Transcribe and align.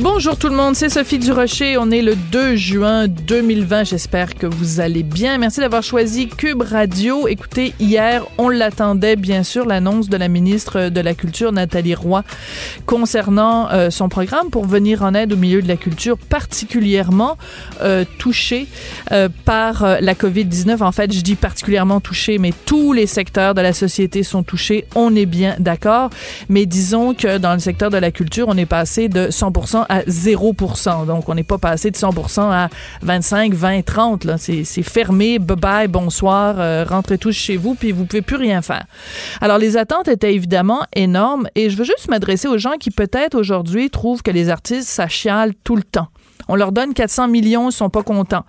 Bonjour 0.00 0.38
tout 0.38 0.48
le 0.48 0.56
monde, 0.56 0.74
c'est 0.74 0.88
Sophie 0.88 1.18
Durocher. 1.18 1.76
On 1.76 1.90
est 1.90 2.00
le 2.00 2.16
2 2.16 2.56
juin 2.56 3.08
2020. 3.08 3.84
J'espère 3.84 4.34
que 4.34 4.46
vous 4.46 4.80
allez 4.80 5.02
bien. 5.02 5.36
Merci 5.36 5.60
d'avoir 5.60 5.82
choisi 5.82 6.28
Cube 6.28 6.62
Radio. 6.62 7.28
Écoutez, 7.28 7.74
hier, 7.78 8.24
on 8.38 8.48
l'attendait, 8.48 9.16
bien 9.16 9.42
sûr, 9.42 9.66
l'annonce 9.66 10.08
de 10.08 10.16
la 10.16 10.28
ministre 10.28 10.88
de 10.88 11.00
la 11.02 11.12
Culture, 11.12 11.52
Nathalie 11.52 11.94
Roy, 11.94 12.24
concernant 12.86 13.70
euh, 13.70 13.90
son 13.90 14.08
programme 14.08 14.48
pour 14.48 14.64
venir 14.64 15.02
en 15.02 15.12
aide 15.12 15.34
au 15.34 15.36
milieu 15.36 15.60
de 15.60 15.68
la 15.68 15.76
culture, 15.76 16.16
particulièrement 16.16 17.36
euh, 17.82 18.06
touché 18.18 18.68
euh, 19.12 19.28
par 19.44 19.86
la 20.00 20.14
COVID-19. 20.14 20.82
En 20.82 20.92
fait, 20.92 21.12
je 21.12 21.20
dis 21.20 21.36
particulièrement 21.36 22.00
touché, 22.00 22.38
mais 22.38 22.54
tous 22.64 22.94
les 22.94 23.06
secteurs 23.06 23.54
de 23.54 23.60
la 23.60 23.74
société 23.74 24.22
sont 24.22 24.42
touchés. 24.42 24.86
On 24.94 25.14
est 25.14 25.26
bien 25.26 25.54
d'accord. 25.58 26.08
Mais 26.48 26.64
disons 26.64 27.12
que 27.12 27.36
dans 27.36 27.52
le 27.52 27.60
secteur 27.60 27.90
de 27.90 27.98
la 27.98 28.10
culture, 28.10 28.46
on 28.48 28.56
est 28.56 28.66
passé 28.66 29.10
de 29.10 29.28
100% 29.28 29.81
à 29.88 30.02
0% 30.02 31.06
Donc, 31.06 31.28
on 31.28 31.34
n'est 31.34 31.42
pas 31.42 31.58
passé 31.58 31.90
de 31.90 31.96
100% 31.96 32.40
à 32.50 32.68
25, 33.02 33.54
20, 33.54 33.82
30. 33.84 34.24
Là. 34.24 34.38
C'est, 34.38 34.64
fermé. 34.82 35.38
Bye-bye, 35.38 35.88
bonsoir, 35.88 36.56
euh, 36.58 36.84
rentrez 36.88 37.18
tous 37.18 37.32
chez 37.32 37.56
vous, 37.56 37.74
puis 37.74 37.92
vous 37.92 38.04
pouvez 38.04 38.22
plus 38.22 38.36
rien 38.36 38.62
faire. 38.62 38.84
Alors, 39.40 39.58
les 39.58 39.76
attentes 39.76 40.08
étaient 40.08 40.34
évidemment 40.34 40.84
énormes 40.94 41.48
et 41.54 41.70
je 41.70 41.76
veux 41.76 41.84
juste 41.84 42.08
m'adresser 42.08 42.48
aux 42.48 42.58
gens 42.58 42.76
qui 42.78 42.90
peut-être 42.90 43.34
aujourd'hui 43.34 43.90
trouvent 43.90 44.22
que 44.22 44.30
les 44.30 44.48
artistes, 44.50 44.88
ça 44.88 45.06
tout 45.64 45.76
le 45.76 45.82
temps. 45.82 46.08
On 46.48 46.56
leur 46.56 46.72
donne 46.72 46.94
400 46.94 47.28
millions, 47.28 47.68
ils 47.68 47.72
sont 47.72 47.90
pas 47.90 48.02
contents. 48.02 48.44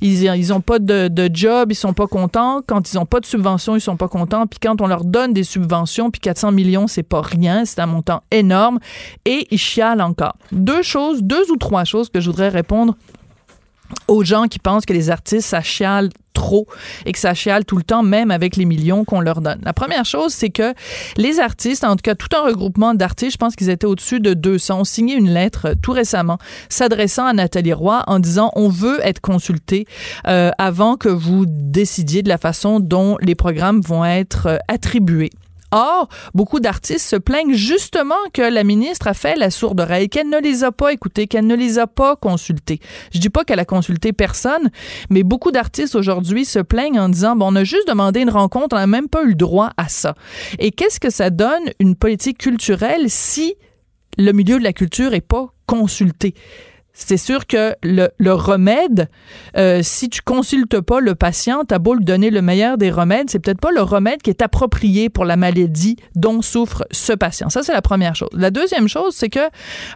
Ils 0.00 0.24
ils 0.24 0.52
ont 0.52 0.60
pas 0.60 0.78
de, 0.78 1.30
job, 1.32 1.72
ils 1.72 1.74
sont 1.74 1.92
pas 1.92 2.06
contents. 2.06 2.62
Quand 2.66 2.90
ils 2.90 2.98
ont 2.98 3.06
pas 3.06 3.20
de 3.20 3.26
subventions, 3.26 3.76
ils 3.76 3.80
sont 3.80 3.96
pas 3.96 4.08
contents. 4.08 4.46
Puis 4.46 4.58
quand 4.60 4.80
on 4.80 4.86
leur 4.86 5.04
donne 5.04 5.32
des 5.32 5.44
subventions, 5.44 6.10
puis 6.10 6.20
400 6.20 6.52
millions, 6.52 6.86
c'est 6.86 7.02
pas 7.02 7.20
rien, 7.20 7.64
c'est 7.64 7.80
un 7.80 7.86
montant 7.86 8.22
énorme 8.30 8.78
et 9.24 9.46
ils 9.50 9.58
chialent 9.58 10.02
encore. 10.02 10.36
Deux 10.52 10.82
choses, 10.82 11.22
deux 11.22 11.50
ou 11.50 11.56
trois 11.56 11.84
choses 11.84 12.08
que 12.08 12.20
je 12.20 12.30
voudrais 12.30 12.48
répondre 12.48 12.94
aux 14.06 14.24
gens 14.24 14.46
qui 14.46 14.58
pensent 14.58 14.86
que 14.86 14.92
les 14.92 15.10
artistes, 15.10 15.48
ça 15.48 15.62
trop 16.38 16.66
et 17.04 17.12
que 17.12 17.18
ça 17.18 17.34
chiale 17.34 17.64
tout 17.64 17.76
le 17.76 17.82
temps, 17.82 18.02
même 18.02 18.30
avec 18.30 18.56
les 18.56 18.64
millions 18.64 19.04
qu'on 19.04 19.20
leur 19.20 19.40
donne. 19.40 19.58
La 19.64 19.72
première 19.72 20.04
chose, 20.04 20.32
c'est 20.32 20.50
que 20.50 20.72
les 21.16 21.40
artistes, 21.40 21.82
en 21.84 21.96
tout 21.96 22.02
cas 22.02 22.14
tout 22.14 22.28
un 22.36 22.46
regroupement 22.46 22.94
d'artistes, 22.94 23.32
je 23.32 23.38
pense 23.38 23.56
qu'ils 23.56 23.70
étaient 23.70 23.86
au-dessus 23.86 24.20
de 24.20 24.34
200, 24.34 24.80
ont 24.80 24.84
signé 24.84 25.16
une 25.16 25.30
lettre 25.30 25.68
euh, 25.68 25.74
tout 25.80 25.92
récemment 25.92 26.38
s'adressant 26.68 27.26
à 27.26 27.32
Nathalie 27.32 27.72
Roy 27.72 28.04
en 28.06 28.20
disant 28.20 28.52
on 28.54 28.68
veut 28.68 29.00
être 29.02 29.20
consulté 29.20 29.86
euh, 30.26 30.50
avant 30.58 30.96
que 30.96 31.08
vous 31.08 31.44
décidiez 31.46 32.22
de 32.22 32.28
la 32.28 32.38
façon 32.38 32.78
dont 32.78 33.16
les 33.20 33.34
programmes 33.34 33.80
vont 33.80 34.04
être 34.04 34.46
euh, 34.46 34.58
attribués. 34.68 35.30
Or, 35.70 36.08
beaucoup 36.34 36.60
d'artistes 36.60 37.06
se 37.06 37.16
plaignent 37.16 37.54
justement 37.54 38.14
que 38.32 38.42
la 38.42 38.64
ministre 38.64 39.06
a 39.06 39.14
fait 39.14 39.36
la 39.36 39.50
sourde 39.50 39.80
oreille, 39.80 40.08
qu'elle 40.08 40.28
ne 40.28 40.40
les 40.40 40.64
a 40.64 40.72
pas 40.72 40.92
écoutés, 40.92 41.26
qu'elle 41.26 41.46
ne 41.46 41.54
les 41.54 41.78
a 41.78 41.86
pas 41.86 42.16
consultés. 42.16 42.80
Je 43.12 43.18
dis 43.18 43.28
pas 43.28 43.44
qu'elle 43.44 43.60
a 43.60 43.64
consulté 43.64 44.12
personne, 44.12 44.70
mais 45.10 45.22
beaucoup 45.22 45.50
d'artistes 45.50 45.94
aujourd'hui 45.94 46.44
se 46.44 46.58
plaignent 46.58 47.00
en 47.00 47.08
disant, 47.08 47.36
bon, 47.36 47.52
on 47.52 47.56
a 47.56 47.64
juste 47.64 47.88
demandé 47.88 48.20
une 48.20 48.30
rencontre, 48.30 48.76
on 48.76 48.78
n'a 48.78 48.86
même 48.86 49.08
pas 49.08 49.22
eu 49.24 49.28
le 49.28 49.34
droit 49.34 49.70
à 49.76 49.88
ça. 49.88 50.14
Et 50.58 50.70
qu'est-ce 50.70 51.00
que 51.00 51.10
ça 51.10 51.30
donne 51.30 51.64
une 51.80 51.96
politique 51.96 52.38
culturelle 52.38 53.08
si 53.08 53.54
le 54.16 54.32
milieu 54.32 54.58
de 54.58 54.64
la 54.64 54.72
culture 54.72 55.12
est 55.12 55.20
pas 55.20 55.52
consulté? 55.66 56.34
C'est 57.06 57.16
sûr 57.16 57.46
que 57.46 57.74
le, 57.82 58.32
remède, 58.32 59.08
euh, 59.56 59.80
si 59.82 60.10
tu 60.10 60.20
consultes 60.20 60.80
pas 60.80 61.00
le 61.00 61.14
patient, 61.14 61.62
t'as 61.66 61.78
beau 61.78 61.94
lui 61.94 62.04
donner 62.04 62.30
le 62.30 62.42
meilleur 62.42 62.76
des 62.76 62.90
remèdes, 62.90 63.30
c'est 63.30 63.38
peut-être 63.38 63.60
pas 63.60 63.70
le 63.70 63.82
remède 63.82 64.20
qui 64.20 64.30
est 64.30 64.42
approprié 64.42 65.08
pour 65.08 65.24
la 65.24 65.36
maladie 65.36 65.96
dont 66.16 66.42
souffre 66.42 66.84
ce 66.90 67.12
patient. 67.12 67.50
Ça, 67.50 67.62
c'est 67.62 67.72
la 67.72 67.82
première 67.82 68.16
chose. 68.16 68.28
La 68.32 68.50
deuxième 68.50 68.88
chose, 68.88 69.14
c'est 69.14 69.28
que 69.28 69.48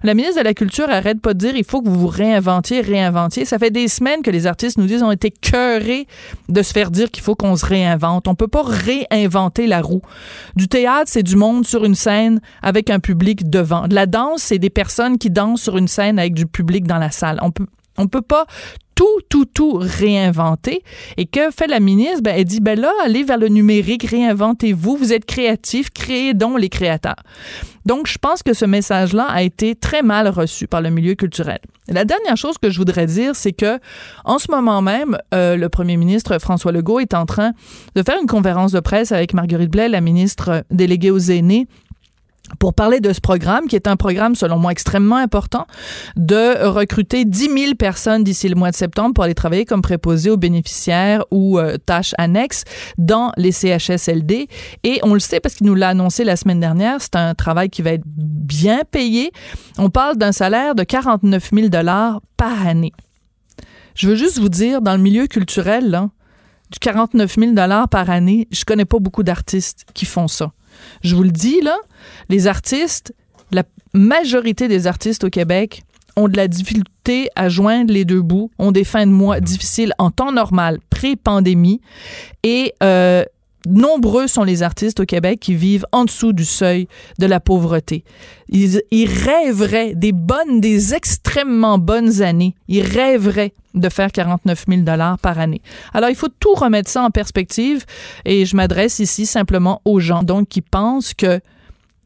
la 0.04 0.14
ministre 0.14 0.38
de 0.38 0.44
la 0.44 0.54
Culture 0.54 0.88
arrête 0.90 1.20
pas 1.20 1.34
de 1.34 1.38
dire 1.38 1.56
il 1.56 1.64
faut 1.64 1.82
que 1.82 1.88
vous 1.88 1.98
vous 1.98 2.06
réinventiez, 2.06 2.80
réinventiez. 2.80 3.44
Ça 3.44 3.58
fait 3.58 3.70
des 3.70 3.88
semaines 3.88 4.22
que 4.22 4.30
les 4.30 4.46
artistes 4.46 4.78
nous 4.78 4.86
disent 4.86 5.02
ont 5.02 5.10
été 5.10 5.30
cœurés 5.30 6.06
de 6.48 6.62
se 6.62 6.72
faire 6.72 6.92
dire 6.92 7.10
qu'il 7.10 7.24
faut 7.24 7.34
qu'on 7.34 7.56
se 7.56 7.66
réinvente. 7.66 8.28
On 8.28 8.36
peut 8.36 8.48
pas 8.48 8.62
réinventer 8.62 9.66
la 9.66 9.80
roue. 9.80 10.02
Du 10.54 10.68
théâtre, 10.68 11.10
c'est 11.10 11.24
du 11.24 11.34
monde 11.34 11.66
sur 11.66 11.84
une 11.84 11.96
scène 11.96 12.40
avec 12.62 12.90
un 12.90 13.00
public 13.00 13.50
devant. 13.50 13.88
De 13.88 13.94
la 13.94 14.06
danse, 14.06 14.42
c'est 14.42 14.58
des 14.58 14.70
personnes 14.70 15.18
qui 15.18 15.30
dansent 15.30 15.60
sur 15.60 15.76
une 15.76 15.88
scène 15.88 16.18
avec 16.20 16.34
du 16.34 16.46
public 16.46 16.86
la 16.98 17.10
salle. 17.10 17.38
On 17.42 17.50
peut 17.50 17.66
on 17.98 18.06
peut 18.08 18.22
pas 18.22 18.46
tout, 18.94 19.20
tout, 19.28 19.46
tout 19.46 19.78
réinventer. 19.80 20.82
Et 21.16 21.26
que 21.26 21.50
fait 21.50 21.66
la 21.66 21.80
ministre? 21.80 22.22
Ben, 22.22 22.34
elle 22.36 22.44
dit, 22.44 22.60
ben 22.60 22.78
là, 22.78 22.92
allez 23.04 23.24
vers 23.24 23.38
le 23.38 23.48
numérique, 23.48 24.04
réinventez-vous, 24.04 24.96
vous 24.96 25.12
êtes 25.12 25.24
créatifs, 25.24 25.90
créez 25.90 26.34
donc 26.34 26.60
les 26.60 26.68
créateurs. 26.68 27.22
Donc, 27.84 28.06
je 28.06 28.18
pense 28.18 28.42
que 28.42 28.54
ce 28.54 28.64
message-là 28.64 29.26
a 29.28 29.42
été 29.42 29.74
très 29.74 30.02
mal 30.02 30.28
reçu 30.28 30.68
par 30.68 30.80
le 30.82 30.90
milieu 30.90 31.14
culturel. 31.14 31.58
La 31.88 32.04
dernière 32.04 32.36
chose 32.36 32.58
que 32.58 32.70
je 32.70 32.78
voudrais 32.78 33.06
dire, 33.06 33.34
c'est 33.34 33.52
que 33.52 33.80
en 34.24 34.38
ce 34.38 34.50
moment 34.50 34.82
même, 34.82 35.18
euh, 35.34 35.56
le 35.56 35.68
premier 35.68 35.96
ministre 35.96 36.38
François 36.38 36.70
Legault 36.70 37.00
est 37.00 37.12
en 37.12 37.26
train 37.26 37.52
de 37.96 38.02
faire 38.04 38.16
une 38.20 38.28
conférence 38.28 38.70
de 38.70 38.78
presse 38.78 39.10
avec 39.10 39.34
Marguerite 39.34 39.70
Blais, 39.70 39.88
la 39.88 40.00
ministre 40.00 40.64
déléguée 40.70 41.10
aux 41.10 41.18
aînés, 41.18 41.66
pour 42.58 42.74
parler 42.74 43.00
de 43.00 43.12
ce 43.12 43.20
programme, 43.20 43.66
qui 43.66 43.76
est 43.76 43.86
un 43.86 43.96
programme, 43.96 44.34
selon 44.34 44.58
moi, 44.58 44.72
extrêmement 44.72 45.16
important, 45.16 45.66
de 46.16 46.66
recruter 46.66 47.24
10 47.24 47.48
000 47.48 47.74
personnes 47.74 48.24
d'ici 48.24 48.48
le 48.48 48.54
mois 48.54 48.70
de 48.70 48.76
septembre 48.76 49.14
pour 49.14 49.24
aller 49.24 49.34
travailler 49.34 49.64
comme 49.64 49.82
préposés 49.82 50.30
aux 50.30 50.36
bénéficiaires 50.36 51.24
ou 51.30 51.58
euh, 51.58 51.76
tâches 51.78 52.14
annexes 52.18 52.64
dans 52.98 53.32
les 53.36 53.52
CHSLD. 53.52 54.48
Et 54.84 55.00
on 55.02 55.14
le 55.14 55.20
sait 55.20 55.40
parce 55.40 55.54
qu'il 55.54 55.66
nous 55.66 55.74
l'a 55.74 55.88
annoncé 55.90 56.24
la 56.24 56.36
semaine 56.36 56.60
dernière, 56.60 57.00
c'est 57.00 57.16
un 57.16 57.34
travail 57.34 57.70
qui 57.70 57.82
va 57.82 57.92
être 57.92 58.04
bien 58.06 58.80
payé. 58.90 59.32
On 59.78 59.90
parle 59.90 60.16
d'un 60.16 60.32
salaire 60.32 60.74
de 60.74 60.82
49 60.82 61.50
000 61.52 61.68
par 62.36 62.66
année. 62.66 62.92
Je 63.94 64.08
veux 64.08 64.14
juste 64.14 64.38
vous 64.38 64.48
dire, 64.48 64.80
dans 64.80 64.94
le 64.96 65.02
milieu 65.02 65.26
culturel, 65.26 66.08
du 66.70 66.78
49 66.78 67.36
000 67.38 67.52
par 67.90 68.10
année, 68.10 68.48
je 68.50 68.64
connais 68.64 68.86
pas 68.86 68.98
beaucoup 68.98 69.22
d'artistes 69.22 69.84
qui 69.94 70.06
font 70.06 70.28
ça. 70.28 70.52
Je 71.02 71.14
vous 71.14 71.22
le 71.22 71.30
dis, 71.30 71.60
là, 71.60 71.76
les 72.28 72.46
artistes, 72.46 73.14
la 73.50 73.64
majorité 73.92 74.68
des 74.68 74.86
artistes 74.86 75.24
au 75.24 75.30
Québec 75.30 75.82
ont 76.16 76.28
de 76.28 76.36
la 76.36 76.48
difficulté 76.48 77.28
à 77.34 77.48
joindre 77.48 77.92
les 77.92 78.04
deux 78.04 78.22
bouts, 78.22 78.50
ont 78.58 78.72
des 78.72 78.84
fins 78.84 79.06
de 79.06 79.12
mois 79.12 79.40
difficiles 79.40 79.92
en 79.98 80.10
temps 80.10 80.32
normal, 80.32 80.78
pré-pandémie, 80.90 81.80
et 82.42 82.74
euh, 82.82 83.24
nombreux 83.66 84.26
sont 84.26 84.44
les 84.44 84.62
artistes 84.62 85.00
au 85.00 85.04
Québec 85.04 85.40
qui 85.40 85.54
vivent 85.54 85.86
en 85.92 86.04
dessous 86.04 86.32
du 86.32 86.44
seuil 86.44 86.88
de 87.18 87.26
la 87.26 87.40
pauvreté. 87.40 88.04
Ils, 88.48 88.82
rêveraient 88.92 89.94
des 89.94 90.12
bonnes, 90.12 90.60
des 90.60 90.94
extrêmement 90.94 91.78
bonnes 91.78 92.22
années. 92.22 92.54
Ils 92.68 92.82
rêveraient 92.82 93.54
de 93.74 93.88
faire 93.88 94.12
49 94.12 94.64
000 94.68 94.82
dollars 94.82 95.18
par 95.18 95.38
année. 95.38 95.62
Alors, 95.94 96.10
il 96.10 96.16
faut 96.16 96.28
tout 96.28 96.54
remettre 96.54 96.90
ça 96.90 97.02
en 97.02 97.10
perspective 97.10 97.84
et 98.24 98.44
je 98.44 98.56
m'adresse 98.56 98.98
ici 98.98 99.24
simplement 99.24 99.80
aux 99.84 100.00
gens 100.00 100.22
donc 100.22 100.48
qui 100.48 100.60
pensent 100.60 101.14
que 101.14 101.40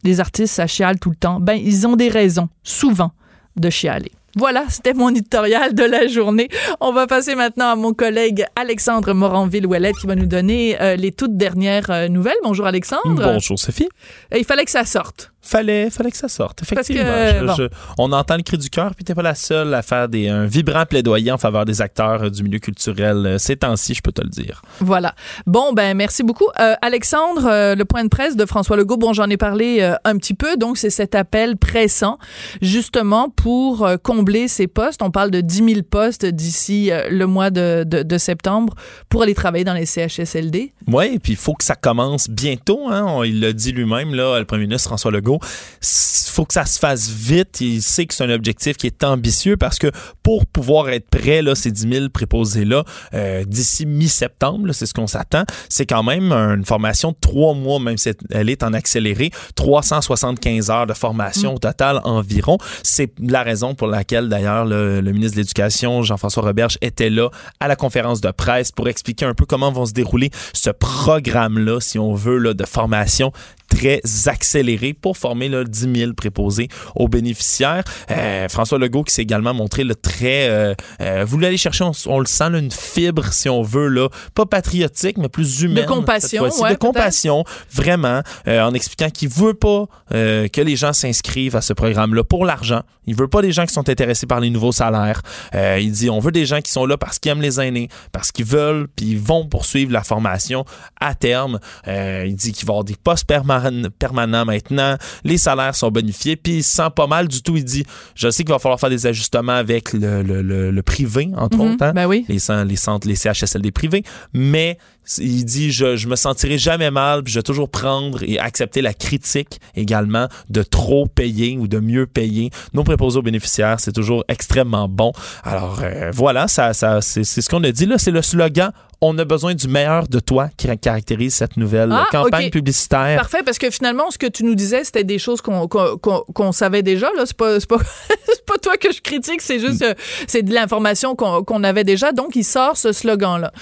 les 0.05 0.21
artistes, 0.21 0.55
ça 0.55 0.67
chiale 0.67 1.01
tout 1.01 1.11
le 1.11 1.17
temps. 1.17 1.41
Ben, 1.41 1.55
ils 1.55 1.87
ont 1.87 1.97
des 1.97 2.09
raisons, 2.09 2.49
souvent, 2.63 3.11
de 3.57 3.71
chialer. 3.71 4.13
Voilà, 4.37 4.67
c'était 4.69 4.93
mon 4.93 5.09
éditorial 5.09 5.75
de 5.75 5.83
la 5.83 6.07
journée. 6.07 6.49
On 6.81 6.93
va 6.93 7.07
passer 7.07 7.35
maintenant 7.35 7.71
à 7.71 7.75
mon 7.75 7.95
collègue 7.95 8.45
Alexandre 8.55 9.15
Moranville-Ouellette 9.15 9.97
qui 9.97 10.07
va 10.07 10.15
nous 10.15 10.27
donner 10.27 10.79
euh, 10.83 10.95
les 10.95 11.11
toutes 11.11 11.39
dernières 11.39 11.91
euh, 11.91 12.09
nouvelles. 12.09 12.37
Bonjour 12.45 12.67
Alexandre. 12.67 13.03
Bonjour 13.15 13.59
Sophie. 13.59 13.89
Et 14.31 14.39
il 14.39 14.45
fallait 14.45 14.67
que 14.67 14.71
ça 14.71 14.85
sorte. 14.85 15.33
Fallait, 15.47 15.91
fallait 15.91 16.11
que 16.11 16.17
ça 16.17 16.29
sorte, 16.29 16.63
effectivement. 16.63 17.05
Que, 17.05 17.39
je, 17.41 17.45
bon. 17.45 17.55
je, 17.55 17.65
on 17.99 18.11
entend 18.13 18.37
le 18.37 18.43
cri 18.43 18.59
du 18.59 18.69
cœur, 18.69 18.95
puis 18.95 19.05
t'es 19.05 19.15
pas 19.15 19.23
la 19.23 19.37
seule 19.37 19.73
à 19.75 19.83
faire 19.83 20.09
des, 20.09 20.29
un 20.29 20.45
vibrant 20.45 20.85
plaidoyer 20.87 21.31
en 21.31 21.39
faveur 21.39 21.65
des 21.65 21.81
acteurs 21.81 22.25
euh, 22.25 22.31
du 22.31 22.43
milieu 22.43 22.59
culturel 22.59 23.27
euh, 23.27 23.39
ces 23.39 23.57
temps-ci, 23.57 23.95
je 23.95 24.03
peux 24.03 24.13
te 24.13 24.23
le 24.23 24.29
dire. 24.29 24.63
Voilà. 24.81 25.15
Bon, 25.47 25.73
ben 25.73 25.97
merci 25.97 26.23
beaucoup. 26.23 26.49
Euh, 26.59 26.75
Alexandre, 26.83 27.47
euh, 27.47 27.75
le 27.75 27.85
point 27.85 28.03
de 28.03 28.09
presse 28.09 28.37
de 28.37 28.45
François 28.45 28.77
Legault, 28.77 28.97
bon, 28.97 29.13
j'en 29.13 29.29
ai 29.31 29.37
parlé 29.37 29.79
euh, 29.81 29.95
un 30.05 30.17
petit 30.17 30.35
peu, 30.35 30.57
donc 30.57 30.79
c'est 30.79 30.91
cet 30.91 31.15
appel 31.15 31.57
pressant, 31.57 32.19
justement, 32.61 33.31
pour 33.31 33.89
combler 34.03 34.49
ces 34.49 34.67
postes. 34.67 35.03
On 35.03 35.11
parle 35.11 35.31
de 35.31 35.41
10 35.41 35.57
000 35.57 35.83
postes 35.89 36.27
d'ici 36.27 36.91
le 37.11 37.27
mois 37.27 37.51
de, 37.51 37.85
de, 37.87 38.03
de, 38.03 38.19
septembre 38.19 38.75
pour 39.09 39.23
aller 39.23 39.35
travailler 39.35 39.65
dans 39.65 39.75
les 39.75 39.87
CHSLD. 39.87 40.73
Oui, 40.89 41.19
puis 41.19 41.33
il 41.33 41.37
faut 41.37 41.55
que 41.55 41.65
ça 41.65 41.75
commence 41.75 42.29
bientôt. 42.29 42.89
Hein? 42.89 43.05
On, 43.07 43.23
il 43.23 43.41
l'a 43.41 43.53
dit 43.53 43.73
lui-même, 43.73 44.15
là, 44.15 44.39
le 44.39 44.45
premier 44.45 44.63
ministre 44.63 44.89
François 44.89 45.11
Legault 45.11 45.36
Il 45.43 46.31
faut 46.31 46.45
que 46.45 46.55
ça 46.55 46.67
se 46.67 46.79
fasse 46.79 47.09
vite. 47.09 47.61
Il 47.61 47.83
sait 47.83 48.07
que 48.07 48.15
c'est 48.15 48.25
un 48.25 48.31
objectif 48.31 48.77
qui 48.77 48.87
est 48.87 49.05
ambitieux 49.05 49.57
parce 49.57 49.79
que 49.79 49.91
pour 50.23 50.47
pouvoir 50.47 50.89
être 50.91 51.09
prêt, 51.09 51.43
là, 51.43 51.55
ces 51.55 51.71
10 51.71 51.89
000 51.93 52.09
préposés-là, 52.11 52.85
euh, 53.15 53.45
d'ici 53.45 53.87
mi-septembre, 53.87 54.73
c'est 54.73 54.87
ce 54.87 54.95
qu'on 54.95 55.07
s'attend, 55.07 55.45
c'est 55.69 55.87
quand 55.87 56.03
même 56.03 56.33
une 56.33 56.65
formation 56.65 57.13
de 57.13 57.17
trois 57.21 57.55
mois, 57.55 57.79
même 57.79 57.97
si 57.97 58.11
elle 58.31 58.51
est 58.51 58.63
en 58.63 58.73
accéléré, 58.73 59.31
375 59.55 60.71
heures 60.71 60.87
de 60.87 60.95
formation 60.95 61.55
au 61.55 61.59
total 61.59 62.01
environ. 62.05 62.59
C'est 62.83 63.13
la 63.21 63.43
raison 63.43 63.75
pour 63.75 63.87
laquelle, 63.87 64.29
d'ailleurs, 64.29 64.65
le, 64.65 65.01
le 65.01 65.13
ministre 65.13 65.37
de 65.37 65.43
l'Éducation, 65.43 66.03
Jean-François 66.03 66.43
Roberge, 66.43 66.79
était 66.81 67.11
là 67.11 67.31
à 67.61 67.69
la 67.69 67.77
conférence 67.77 68.21
de 68.21 68.31
presse 68.31 68.73
pour 68.73 68.89
expliquer 68.89 69.25
un 69.25 69.35
peu 69.35 69.47
comment 69.47 69.71
vont 69.73 69.87
se 69.87 69.93
dérouler 69.93 70.31
ce 70.53 70.71
programme-là, 70.71 71.81
si 71.81 71.99
on 71.99 72.15
veut, 72.15 72.39
là, 72.39 72.55
de 72.55 72.65
formation 72.65 73.33
très 73.69 74.01
accéléré 74.27 74.93
pour 74.93 75.17
former 75.17 75.49
là, 75.49 75.65
10 75.65 75.89
000 75.95 76.13
préposés 76.15 76.69
aux 76.95 77.09
bénéficiaires. 77.09 77.85
Euh, 78.11 78.49
François 78.49 78.79
Legault 78.79 79.05
qui 79.05 79.15
s'est 79.15 79.23
également 79.23 79.55
montré 79.55 79.85
le 79.85 79.95
très... 79.95 80.49
Euh, 80.49 80.75
euh, 81.01 81.25
vous 81.27 81.39
l'allez 81.39 81.57
chercher, 81.57 81.85
on, 82.07 82.19
le 82.19 82.27
sent, 82.27 82.51
là, 82.51 82.59
une 82.59 82.71
fibre, 82.71 83.33
si 83.33 83.49
on 83.49 83.63
veut, 83.63 83.89
là, 83.89 84.09
pas 84.35 84.47
patriotique, 84.47 85.19
mais 85.19 85.29
plus 85.29 85.63
humaine. 85.63 85.85
De 85.85 85.89
compassion, 85.89 86.45
ouais, 86.45 86.71
De 86.71 86.77
compassion, 86.77 87.45
vraiment, 87.73 88.23
euh, 88.49 88.63
en 88.63 88.75
expliquant 88.75 89.11
qu'il 89.11 89.29
veut 89.29 89.55
pas 89.55 89.87
euh, 90.13 90.49
que 90.49 90.61
les 90.61 90.77
gens 90.77 90.93
s'inscrivent 90.93 91.57
à 91.57 91.61
ce 91.61 91.73
programme-là 91.73 92.25
pour 92.25 92.45
l'argent. 92.45 92.83
Il 93.07 93.15
veut 93.15 93.29
pas 93.29 93.41
des 93.41 93.53
gens 93.53 93.67
qui 93.67 93.73
sont 93.73 93.89
intéressés 93.89 94.27
par 94.27 94.41
les 94.41 94.51
nouveaux 94.51 94.73
salaires. 94.73 95.23
Il 95.55 95.93
dit, 95.93 96.11
on 96.11 96.19
veut 96.19 96.33
des 96.33 96.45
gens 96.45 96.61
qui 96.61 96.73
sont 96.73 96.87
là 96.87 96.97
parce 96.97 97.21
qu'ils 97.21 97.31
aiment 97.31 97.41
les 97.41 97.61
aînés, 97.61 97.89
parce 98.11 98.33
qu'ils 98.33 98.47
veulent, 98.47 98.89
puis 98.97 99.07
ils 99.07 99.19
vont 99.19 99.47
poursuivre 99.47 99.93
la 99.93 100.03
formation 100.03 100.65
à 101.01 101.15
terme. 101.15 101.61
il 101.87 102.35
dit 102.35 102.53
qu'il 102.53 102.67
va 102.67 102.73
y 102.73 102.75
avoir 102.75 102.85
des 102.85 102.97
postes 102.97 103.27
permanents 103.27 103.56
permanent 103.99 104.45
maintenant. 104.45 104.97
Les 105.25 105.39
salaires 105.39 105.75
sont 105.75 105.91
bonifiés. 105.91 106.37
Puis 106.37 106.59
il 106.59 106.63
se 106.63 106.77
sent 106.77 106.91
pas 106.95 107.07
mal 107.07 107.29
du 107.29 107.43
tout. 107.43 107.57
Il 107.57 107.65
dit 107.65 107.85
Je 108.15 108.31
sais 108.31 108.45
qu'il 108.45 108.53
va 108.53 108.59
falloir 108.59 108.81
faire 108.81 108.91
des 108.91 109.07
ajustements 109.07 109.53
avec 109.53 109.93
le, 109.93 110.23
le, 110.23 110.83
privé, 110.83 111.31
entre 111.37 111.59
mhm. 111.59 111.73
autres. 111.73 111.85
Hein. 111.85 111.93
Ben 111.95 112.07
oui. 112.07 112.25
les, 112.29 112.39
les 112.65 112.77
centres, 112.77 113.09
les 113.09 113.17
CHSLD 113.17 113.71
privés. 113.71 114.05
Mais 114.33 114.79
il 115.19 115.45
dit 115.45 115.71
je, 115.71 115.97
je 115.97 116.09
me 116.09 116.17
sentirai 116.17 116.59
jamais 116.59 116.91
mal, 116.91 117.23
puis 117.23 117.33
je 117.33 117.39
vais 117.39 117.43
toujours 117.43 117.69
prendre 117.69 118.23
et 118.23 118.39
accepter 118.39 118.83
la 118.83 118.95
critique 118.95 119.61
également 119.75 120.29
de 120.51 120.63
trop 120.63 121.07
payer 121.07 121.57
ou 121.59 121.69
de 121.69 121.79
mieux 121.79 122.07
payer. 122.07 122.51
nos 122.73 122.85
préposés 122.85 123.19
aux 123.19 123.23
bénéficiaires, 123.23 123.81
c'est 123.81 123.93
toujours 123.93 124.25
extrêmement 124.29 124.89
bon. 124.89 125.13
Alors 125.45 125.81
euh, 125.83 126.11
voilà, 126.13 126.49
ça, 126.49 126.73
ça 126.75 127.01
c'est 127.01 127.25
ce 127.25 127.49
qu'on 127.49 127.63
a 127.65 127.73
dit 127.73 127.87
là, 127.87 127.99
c'est 127.99 128.11
le 128.11 128.23
slogan 128.23 128.73
on 129.01 129.19
a 129.19 129.25
besoin 129.25 129.55
du 129.55 129.69
meilleur 129.69 130.09
de 130.09 130.19
toi 130.21 130.49
qui 130.57 130.69
caractérise 130.79 131.35
cette 131.35 131.57
nouvelle 131.57 131.91
ah, 131.93 132.07
campagne 132.11 132.51
publicitaire. 132.51 133.19
Parfait, 133.19 133.43
parce 133.45 133.59
que 133.59 133.71
finalement, 133.71 134.11
ce 134.11 134.19
que 134.19 134.27
tu 134.27 134.45
nous 134.45 134.55
disais, 134.55 134.85
c'était 134.85 135.05
des 135.05 135.19
choses 135.19 135.41
qu'on 135.43 136.53
savait 136.53 136.83
déjà. 136.83 137.11
Là, 137.17 137.25
c'est 137.27 137.37
pas, 137.37 137.59
pas, 137.69 137.77
pas, 138.47 138.59
toi 138.59 138.77
que 138.77 138.93
je 138.93 139.01
critique, 139.01 139.43
c'est 139.43 139.59
juste 139.59 139.83
euh, 139.83 139.95
c'est 140.27 140.43
de 140.43 140.53
l'information 140.53 141.15
qu'on 141.15 141.65
avait 141.65 141.85
déjà. 141.85 142.13
Donc, 142.13 142.37
il 142.37 142.45
sort 142.45 142.77
ce 142.77 142.93
slogan-là. 142.93 143.53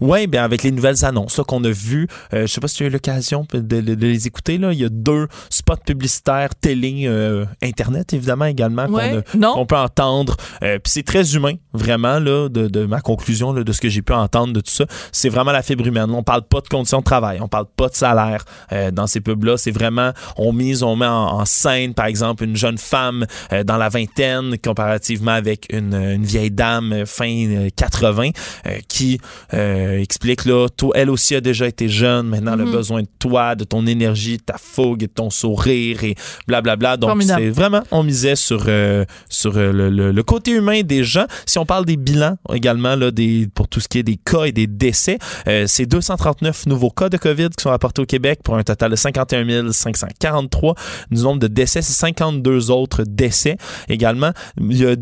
Oui, 0.00 0.26
bien 0.26 0.44
avec 0.44 0.62
les 0.62 0.70
nouvelles 0.70 0.91
annonces 1.04 1.40
qu'on 1.46 1.64
a 1.64 1.70
vues, 1.70 2.08
euh, 2.34 2.42
je 2.42 2.46
sais 2.46 2.60
pas 2.60 2.68
si 2.68 2.76
tu 2.76 2.84
as 2.84 2.86
eu 2.86 2.90
l'occasion 2.90 3.46
de, 3.52 3.94
les 3.94 4.26
écouter. 4.26 4.58
Là, 4.58 4.72
il 4.72 4.80
y 4.80 4.84
a 4.84 4.88
deux 4.88 5.28
spots 5.50 5.76
publicitaires 5.86 6.54
télé, 6.54 7.04
euh, 7.06 7.44
internet 7.62 8.12
évidemment 8.12 8.46
également 8.46 8.86
qu'on 8.86 9.66
peut 9.66 9.76
entendre. 9.76 10.36
Puis 10.60 10.80
c'est 10.84 11.02
très 11.02 11.34
humain, 11.34 11.54
vraiment 11.72 12.18
là, 12.18 12.48
de, 12.48 12.68
de 12.68 12.84
ma 12.84 13.00
conclusion 13.00 13.52
là, 13.52 13.64
de 13.64 13.72
ce 13.72 13.80
que 13.80 13.88
j'ai 13.88 14.02
pu 14.02 14.12
entendre 14.12 14.52
de 14.52 14.60
tout 14.60 14.70
ça 14.70 14.86
c'est 15.10 15.28
vraiment 15.28 15.52
la 15.52 15.62
fibre 15.62 15.86
humaine. 15.86 16.10
On 16.10 16.22
parle 16.22 16.42
pas 16.42 16.60
de 16.60 16.68
conditions 16.68 16.98
de 16.98 17.04
travail, 17.04 17.38
on 17.40 17.48
parle 17.48 17.66
pas 17.76 17.88
de 17.88 17.94
salaire 17.94 18.44
euh, 18.72 18.90
dans 18.90 19.06
ces 19.06 19.20
pubs-là. 19.20 19.56
C'est 19.56 19.70
vraiment, 19.70 20.12
on 20.36 20.52
mise, 20.52 20.82
on 20.82 20.96
met 20.96 21.06
en, 21.06 21.44
scène, 21.44 21.94
par 21.94 22.06
exemple, 22.06 22.44
une 22.44 22.56
jeune 22.56 22.78
femme 22.78 23.26
euh, 23.52 23.64
dans 23.64 23.76
la 23.76 23.88
vingtaine 23.88 24.56
comparativement 24.58 25.32
avec 25.32 25.66
une, 25.72 26.22
vieille 26.22 26.50
dame 26.50 26.92
euh, 26.92 27.06
fin 27.06 27.68
80 27.76 28.30
qui 28.88 29.18
explique 29.50 30.44
là, 30.44 30.68
toi, 30.82 30.92
elle 30.96 31.10
aussi 31.10 31.34
a 31.36 31.40
déjà 31.40 31.68
été 31.68 31.88
jeune, 31.88 32.26
maintenant 32.26 32.54
elle 32.54 32.62
a 32.62 32.64
mm-hmm. 32.64 32.72
besoin 32.72 33.02
de 33.02 33.08
toi, 33.18 33.54
de 33.54 33.62
ton 33.62 33.86
énergie, 33.86 34.38
de 34.38 34.42
ta 34.42 34.56
fougue, 34.58 35.00
de 35.00 35.06
ton 35.06 35.30
sourire 35.30 36.02
et 36.02 36.16
blablabla. 36.48 36.96
Donc 36.96 37.22
c'est 37.22 37.50
vraiment, 37.50 37.82
on 37.92 38.02
misait 38.02 38.36
sur 38.36 38.66
sur 39.28 39.52
le, 39.54 40.22
côté 40.22 40.52
humain 40.52 40.82
des 40.82 41.04
gens. 41.04 41.26
Si 41.46 41.58
on 41.58 41.66
parle 41.66 41.84
des 41.84 41.96
bilans 41.96 42.36
également 42.52 42.96
là, 42.96 43.10
des 43.10 43.48
pour 43.54 43.68
tout 43.68 43.80
ce 43.80 43.88
qui 43.88 43.98
est 43.98 44.02
des 44.02 44.16
cas 44.16 44.44
et 44.44 44.52
des 44.52 44.66
décès. 44.66 45.18
Euh, 45.46 45.64
c'est 45.66 45.86
239 45.86 46.66
nouveaux 46.66 46.90
cas 46.90 47.08
de 47.08 47.16
COVID 47.16 47.50
qui 47.50 47.62
sont 47.62 47.70
apportés 47.70 48.02
au 48.02 48.06
Québec 48.06 48.40
pour 48.42 48.56
un 48.56 48.62
total 48.62 48.90
de 48.90 48.96
51 48.96 49.72
543. 49.72 50.74
Du 51.10 51.22
nombre 51.22 51.40
de 51.40 51.46
décès, 51.46 51.82
c'est 51.82 51.92
52 51.92 52.70
autres 52.70 53.04
décès 53.06 53.56
également. 53.88 54.32
Il 54.60 54.76
y 54.76 54.86
a 54.86 54.96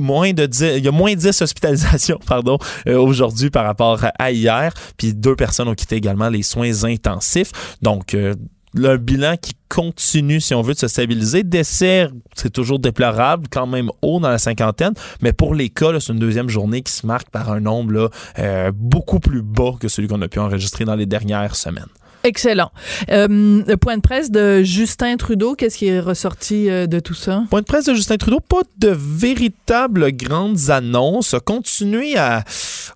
moins 0.00 0.32
de 0.32 0.46
10, 0.46 0.74
il 0.78 0.84
y 0.84 0.88
a 0.88 0.92
moins 0.92 1.14
10 1.14 1.42
hospitalisations 1.42 2.20
pardon, 2.26 2.58
euh, 2.88 2.98
aujourd'hui 2.98 3.50
par 3.50 3.64
rapport 3.64 4.04
à 4.18 4.30
hier. 4.30 4.72
Puis 4.96 5.14
deux 5.26 5.34
personnes 5.34 5.66
ont 5.66 5.74
quitté 5.74 5.96
également 5.96 6.28
les 6.28 6.44
soins 6.44 6.84
intensifs. 6.84 7.50
Donc, 7.82 8.14
euh, 8.14 8.34
le 8.74 8.96
bilan 8.96 9.36
qui 9.40 9.54
continue, 9.68 10.40
si 10.40 10.54
on 10.54 10.62
veut, 10.62 10.74
de 10.74 10.78
se 10.78 10.86
stabiliser. 10.86 11.42
Décès, 11.42 12.08
c'est 12.34 12.52
toujours 12.52 12.78
déplorable, 12.78 13.48
quand 13.50 13.66
même 13.66 13.90
haut 14.02 14.20
dans 14.20 14.28
la 14.28 14.38
cinquantaine, 14.38 14.92
mais 15.22 15.32
pour 15.32 15.54
les 15.54 15.70
cas, 15.70 15.98
c'est 15.98 16.12
une 16.12 16.20
deuxième 16.20 16.48
journée 16.48 16.82
qui 16.82 16.92
se 16.92 17.06
marque 17.06 17.30
par 17.30 17.50
un 17.50 17.60
nombre 17.60 18.10
euh, 18.38 18.70
beaucoup 18.72 19.18
plus 19.18 19.42
bas 19.42 19.72
que 19.80 19.88
celui 19.88 20.06
qu'on 20.06 20.22
a 20.22 20.28
pu 20.28 20.38
enregistrer 20.38 20.84
dans 20.84 20.94
les 20.94 21.06
dernières 21.06 21.56
semaines. 21.56 21.88
Excellent. 22.26 22.72
Euh, 23.08 23.62
le 23.64 23.76
point 23.76 23.96
de 23.96 24.02
presse 24.02 24.32
de 24.32 24.64
Justin 24.64 25.16
Trudeau, 25.16 25.54
qu'est-ce 25.54 25.78
qui 25.78 25.86
est 25.86 26.00
ressorti 26.00 26.68
euh, 26.68 26.88
de 26.88 26.98
tout 26.98 27.14
ça? 27.14 27.44
Point 27.50 27.60
de 27.60 27.66
presse 27.66 27.84
de 27.84 27.94
Justin 27.94 28.16
Trudeau, 28.16 28.40
pas 28.40 28.62
de 28.78 28.88
véritables 28.88 30.10
grandes 30.10 30.70
annonces. 30.70 31.36
Continuer 31.44 32.18
à 32.18 32.42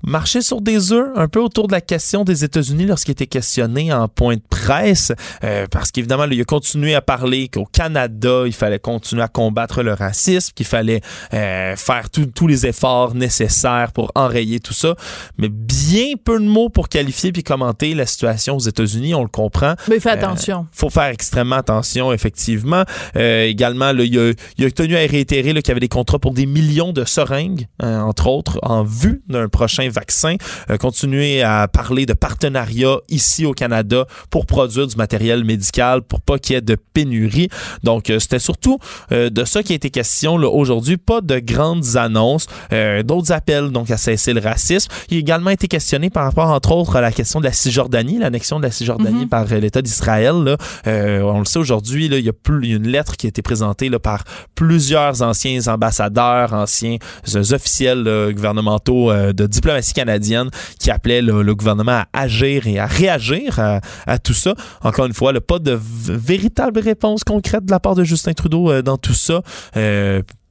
marcher 0.04 0.42
sur 0.42 0.60
des 0.60 0.92
œufs 0.92 1.10
un 1.14 1.28
peu 1.28 1.38
autour 1.38 1.68
de 1.68 1.72
la 1.72 1.80
question 1.80 2.24
des 2.24 2.42
États-Unis 2.42 2.86
lorsqu'il 2.86 3.12
était 3.12 3.28
questionné 3.28 3.92
en 3.92 4.08
point 4.08 4.34
de 4.34 4.42
presse, 4.50 5.12
euh, 5.44 5.68
parce 5.70 5.92
qu'évidemment, 5.92 6.24
il 6.24 6.40
a 6.40 6.44
continué 6.44 6.96
à 6.96 7.00
parler 7.00 7.46
qu'au 7.46 7.66
Canada, 7.66 8.42
il 8.46 8.52
fallait 8.52 8.80
continuer 8.80 9.22
à 9.22 9.28
combattre 9.28 9.84
le 9.84 9.92
racisme, 9.92 10.50
qu'il 10.56 10.66
fallait 10.66 11.02
faire 11.30 12.08
tous 12.10 12.46
les 12.48 12.66
efforts 12.66 13.14
nécessaires 13.14 13.92
pour 13.92 14.10
enrayer 14.16 14.58
tout 14.58 14.74
ça, 14.74 14.96
mais 15.38 15.48
bien 15.48 16.14
peu 16.22 16.40
de 16.40 16.44
mots 16.44 16.68
pour 16.68 16.88
qualifier 16.88 17.30
puis 17.30 17.44
commenter 17.44 17.94
la 17.94 18.06
situation 18.06 18.56
aux 18.56 18.60
États-Unis 18.60 19.14
on 19.20 19.24
le 19.24 19.28
comprend. 19.28 19.74
Mais 19.88 20.00
fais 20.00 20.10
attention. 20.10 20.66
Il 20.72 20.78
faut 20.78 20.90
faire 20.90 21.04
extrêmement 21.04 21.56
attention, 21.56 22.12
effectivement. 22.12 22.84
Euh, 23.16 23.44
également, 23.44 23.90
il, 23.90 24.18
a, 24.18 24.70
tenu 24.70 24.96
à 24.96 25.00
réitérer 25.00 25.52
qu'il 25.54 25.68
y 25.68 25.70
avait 25.70 25.80
des 25.80 25.88
contrats 25.88 26.18
pour 26.18 26.32
des 26.32 26.46
millions 26.46 26.92
de 26.92 27.04
seringues, 27.04 27.66
hein, 27.80 28.02
entre 28.02 28.26
autres, 28.26 28.58
en 28.62 28.82
vue 28.82 29.22
d'un 29.28 29.48
prochain 29.48 29.88
vaccin. 29.88 30.36
Euh, 30.70 30.76
continuer 30.76 31.42
à 31.42 31.68
parler 31.68 32.06
de 32.06 32.14
partenariats 32.14 32.98
ici 33.08 33.46
au 33.46 33.52
Canada 33.52 34.06
pour 34.30 34.46
produire 34.46 34.86
du 34.86 34.96
matériel 34.96 35.44
médical, 35.44 36.02
pour 36.02 36.20
pas 36.20 36.38
qu'il 36.38 36.54
y 36.54 36.58
ait 36.58 36.62
de 36.62 36.76
pénurie. 36.76 37.48
Donc, 37.84 38.10
euh, 38.10 38.18
c'était 38.18 38.38
surtout 38.38 38.78
de 39.10 39.44
ça 39.44 39.62
qui 39.62 39.72
a 39.72 39.76
été 39.76 39.90
question 39.90 40.34
aujourd'hui. 40.34 40.96
Pas 40.96 41.20
de 41.20 41.38
grandes 41.38 41.96
annonces, 41.96 42.46
d'autres 43.04 43.32
appels 43.32 43.70
donc 43.70 43.90
à 43.90 43.96
cesser 43.96 44.32
le 44.32 44.40
racisme. 44.40 44.90
Il 45.10 45.16
a 45.16 45.20
également 45.20 45.50
été 45.50 45.68
questionné 45.68 46.10
par 46.10 46.24
rapport, 46.24 46.48
entre 46.48 46.72
autres, 46.72 46.96
à 46.96 47.00
la 47.00 47.12
question 47.12 47.40
de 47.40 47.44
la 47.44 47.52
Cisjordanie, 47.52 48.18
l'annexion 48.18 48.58
de 48.58 48.64
la 48.64 48.70
Cisjordanie 48.70 49.09
Mhm. 49.12 49.28
par 49.28 49.46
euh, 49.50 49.58
l'État 49.58 49.82
d'Israël. 49.82 50.56
Euh, 50.86 51.20
on 51.22 51.40
le 51.40 51.44
sait 51.44 51.58
aujourd'hui, 51.58 52.06
il 52.06 52.14
y, 52.14 52.28
a 52.28 52.32
plus, 52.32 52.68
une 52.68 52.88
lettre 52.88 53.16
qui 53.16 53.26
a 53.26 53.28
été 53.28 53.42
présentée 53.42 53.88
là, 53.88 53.98
par 53.98 54.24
plusieurs 54.54 55.22
anciens 55.22 55.60
ambassadeurs, 55.66 56.52
anciens 56.52 56.96
euh, 57.34 57.52
officiels 57.52 58.32
gouvernementaux 58.34 59.12
de 59.12 59.46
diplomatie 59.46 59.92
canadienne 59.92 60.50
qui 60.78 60.90
appelaient 60.90 61.22
le 61.22 61.54
gouvernement 61.54 62.02
à 62.02 62.06
agir 62.12 62.66
et 62.66 62.78
à 62.78 62.86
réagir 62.86 63.58
à, 64.06 64.18
tout 64.18 64.34
ça. 64.34 64.54
Encore 64.82 65.06
une 65.06 65.14
fois, 65.14 65.32
pas 65.40 65.58
de 65.58 65.78
véritable 65.80 66.80
réponse 66.80 67.24
concrète 67.24 67.64
de 67.64 67.70
la 67.70 67.80
part 67.80 67.94
de 67.94 68.04
Justin 68.04 68.32
Trudeau 68.32 68.82
dans 68.82 68.96
tout 68.96 69.14
ça 69.14 69.42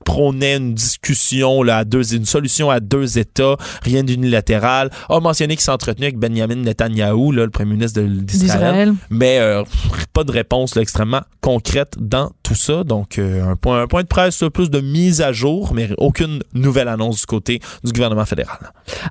prônait 0.09 0.57
une 0.57 0.73
discussion, 0.73 1.61
là, 1.61 1.77
à 1.77 1.83
deux, 1.85 2.15
une 2.15 2.25
solution 2.25 2.71
à 2.71 2.79
deux 2.79 3.19
États, 3.19 3.57
rien 3.83 4.03
d'unilatéral, 4.03 4.89
a 5.07 5.19
mentionné 5.19 5.55
qu'il 5.55 5.63
s'entretenait 5.63 6.07
avec 6.07 6.17
Benjamin 6.17 6.55
Netanyahu, 6.55 7.31
là, 7.31 7.43
le 7.45 7.51
premier 7.51 7.73
ministre 7.73 8.01
d'Israël, 8.01 8.95
mais 9.11 9.37
euh, 9.37 9.63
pas 10.11 10.23
de 10.23 10.31
réponse 10.31 10.73
là, 10.73 10.81
extrêmement 10.81 11.21
concrète 11.41 11.93
dans 11.99 12.31
tout 12.49 12.55
ça. 12.55 12.83
Donc, 12.83 13.19
euh, 13.19 13.51
un, 13.51 13.55
point, 13.55 13.83
un 13.83 13.87
point 13.87 14.01
de 14.01 14.07
presse, 14.07 14.43
plus 14.51 14.71
de 14.71 14.81
mise 14.81 15.21
à 15.21 15.31
jour, 15.31 15.71
mais 15.75 15.89
aucune 15.99 16.41
nouvelle 16.55 16.87
annonce 16.87 17.19
du 17.19 17.25
côté 17.27 17.59
du 17.83 17.91
gouvernement 17.91 18.25
fédéral. 18.25 18.57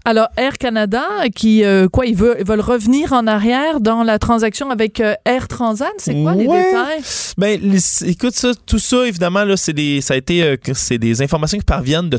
Alors, 0.04 0.26
Air 0.36 0.58
Canada, 0.58 1.04
qui, 1.36 1.64
euh, 1.64 1.86
quoi, 1.88 2.06
ils 2.06 2.16
veulent, 2.16 2.42
veulent, 2.44 2.60
revenir 2.60 3.12
en 3.12 3.28
arrière 3.28 3.80
dans 3.80 4.02
la 4.02 4.18
transaction 4.18 4.70
avec 4.70 5.00
Air 5.24 5.46
Transat, 5.46 5.92
c'est 5.98 6.20
quoi 6.20 6.34
les 6.34 6.48
détails? 6.48 7.02
Ben, 7.38 7.60
écoute, 8.04 8.34
ça, 8.34 8.50
tout 8.66 8.80
ça, 8.80 9.06
évidemment, 9.06 9.44
là, 9.44 9.56
c'est 9.56 9.72
des, 9.72 10.00
ça 10.00 10.14
a 10.14 10.16
été 10.16 10.58
c'est 10.74 10.98
des 10.98 11.22
informations 11.22 11.58
qui 11.58 11.64
parviennent 11.64 12.10
de 12.10 12.18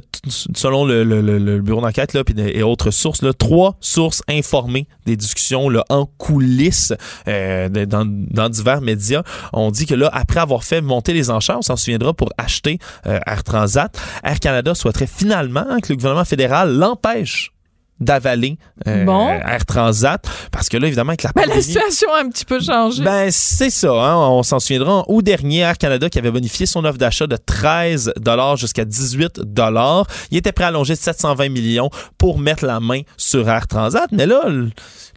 selon 0.56 0.86
le, 0.86 1.60
bureau 1.60 1.82
d'enquête 1.82 2.14
là, 2.14 2.24
et 2.38 2.64
autres 2.64 2.92
sources. 2.92 3.22
Là, 3.22 3.34
trois 3.34 3.76
sources 3.82 4.22
informées 4.30 4.88
des 5.06 5.16
discussions 5.16 5.70
là, 5.70 5.84
en 5.90 6.06
coulisses 6.06 6.94
euh, 7.28 7.68
dans, 7.70 8.06
dans, 8.06 8.50
divers 8.50 8.82
médias 8.82 9.24
ont 9.54 9.72
dit 9.72 9.86
que 9.86 9.96
là, 9.96 10.10
après 10.14 10.40
avoir 10.40 10.64
fait 10.64 10.82
monter 10.82 11.09
les 11.14 11.32
enchères, 11.32 11.58
on 11.58 11.62
s'en 11.62 11.76
souviendra 11.76 12.14
pour 12.14 12.32
acheter 12.38 12.80
Air 13.06 13.44
Transat, 13.44 13.96
Air 14.24 14.40
Canada 14.40 14.76
souhaiterait 14.76 15.08
finalement 15.08 15.80
que 15.82 15.90
le 15.90 15.96
gouvernement 15.96 16.26
fédéral 16.26 16.76
l'empêche 16.76 17.52
d'avaler 18.00 18.58
euh, 18.88 19.06
Air 19.06 19.66
Transat 19.66 20.26
parce 20.52 20.70
que 20.70 20.78
là 20.78 20.88
évidemment 20.88 21.10
avec 21.10 21.24
la 21.24 21.32
ben, 21.36 21.48
la 21.48 21.62
situation 21.62 22.12
a 22.14 22.22
un 22.22 22.30
petit 22.30 22.46
peu 22.46 22.60
changé. 22.60 23.04
Ben 23.04 23.30
c'est 23.32 23.70
ça, 23.70 23.92
hein, 23.92 24.16
on 24.16 24.44
s'en 24.44 24.60
souviendra. 24.60 24.94
En 24.94 25.06
août 25.08 25.22
dernier, 25.22 25.60
Air 25.60 25.78
Canada 25.78 26.10
qui 26.10 26.18
avait 26.18 26.32
bonifié 26.32 26.66
son 26.66 26.86
offre 26.86 26.98
d'achat 26.98 27.28
de 27.28 27.36
13 27.36 28.14
dollars 28.18 28.56
jusqu'à 28.56 28.86
18 28.86 29.42
dollars, 29.42 30.08
il 30.32 30.38
était 30.38 30.52
prêt 30.52 30.64
à 30.66 30.68
allonger 30.68 30.96
720 30.96 31.50
millions 31.50 31.90
pour 32.18 32.40
mettre 32.40 32.66
la 32.66 32.80
main 32.80 33.02
sur 33.18 33.50
Air 33.50 33.68
Transat, 33.68 34.08
mais 34.12 34.26
là 34.26 34.44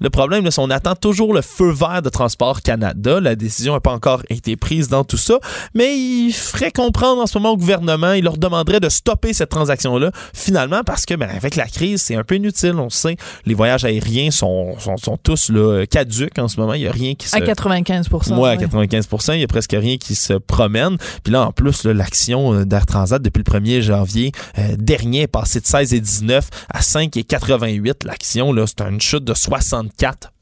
le 0.03 0.11
problème, 0.11 0.51
c'est 0.51 0.61
qu'on 0.61 0.71
attend 0.71 0.97
toujours 0.97 1.33
le 1.33 1.43
feu 1.43 1.71
vert 1.71 2.03
de 2.03 2.09
Transport 2.09 2.61
Canada. 2.63 3.21
La 3.21 3.37
décision 3.37 3.75
n'a 3.75 3.81
pas 3.81 3.93
encore 3.93 4.23
été 4.31 4.57
prise 4.57 4.89
dans 4.89 5.05
tout 5.05 5.17
ça, 5.17 5.39
mais 5.75 5.97
il 5.97 6.33
ferait 6.33 6.73
comprendre 6.73 7.23
en 7.23 7.27
ce 7.27 7.39
moment 7.39 7.53
au 7.53 7.57
gouvernement, 7.57 8.13
il 8.13 8.25
leur 8.25 8.37
demanderait 8.37 8.81
de 8.81 8.89
stopper 8.89 9.33
cette 9.33 9.51
transaction-là, 9.51 10.11
finalement, 10.35 10.83
parce 10.85 11.07
que 11.07 11.15
ben, 11.15 11.29
avec 11.29 11.55
la 11.55 11.67
crise, 11.67 12.03
c'est 12.03 12.17
un 12.17 12.25
peu 12.25 12.35
inutile, 12.35 12.75
on 12.79 12.91
sait. 12.91 13.17
Les 13.47 13.55
voyages 13.55 13.85
aériens 13.85 14.33
sont, 14.33 14.75
sont, 14.79 15.17
tous 15.23 15.51
là, 15.51 15.85
caducs 15.87 16.37
en 16.39 16.49
ce 16.49 16.59
moment. 16.59 16.75
Il 16.75 16.81
n'y 16.81 16.89
a 16.89 16.93
rien 16.93 17.15
qui 17.15 17.29
se... 17.29 17.37
À 17.37 17.41
95% 17.41 18.35
Oui, 18.37 18.49
à 18.49 18.57
95% 18.57 19.35
Il 19.35 19.39
n'y 19.39 19.45
a 19.45 19.47
presque 19.47 19.77
rien 19.79 19.99
qui 19.99 20.17
se 20.17 20.33
promène. 20.35 20.97
Puis 21.23 21.33
là, 21.33 21.47
en 21.47 21.53
plus, 21.53 21.85
l'action 21.85 22.55
euh, 22.55 22.65
d'Air 22.65 22.87
Transat 22.87 23.23
depuis 23.23 23.43
le 23.47 23.61
1er 23.61 23.83
janvier 23.83 24.33
euh, 24.59 24.75
dernier 24.77 25.23
est 25.23 25.27
passée 25.29 25.61
de 25.61 25.67
16 25.67 25.95
et 25.95 26.01
19 26.01 26.49
à 26.71 26.83
5 26.83 27.17
et 27.17 27.23
88. 27.23 28.03
L'action, 28.05 28.53
là, 28.53 28.65
c'est 28.67 28.81
une 28.81 29.01
chute 29.01 29.25
de 29.25 29.35
60 29.35 29.92
4 29.97 30.33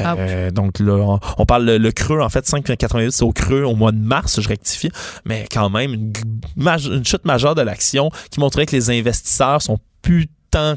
euh, 0.00 0.50
donc 0.50 0.78
là, 0.78 1.18
on, 1.38 1.46
parle 1.46 1.64
le, 1.64 1.92
creux, 1.92 2.20
en 2.20 2.28
fait, 2.28 2.46
5,88, 2.46 3.10
c'est 3.10 3.22
au 3.22 3.32
creux 3.32 3.62
au 3.62 3.74
mois 3.74 3.92
de 3.92 3.98
mars, 3.98 4.40
je 4.40 4.48
rectifie, 4.48 4.90
mais 5.24 5.46
quand 5.50 5.70
même 5.70 5.94
une, 5.94 6.12
une 6.56 7.04
chute 7.04 7.24
majeure 7.24 7.54
de 7.54 7.62
l'action 7.62 8.10
qui 8.30 8.40
montrait 8.40 8.66
que 8.66 8.76
les 8.76 8.90
investisseurs 8.90 9.62
sont 9.62 9.78
plus 10.02 10.28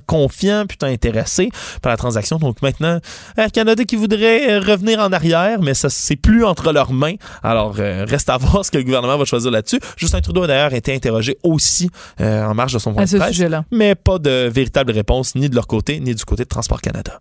confiants, 0.06 0.66
putain 0.68 0.88
intéressés 0.88 1.50
par 1.82 1.92
la 1.92 1.98
transaction. 1.98 2.38
Donc 2.38 2.62
maintenant, 2.62 3.00
Air 3.38 3.52
Canada 3.52 3.84
qui 3.84 3.96
voudrait 3.96 4.60
revenir 4.60 5.00
en 5.00 5.12
arrière, 5.12 5.62
mais 5.62 5.74
ça 5.74 5.90
c'est 5.90 6.16
plus 6.16 6.44
entre 6.44 6.72
leurs 6.72 6.92
mains. 6.92 7.16
Alors 7.44 7.76
euh, 7.80 8.06
reste 8.08 8.30
à 8.30 8.38
voir 8.40 8.66
ce 8.66 8.72
que 8.72 8.78
le 8.78 8.84
gouvernement 8.84 9.18
va 9.18 9.26
choisir 9.26 9.52
là-dessus. 9.52 9.80
Justin 9.98 10.22
Trudeau 10.22 10.44
a 10.44 10.48
d'ailleurs 10.48 10.74
été 10.74 10.94
interrogé 10.94 11.38
aussi 11.44 11.90
euh, 12.22 12.44
en 12.44 12.54
marge 12.54 12.74
de 12.74 12.80
son 12.80 12.94
point 12.94 13.06
de 13.06 13.18
presse, 13.18 13.42
mais 13.72 13.96
pas 13.96 14.20
de 14.20 14.50
véritable 14.50 14.92
réponse 14.92 15.36
ni 15.36 15.50
de 15.50 15.56
leur 15.56 15.68
côté 15.68 16.00
ni 16.00 16.16
du 16.16 16.26
côté 16.26 16.44
de 16.44 16.50
Transport 16.50 16.82
Canada. 16.82 17.20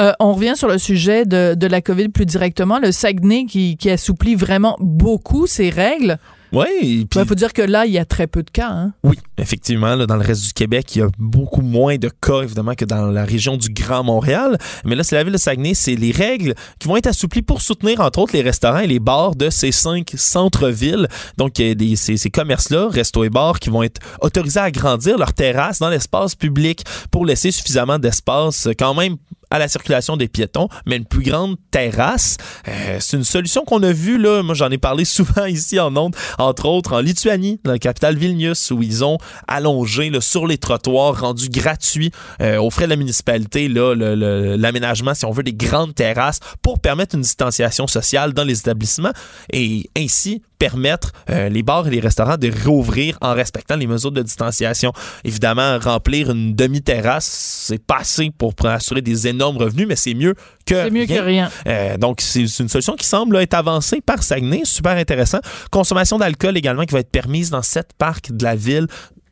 Euh, 0.00 0.12
on 0.20 0.32
revient 0.32 0.54
sur 0.56 0.68
le 0.68 0.78
sujet 0.78 1.24
de, 1.24 1.54
de, 1.54 1.66
la 1.66 1.80
COVID 1.80 2.08
plus 2.08 2.26
directement. 2.26 2.78
Le 2.78 2.92
Saguenay 2.92 3.46
qui, 3.46 3.76
qui 3.76 3.90
assouplit 3.90 4.34
vraiment 4.34 4.76
beaucoup 4.80 5.46
ses 5.46 5.70
règles. 5.70 6.18
Oui. 6.52 7.06
Il 7.14 7.26
faut 7.26 7.34
dire 7.34 7.52
que 7.52 7.62
là, 7.62 7.86
il 7.86 7.92
y 7.92 7.98
a 7.98 8.04
très 8.04 8.26
peu 8.26 8.42
de 8.42 8.50
cas. 8.50 8.70
Hein? 8.70 8.92
Oui, 9.04 9.18
effectivement. 9.36 9.96
dans 9.96 10.16
le 10.16 10.22
reste 10.24 10.46
du 10.46 10.52
Québec, 10.52 10.96
il 10.96 10.98
y 11.00 11.02
a 11.02 11.08
beaucoup 11.18 11.60
moins 11.60 11.96
de 11.96 12.08
cas, 12.08 12.42
évidemment, 12.42 12.74
que 12.74 12.84
dans 12.84 13.06
la 13.06 13.24
région 13.24 13.56
du 13.56 13.68
Grand 13.68 14.02
Montréal. 14.02 14.58
Mais 14.84 14.94
là, 14.94 15.04
c'est 15.04 15.16
la 15.16 15.24
ville 15.24 15.32
de 15.32 15.38
Saguenay, 15.38 15.74
c'est 15.74 15.94
les 15.94 16.10
règles 16.10 16.54
qui 16.78 16.88
vont 16.88 16.96
être 16.96 17.06
assouplies 17.06 17.42
pour 17.42 17.60
soutenir, 17.60 18.00
entre 18.00 18.20
autres, 18.20 18.32
les 18.34 18.42
restaurants 18.42 18.78
et 18.78 18.86
les 18.86 19.00
bars 19.00 19.34
de 19.36 19.50
ces 19.50 19.72
cinq 19.72 20.12
centres-villes. 20.16 21.08
Donc, 21.36 21.58
il 21.58 21.68
y 21.68 21.70
a 21.70 21.74
des, 21.74 21.96
ces, 21.96 22.16
ces 22.16 22.30
commerces-là, 22.30 22.88
restos 22.88 23.24
et 23.24 23.30
bars, 23.30 23.58
qui 23.58 23.70
vont 23.70 23.82
être 23.82 24.00
autorisés 24.20 24.60
à 24.60 24.64
agrandir 24.64 25.18
leurs 25.18 25.34
terrasses 25.34 25.78
dans 25.78 25.90
l'espace 25.90 26.34
public 26.34 26.84
pour 27.10 27.26
laisser 27.26 27.50
suffisamment 27.50 27.98
d'espace 27.98 28.68
quand 28.78 28.94
même 28.94 29.16
à 29.50 29.58
la 29.58 29.68
circulation 29.68 30.16
des 30.16 30.28
piétons, 30.28 30.68
mais 30.86 30.96
une 30.96 31.04
plus 31.04 31.22
grande 31.22 31.56
terrasse. 31.70 32.36
Euh, 32.68 32.98
c'est 33.00 33.16
une 33.16 33.24
solution 33.24 33.64
qu'on 33.64 33.82
a 33.82 33.92
vue, 33.92 34.18
là, 34.18 34.42
moi 34.42 34.54
j'en 34.54 34.70
ai 34.70 34.78
parlé 34.78 35.04
souvent 35.04 35.46
ici 35.46 35.78
en 35.80 35.96
Onde, 35.96 36.14
entre 36.38 36.66
autres 36.66 36.94
en 36.94 37.00
Lituanie, 37.00 37.60
dans 37.64 37.72
la 37.72 37.78
capitale 37.78 38.16
Vilnius, 38.16 38.70
où 38.70 38.82
ils 38.82 39.04
ont 39.04 39.18
allongé 39.46 40.10
là, 40.10 40.20
sur 40.20 40.46
les 40.46 40.58
trottoirs, 40.58 41.20
rendu 41.20 41.48
gratuit 41.48 42.10
euh, 42.40 42.60
aux 42.60 42.70
frais 42.70 42.84
de 42.84 42.90
la 42.90 42.96
municipalité 42.96 43.68
l'aménagement, 43.68 45.14
si 45.14 45.24
on 45.24 45.30
veut, 45.30 45.42
des 45.42 45.54
grandes 45.54 45.94
terrasses 45.94 46.40
pour 46.62 46.80
permettre 46.80 47.14
une 47.14 47.22
distanciation 47.22 47.86
sociale 47.86 48.32
dans 48.32 48.44
les 48.44 48.58
établissements 48.58 49.12
et 49.52 49.88
ainsi 49.96 50.42
permettre 50.58 51.12
euh, 51.30 51.48
les 51.48 51.62
bars 51.62 51.86
et 51.86 51.90
les 51.90 52.00
restaurants 52.00 52.36
de 52.36 52.50
rouvrir 52.64 53.18
en 53.20 53.34
respectant 53.34 53.76
les 53.76 53.86
mesures 53.86 54.12
de 54.12 54.22
distanciation. 54.22 54.92
Évidemment, 55.24 55.78
remplir 55.78 56.30
une 56.30 56.54
demi-terrasse, 56.54 57.26
c'est 57.26 57.82
pas 57.82 57.98
assez 57.98 58.30
pour 58.36 58.54
assurer 58.64 59.02
des 59.02 59.28
énormes 59.28 59.56
revenus, 59.56 59.86
mais 59.86 59.96
c'est 59.96 60.14
mieux 60.14 60.34
que 60.66 60.90
mieux 60.90 61.04
rien. 61.04 61.16
que 61.16 61.22
rien. 61.22 61.50
Euh, 61.66 61.96
donc, 61.96 62.20
c'est 62.20 62.42
une 62.42 62.68
solution 62.68 62.96
qui 62.96 63.06
semble 63.06 63.36
être 63.36 63.54
avancée 63.54 64.00
par 64.00 64.22
Saguenay, 64.22 64.62
super 64.64 64.96
intéressant. 64.96 65.38
Consommation 65.70 66.18
d'alcool 66.18 66.56
également 66.56 66.84
qui 66.84 66.92
va 66.92 67.00
être 67.00 67.10
permise 67.10 67.50
dans 67.50 67.62
sept 67.62 67.90
parcs 67.96 68.32
de 68.32 68.44
la 68.44 68.56
ville 68.56 68.86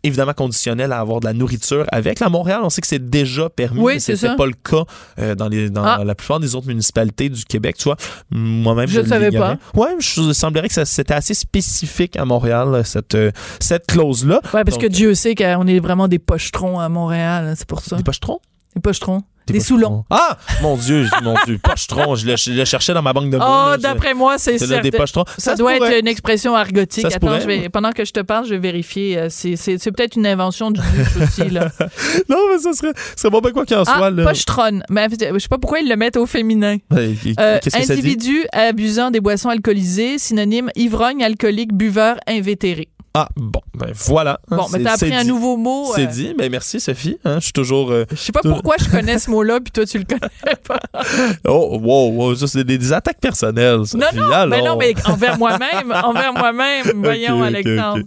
évidemment 0.07 0.33
conditionnel 0.33 0.93
à 0.93 1.01
avoir 1.01 1.21
de 1.21 1.27
la 1.27 1.33
nourriture 1.33 1.85
avec. 1.93 2.21
La 2.21 2.29
Montréal, 2.29 2.61
on 2.63 2.71
sait 2.71 2.81
que 2.81 2.87
c'est 2.87 3.11
déjà 3.11 3.49
permis, 3.49 3.81
oui, 3.81 3.95
mais 3.95 4.01
c'est 4.01 4.37
pas 4.37 4.47
le 4.47 4.53
cas 4.53 4.85
euh, 5.19 5.35
dans, 5.35 5.49
les, 5.49 5.71
dans 5.71 5.85
ah. 5.85 6.05
la 6.05 6.15
plupart 6.15 6.41
des 6.41 6.55
autres 6.55 6.67
municipalités 6.67 7.29
du 7.29 7.45
Québec. 7.45 7.77
Tu 7.77 7.85
vois, 7.85 7.97
moi-même, 8.31 8.89
je 8.89 9.01
ne 9.01 9.07
savais 9.07 9.31
pas. 9.31 9.57
Ouais, 9.75 9.97
je 9.99 10.33
semblerait 10.33 10.69
que 10.69 10.85
c'était 10.85 11.15
assez 11.15 11.35
spécifique 11.35 12.17
à 12.17 12.25
Montréal 12.25 12.83
cette 12.85 13.15
euh, 13.15 13.31
cette 13.61 13.87
clause-là. 13.87 14.41
Ouais, 14.55 14.65
parce 14.65 14.79
que 14.79 14.87
Dieu 14.87 15.15
sait 15.15 15.35
qu'on 15.35 15.67
est 15.67 15.81
vraiment 15.81 16.09
des 16.09 16.19
pochetrons 16.19 16.79
à 16.79 16.89
Montréal, 16.89 17.55
c'est 17.57 17.67
pour 17.67 17.81
ça. 17.81 17.97
Des 17.97 18.03
pochetrons? 18.03 18.41
Des 18.75 18.81
pochetrons. 18.81 19.23
Des 19.47 19.61
Soulons. 19.61 20.05
Ah! 20.11 20.39
Mon 20.63 20.77
Dieu, 20.77 21.07
mon 21.23 21.35
Dieu. 21.45 21.59
Pochetron. 21.59 22.15
Je 22.15 22.27
le, 22.27 22.65
cherchais 22.65 22.95
dans 22.95 23.03
ma 23.03 23.13
banque 23.13 23.31
de 23.31 23.37
mots. 23.37 23.45
Oh, 23.47 23.77
d'après 23.79 24.15
moi, 24.15 24.39
c'est 24.39 24.59
ça. 24.59 24.81
Des 24.81 24.91
pochetrons. 24.91 25.25
Ça, 25.39 25.55
doit 25.55 25.77
être 25.77 26.01
une 26.01 26.09
expression 26.09 26.55
argotique. 26.55 27.05
Attends, 27.05 27.41
je 27.41 27.47
vais, 27.47 27.69
pendant 27.69 27.93
que 27.93 28.05
je 28.05 28.13
te 28.13 28.21
parle, 28.21 28.45
je 28.47 28.51
vais 28.51 28.59
vérifier. 28.59 29.19
Euh, 29.19 29.29
c'est 29.31 29.91
peut-être 29.93 30.17
une 30.17 30.27
invention 30.27 30.71
du 30.71 30.81
aussi, 31.23 31.49
là. 31.51 31.71
non, 32.29 32.39
mais 32.51 32.59
ça 32.59 32.73
serait, 32.73 32.93
serait 33.17 33.31
bon, 33.31 33.41
ben 33.41 33.53
quoi 33.53 33.65
qu'il 33.65 33.77
en 33.77 33.83
ah, 33.87 33.97
soit. 33.97 34.11
Là. 34.11 34.25
Pochetron. 34.25 34.81
Mais 34.91 35.09
je 35.11 35.39
sais 35.39 35.49
pas 35.49 35.59
pourquoi 35.59 35.81
ils 35.81 35.89
le 35.89 35.97
mettent 35.97 36.17
au 36.17 36.27
féminin. 36.27 36.77
euh, 36.93 37.59
individu 37.75 38.47
abusant 38.53 39.11
des 39.11 39.21
boissons 39.21 39.49
alcoolisées, 39.49 40.19
synonyme 40.19 40.71
ivrogne, 40.77 41.23
alcoolique, 41.23 41.73
buveur, 41.73 42.17
invétéré. 42.27 42.89
Ah, 43.19 43.31
bon, 43.35 43.63
ben 43.73 43.93
voilà. 43.95 44.41
Hein, 44.51 44.59
bon, 44.59 44.67
mais 44.71 44.83
t'as 44.83 44.93
appris 44.93 45.15
un 45.15 45.25
nouveau 45.25 45.57
mot. 45.57 45.91
C'est 45.95 46.03
euh. 46.03 46.11
dit, 46.11 46.35
mais 46.37 46.51
merci 46.51 46.81
Sophie. 46.81 47.17
Hein, 47.25 47.37
je 47.37 47.45
suis 47.45 47.53
toujours. 47.55 47.91
Euh, 47.91 48.05
je 48.11 48.17
sais 48.17 48.31
pas 48.31 48.43
pourquoi 48.43 48.75
je 48.79 48.91
connais 48.91 49.19
ce 49.19 49.31
mot-là, 49.31 49.59
puis 49.59 49.73
toi 49.73 49.87
tu 49.87 49.99
le 49.99 50.05
connais 50.05 50.57
pas. 50.69 50.81
oh, 51.49 51.81
wow, 51.83 52.11
wow 52.11 52.35
ça 52.35 52.47
c'est 52.47 52.65
des, 52.65 52.93
attaques 52.93 53.19
personnelles. 53.19 53.87
Sophie. 53.87 54.05
Non, 54.19 54.23
non, 54.23 54.47
mais 54.49 54.61
non, 54.61 54.77
mais 54.77 54.95
envers 55.07 55.39
moi-même, 55.39 55.93
envers 56.05 56.35
moi-même, 56.35 56.93
voyons 56.97 57.43
Alexandre. 57.43 58.05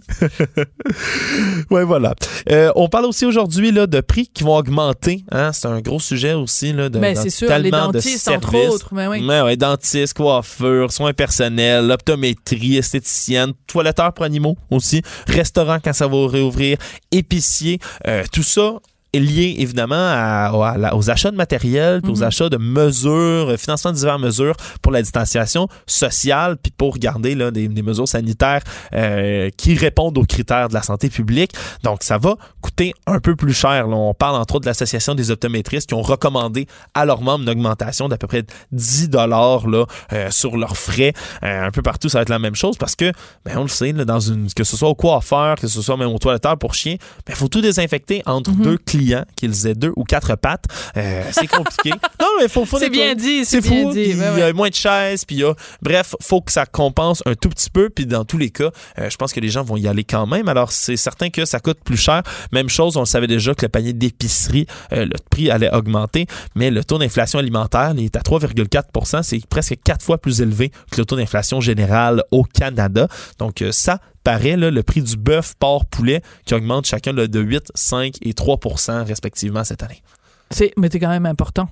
ouais, 1.70 1.82
voilà. 1.82 2.14
Euh, 2.48 2.70
on 2.76 2.88
parle 2.88 3.06
aussi 3.06 3.26
aujourd'hui 3.26 3.72
là 3.72 3.88
de 3.88 4.00
prix 4.00 4.28
qui 4.32 4.44
vont 4.44 4.54
augmenter. 4.54 5.24
Hein, 5.32 5.50
c'est 5.52 5.66
un 5.66 5.80
gros 5.80 5.98
sujet 5.98 6.34
aussi 6.34 6.72
là. 6.72 6.88
De, 6.88 7.00
ben, 7.00 7.16
c'est 7.16 7.30
sûr, 7.30 7.48
les 7.58 7.72
dentistes 7.72 8.28
entre 8.28 8.54
autres. 8.54 8.94
Mais 8.94 9.08
oui. 9.08 9.26
Ouais, 9.26 9.42
ouais, 9.42 9.56
dentistes, 9.56 10.14
coiffeurs, 10.14 10.92
soins 10.92 11.14
personnels, 11.14 11.90
optométrie, 11.90 12.76
esthéticienne, 12.76 13.54
toiletteur 13.66 14.12
pour 14.12 14.24
animaux 14.24 14.56
aussi 14.70 14.99
restaurant 15.26 15.78
quand 15.82 15.92
ça 15.92 16.06
va 16.06 16.28
réouvrir, 16.28 16.78
épicier, 17.10 17.78
euh, 18.06 18.24
tout 18.32 18.42
ça 18.42 18.80
lié 19.18 19.56
évidemment 19.58 19.96
à, 19.96 20.52
aux 20.94 21.10
achats 21.10 21.30
de 21.30 21.36
matériel, 21.36 22.00
aux 22.06 22.16
mhm. 22.16 22.22
achats 22.22 22.48
de 22.48 22.56
mesures, 22.56 23.50
euh, 23.50 23.56
financement 23.56 23.90
de 23.90 23.96
diverses 23.96 24.20
mesures 24.20 24.54
pour 24.82 24.92
la 24.92 25.02
distanciation 25.02 25.66
sociale, 25.86 26.56
puis 26.56 26.72
pour 26.76 26.98
garder 26.98 27.34
là, 27.34 27.50
des, 27.50 27.68
mesures 27.68 28.06
sanitaires 28.06 28.62
euh, 28.92 29.50
qui 29.56 29.74
répondent 29.74 30.16
aux 30.18 30.24
critères 30.24 30.68
de 30.68 30.74
la 30.74 30.82
santé 30.82 31.08
publique. 31.08 31.52
Donc, 31.82 32.02
ça 32.02 32.18
va 32.18 32.36
coûter 32.60 32.92
un 33.06 33.18
peu 33.18 33.34
plus 33.34 33.54
cher. 33.54 33.88
on 33.88 34.14
parle 34.14 34.36
entre 34.36 34.56
autres 34.56 34.64
de 34.64 34.70
l'Association 34.70 35.14
des 35.14 35.30
optométristes 35.30 35.88
qui 35.88 35.94
ont 35.94 36.02
recommandé 36.02 36.66
à 36.94 37.04
leurs 37.04 37.22
membres 37.22 37.42
une 37.42 37.50
augmentation 37.50 38.08
d'à 38.08 38.18
peu 38.18 38.26
près 38.26 38.44
10 38.72 39.08
dollars 39.08 39.66
là, 39.66 39.86
euh, 40.12 40.30
sur 40.30 40.56
leurs 40.56 40.76
frais. 40.76 41.14
un 41.42 41.70
peu 41.70 41.82
partout, 41.82 42.08
ça 42.08 42.18
va 42.18 42.22
être 42.22 42.28
la 42.28 42.38
même 42.38 42.54
chose 42.54 42.76
parce 42.76 42.94
que, 42.94 43.12
ben, 43.44 43.56
on 43.56 43.62
le 43.62 43.68
sait, 43.68 43.92
là, 43.92 44.04
dans 44.04 44.20
une, 44.20 44.52
que 44.52 44.64
ce 44.64 44.76
soit 44.76 44.88
au 44.88 44.94
coiffeur, 44.94 45.56
que 45.56 45.66
ce 45.66 45.82
soit 45.82 45.96
même 45.96 46.08
au 46.08 46.18
toiletteur 46.18 46.58
pour 46.58 46.74
chien, 46.74 46.94
il 46.94 47.22
ben, 47.26 47.34
faut 47.34 47.48
tout 47.48 47.60
désinfecter 47.60 48.22
entre 48.26 48.50
mhm. 48.50 48.62
deux 48.62 48.78
clients 48.78 48.99
qu'ils 49.36 49.66
aient 49.66 49.74
deux 49.74 49.92
ou 49.96 50.04
quatre 50.04 50.36
pattes. 50.36 50.64
Euh, 50.96 51.22
c'est 51.32 51.46
compliqué. 51.50 51.90
non, 52.20 52.28
mais 52.40 52.48
faut, 52.48 52.64
faut 52.64 52.78
C'est 52.78 52.90
bien 52.90 53.14
dit, 53.14 53.44
c'est 53.44 53.62
fou. 53.62 53.92
dit. 53.92 54.10
Il 54.10 54.38
y 54.38 54.42
a 54.42 54.52
moins 54.52 54.68
de 54.68 54.74
chaises, 54.74 55.24
puis 55.24 55.36
il 55.36 55.40
y 55.40 55.44
a... 55.44 55.54
Bref, 55.82 56.14
faut 56.20 56.40
que 56.40 56.52
ça 56.52 56.66
compense 56.66 57.22
un 57.26 57.34
tout 57.34 57.48
petit 57.48 57.70
peu, 57.70 57.90
puis 57.90 58.06
dans 58.06 58.24
tous 58.24 58.38
les 58.38 58.50
cas, 58.50 58.70
euh, 58.98 59.10
je 59.10 59.16
pense 59.16 59.32
que 59.32 59.40
les 59.40 59.48
gens 59.48 59.62
vont 59.62 59.76
y 59.76 59.88
aller 59.88 60.04
quand 60.04 60.26
même. 60.26 60.48
Alors, 60.48 60.72
c'est 60.72 60.96
certain 60.96 61.30
que 61.30 61.44
ça 61.44 61.60
coûte 61.60 61.78
plus 61.84 61.96
cher. 61.96 62.22
Même 62.52 62.68
chose, 62.68 62.96
on 62.96 63.00
le 63.00 63.06
savait 63.06 63.26
déjà 63.26 63.54
que 63.54 63.64
le 63.64 63.68
panier 63.68 63.92
d'épicerie, 63.92 64.66
euh, 64.92 65.04
le 65.04 65.16
prix 65.30 65.50
allait 65.50 65.72
augmenter, 65.72 66.26
mais 66.54 66.70
le 66.70 66.84
taux 66.84 66.98
d'inflation 66.98 67.38
alimentaire, 67.38 67.92
il 67.96 68.04
est 68.04 68.16
à 68.16 68.20
3,4% 68.20 69.22
C'est 69.22 69.46
presque 69.46 69.76
quatre 69.84 70.04
fois 70.04 70.18
plus 70.18 70.40
élevé 70.40 70.70
que 70.90 70.98
le 70.98 71.04
taux 71.04 71.16
d'inflation 71.16 71.60
général 71.60 72.22
au 72.30 72.44
Canada. 72.44 73.08
Donc, 73.38 73.64
ça, 73.70 74.00
paraît, 74.24 74.56
le 74.56 74.82
prix 74.82 75.02
du 75.02 75.16
bœuf, 75.16 75.54
porc, 75.58 75.86
poulet, 75.86 76.22
qui 76.44 76.54
augmente 76.54 76.86
chacun 76.86 77.12
de 77.12 77.40
8, 77.40 77.72
5 77.74 78.14
et 78.22 78.32
3% 78.32 79.04
respectivement 79.04 79.64
cette 79.64 79.82
année. 79.82 80.02
C'est, 80.50 80.72
mais 80.76 80.88
c'est 80.90 80.98
quand 80.98 81.08
même 81.08 81.26
important. 81.26 81.68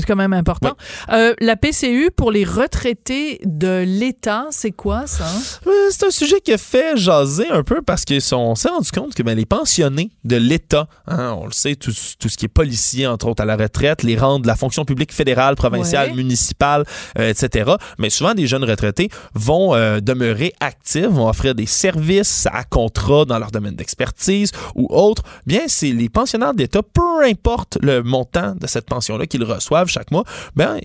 C'est 0.00 0.06
quand 0.06 0.16
même 0.16 0.32
important. 0.32 0.76
Euh, 1.12 1.34
la 1.40 1.56
PCU 1.56 2.10
pour 2.14 2.30
les 2.32 2.44
retraités 2.44 3.40
de 3.44 3.84
l'État, 3.86 4.46
c'est 4.50 4.70
quoi 4.70 5.06
ça? 5.06 5.26
Euh, 5.66 5.70
c'est 5.90 6.06
un 6.06 6.10
sujet 6.10 6.40
qui 6.40 6.52
a 6.52 6.58
fait 6.58 6.96
jaser 6.96 7.50
un 7.50 7.62
peu 7.62 7.82
parce 7.82 8.04
qu'on 8.04 8.54
s'est 8.54 8.68
rendu 8.68 8.90
compte 8.90 9.14
que 9.14 9.22
ben, 9.22 9.36
les 9.36 9.44
pensionnés 9.44 10.10
de 10.24 10.36
l'État, 10.36 10.88
hein, 11.06 11.36
on 11.38 11.44
le 11.44 11.52
sait, 11.52 11.74
tout, 11.74 11.92
tout, 12.18 12.28
ce 12.28 12.36
qui 12.36 12.46
est 12.46 12.48
policier, 12.48 13.06
entre 13.06 13.28
autres, 13.28 13.42
à 13.42 13.46
la 13.46 13.56
retraite, 13.56 14.02
les 14.02 14.16
rangs 14.16 14.38
de 14.38 14.46
la 14.46 14.56
fonction 14.56 14.84
publique 14.84 15.12
fédérale, 15.12 15.54
provinciale, 15.54 16.14
municipale, 16.14 16.84
euh, 17.18 17.28
etc. 17.28 17.72
Mais 17.98 18.08
souvent, 18.08 18.32
des 18.32 18.46
jeunes 18.46 18.64
retraités 18.64 19.10
vont 19.34 19.74
demeurer 20.00 20.52
actifs, 20.60 21.06
vont 21.06 21.28
offrir 21.28 21.54
des 21.54 21.66
services 21.66 22.46
à 22.52 22.64
contrat 22.64 23.24
dans 23.26 23.38
leur 23.38 23.50
domaine 23.50 23.74
d'expertise 23.74 24.52
ou 24.74 24.86
autre. 24.90 25.22
Bien, 25.46 25.62
c'est 25.66 25.92
les 25.92 26.08
pensionnaires 26.08 26.54
d'État, 26.54 26.82
peu 26.82 27.24
importe 27.24 27.78
le 27.82 28.02
montant 28.02 28.54
de 28.54 28.66
cette 28.66 28.86
pension-là 28.86 29.26
qu'ils 29.26 29.44
reçoivent 29.44 29.89
chaque 29.90 30.10
mois, 30.10 30.24
ben, 30.56 30.78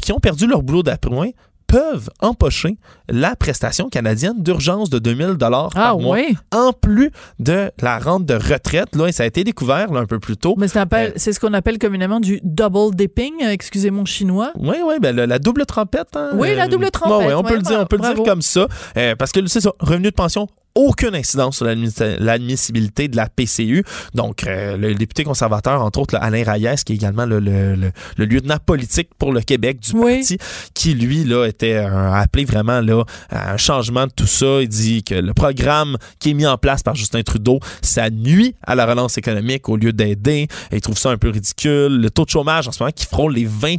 qui 0.00 0.12
ont 0.12 0.20
perdu 0.20 0.46
leur 0.46 0.62
boulot 0.62 0.82
d'après 0.82 1.34
peuvent 1.72 2.10
empocher 2.20 2.76
la 3.08 3.34
prestation 3.34 3.88
canadienne 3.88 4.42
d'urgence 4.42 4.90
de 4.90 4.98
2000 4.98 5.38
dollars 5.38 5.70
ah, 5.74 5.80
par 5.80 5.98
mois 5.98 6.18
en 6.54 6.74
plus 6.74 7.10
de 7.38 7.70
la 7.80 7.98
rente 7.98 8.26
de 8.26 8.34
retraite 8.34 8.94
là 8.94 9.06
et 9.06 9.12
ça 9.12 9.22
a 9.22 9.26
été 9.26 9.42
découvert 9.42 9.90
un 9.90 10.04
peu 10.04 10.18
plus 10.18 10.36
tôt. 10.36 10.54
Mais 10.58 10.66
euh, 10.76 11.10
c'est 11.16 11.32
ce 11.32 11.40
qu'on 11.40 11.54
appelle 11.54 11.78
communément 11.78 12.20
du 12.20 12.40
double 12.42 12.94
dipping, 12.94 13.42
excusez 13.44 13.90
mon 13.90 14.04
chinois. 14.04 14.52
Oui 14.58 14.76
oui, 14.84 14.96
ben 15.00 15.16
la, 15.16 15.38
double 15.38 15.64
trompette 15.64 16.14
hein, 16.14 16.32
Oui, 16.34 16.54
la 16.54 16.68
double 16.68 16.90
trompette. 16.90 17.34
on 17.34 17.42
peut 17.42 17.56
le 17.56 17.62
dire, 17.62 17.80
on 17.80 17.86
peut 17.86 17.96
le 17.96 18.14
dire 18.14 18.22
comme 18.22 18.42
ça 18.42 18.66
euh, 18.98 19.16
parce 19.16 19.32
que 19.32 19.46
c'est 19.46 19.62
ça, 19.62 19.72
revenu 19.80 20.10
de 20.10 20.14
pension 20.14 20.48
aucune 20.74 21.14
incidence 21.14 21.56
sur 21.56 21.66
l'admissibilité 21.66 23.08
de 23.08 23.16
la 23.16 23.28
PCU. 23.28 23.84
Donc, 24.14 24.46
euh, 24.46 24.76
le 24.76 24.94
député 24.94 25.24
conservateur, 25.24 25.82
entre 25.82 26.00
autres, 26.00 26.16
Alain 26.16 26.44
Reyes, 26.44 26.82
qui 26.84 26.92
est 26.92 26.96
également 26.96 27.26
le, 27.26 27.40
le, 27.40 27.76
le, 27.76 28.24
lieutenant 28.24 28.58
politique 28.64 29.10
pour 29.18 29.32
le 29.32 29.40
Québec 29.40 29.80
du 29.80 29.92
parti, 29.92 30.38
qui, 30.74 30.94
lui, 30.94 31.24
là, 31.24 31.46
était 31.46 31.76
appelé 31.76 32.44
vraiment 32.44 32.80
là, 32.80 33.04
à 33.30 33.52
un 33.52 33.56
changement 33.56 34.06
de 34.06 34.12
tout 34.12 34.26
ça. 34.26 34.62
Il 34.62 34.68
dit 34.68 35.02
que 35.02 35.14
le 35.14 35.34
programme 35.34 35.96
qui 36.18 36.30
est 36.30 36.34
mis 36.34 36.46
en 36.46 36.56
place 36.56 36.82
par 36.82 36.94
Justin 36.94 37.22
Trudeau, 37.22 37.60
ça 37.82 38.10
nuit 38.10 38.54
à 38.62 38.74
la 38.74 38.86
relance 38.86 39.18
économique 39.18 39.68
au 39.68 39.76
lieu 39.76 39.92
d'aider. 39.92 40.48
Il 40.72 40.80
trouve 40.80 40.98
ça 40.98 41.10
un 41.10 41.18
peu 41.18 41.30
ridicule. 41.30 42.00
Le 42.00 42.10
taux 42.10 42.24
de 42.24 42.30
chômage 42.30 42.68
en 42.68 42.72
ce 42.72 42.82
moment 42.82 42.92
qui 42.94 43.06
frôle 43.06 43.34
les 43.34 43.44
20 43.44 43.76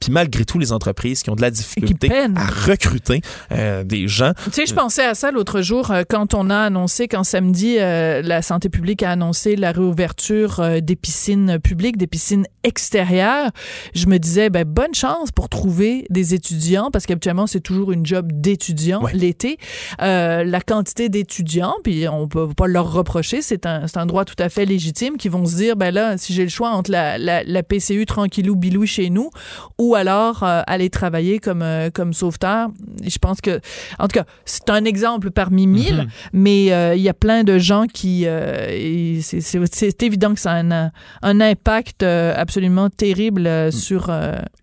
puis 0.00 0.12
malgré 0.12 0.44
tout, 0.44 0.58
les 0.58 0.72
entreprises 0.72 1.22
qui 1.22 1.30
ont 1.30 1.34
de 1.34 1.42
la 1.42 1.50
difficulté 1.50 2.10
à 2.12 2.46
recruter 2.46 3.20
euh, 3.52 3.84
des 3.84 4.08
gens. 4.08 4.32
Tu 4.44 4.52
sais, 4.52 4.66
je 4.66 4.74
pensais 4.74 5.04
à 5.04 5.14
ça 5.14 5.30
l'autre 5.30 5.62
jour, 5.62 5.90
euh, 5.90 6.02
quand 6.16 6.32
on 6.32 6.48
a 6.48 6.56
annoncé, 6.56 7.08
quand 7.08 7.24
samedi, 7.24 7.76
euh, 7.78 8.22
la 8.22 8.40
santé 8.40 8.70
publique 8.70 9.02
a 9.02 9.10
annoncé 9.10 9.54
la 9.54 9.70
réouverture 9.70 10.60
euh, 10.60 10.80
des 10.80 10.96
piscines 10.96 11.58
publiques, 11.58 11.98
des 11.98 12.06
piscines 12.06 12.46
extérieures, 12.64 13.50
je 13.94 14.06
me 14.06 14.18
disais, 14.18 14.48
ben, 14.48 14.64
bonne 14.64 14.94
chance 14.94 15.30
pour 15.30 15.50
trouver 15.50 16.06
des 16.08 16.32
étudiants, 16.32 16.90
parce 16.90 17.04
qu'habituellement, 17.04 17.46
c'est 17.46 17.60
toujours 17.60 17.92
une 17.92 18.06
job 18.06 18.32
d'étudiant 18.32 19.02
l'été. 19.12 19.58
Euh, 20.00 20.42
la 20.42 20.62
quantité 20.62 21.10
d'étudiants, 21.10 21.74
puis 21.84 22.08
on 22.08 22.28
peut 22.28 22.48
pas 22.48 22.66
leur 22.66 22.94
reprocher, 22.94 23.42
c'est 23.42 23.66
un, 23.66 23.84
un 23.94 24.06
droit 24.06 24.24
tout 24.24 24.42
à 24.42 24.48
fait 24.48 24.64
légitime, 24.64 25.18
qui 25.18 25.28
vont 25.28 25.44
se 25.44 25.56
dire, 25.56 25.76
ben 25.76 25.92
là, 25.92 26.16
si 26.16 26.32
j'ai 26.32 26.44
le 26.44 26.48
choix 26.48 26.70
entre 26.70 26.90
la, 26.90 27.18
la, 27.18 27.44
la, 27.44 27.62
PCU 27.62 28.06
tranquillou 28.06 28.56
bilou 28.56 28.86
chez 28.86 29.10
nous, 29.10 29.28
ou 29.76 29.94
alors 29.94 30.42
aller 30.42 30.88
travailler 30.88 31.40
comme, 31.40 31.64
comme 31.92 32.14
sauveteur, 32.14 32.70
je 33.06 33.18
pense 33.18 33.42
que, 33.42 33.60
en 33.98 34.08
tout 34.08 34.18
cas, 34.18 34.24
c'est 34.46 34.70
un 34.70 34.86
exemple 34.86 35.30
parmi 35.30 35.66
mille. 35.66 36.05
Mm-hmm 36.06 36.36
mais 36.46 36.72
euh, 36.72 36.94
il 36.94 37.02
y 37.02 37.08
a 37.08 37.14
plein 37.14 37.44
de 37.44 37.58
gens 37.58 37.86
qui... 37.86 38.24
Euh, 38.26 39.20
c'est 39.22 40.02
évident 40.02 40.34
que 40.34 40.40
ça 40.40 40.52
a 40.52 40.60
un, 40.60 40.90
un 41.22 41.40
impact 41.40 42.02
euh, 42.02 42.34
absolument 42.36 42.90
terrible 42.90 43.48
mm. 43.48 43.72
sur 43.72 44.10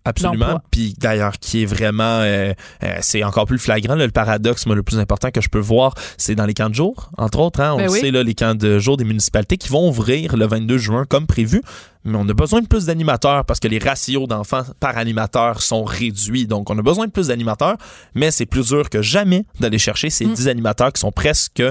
Absolument. 0.04 0.60
Puis 0.70 0.94
d'ailleurs, 0.98 1.38
qui 1.38 1.62
est 1.62 1.66
vraiment... 1.66 2.22
c'est 3.00 3.24
encore 3.24 3.46
plus 3.46 3.58
flagrant, 3.58 3.94
le 3.94 4.08
paradoxe 4.08 4.66
moi, 4.66 4.76
le 4.76 4.82
plus 4.82 4.98
important 4.98 5.30
que 5.30 5.40
je 5.40 5.48
peux 5.48 5.58
voir, 5.58 5.94
c'est 6.16 6.34
dans 6.34 6.46
les 6.46 6.54
camps 6.54 6.70
de 6.70 6.74
jour, 6.74 7.10
entre 7.18 7.40
autres. 7.40 7.60
Hein, 7.60 7.72
on 7.74 7.78
ben 7.78 7.88
sait, 7.88 8.10
là, 8.10 8.22
les 8.22 8.34
camps 8.34 8.54
de 8.54 8.78
jour 8.78 8.96
des 8.96 9.04
municipalités 9.04 9.56
qui 9.56 9.68
vont 9.68 9.88
ouvrir 9.88 10.36
le 10.36 10.46
22 10.46 10.78
juin 10.78 11.04
comme 11.08 11.26
prévu 11.26 11.62
mais 12.04 12.18
on 12.18 12.28
a 12.28 12.34
besoin 12.34 12.60
de 12.60 12.66
plus 12.66 12.86
d'animateurs 12.86 13.44
parce 13.44 13.60
que 13.60 13.68
les 13.68 13.78
ratios 13.78 14.28
d'enfants 14.28 14.64
par 14.78 14.98
animateur 14.98 15.62
sont 15.62 15.84
réduits. 15.84 16.46
Donc, 16.46 16.68
on 16.70 16.78
a 16.78 16.82
besoin 16.82 17.06
de 17.06 17.10
plus 17.10 17.28
d'animateurs, 17.28 17.76
mais 18.14 18.30
c'est 18.30 18.46
plus 18.46 18.68
dur 18.68 18.90
que 18.90 19.00
jamais 19.00 19.46
d'aller 19.60 19.78
chercher 19.78 20.10
ces 20.10 20.26
10 20.26 20.44
mm. 20.44 20.48
animateurs 20.48 20.92
qui 20.92 21.00
sont 21.00 21.12
presque 21.12 21.62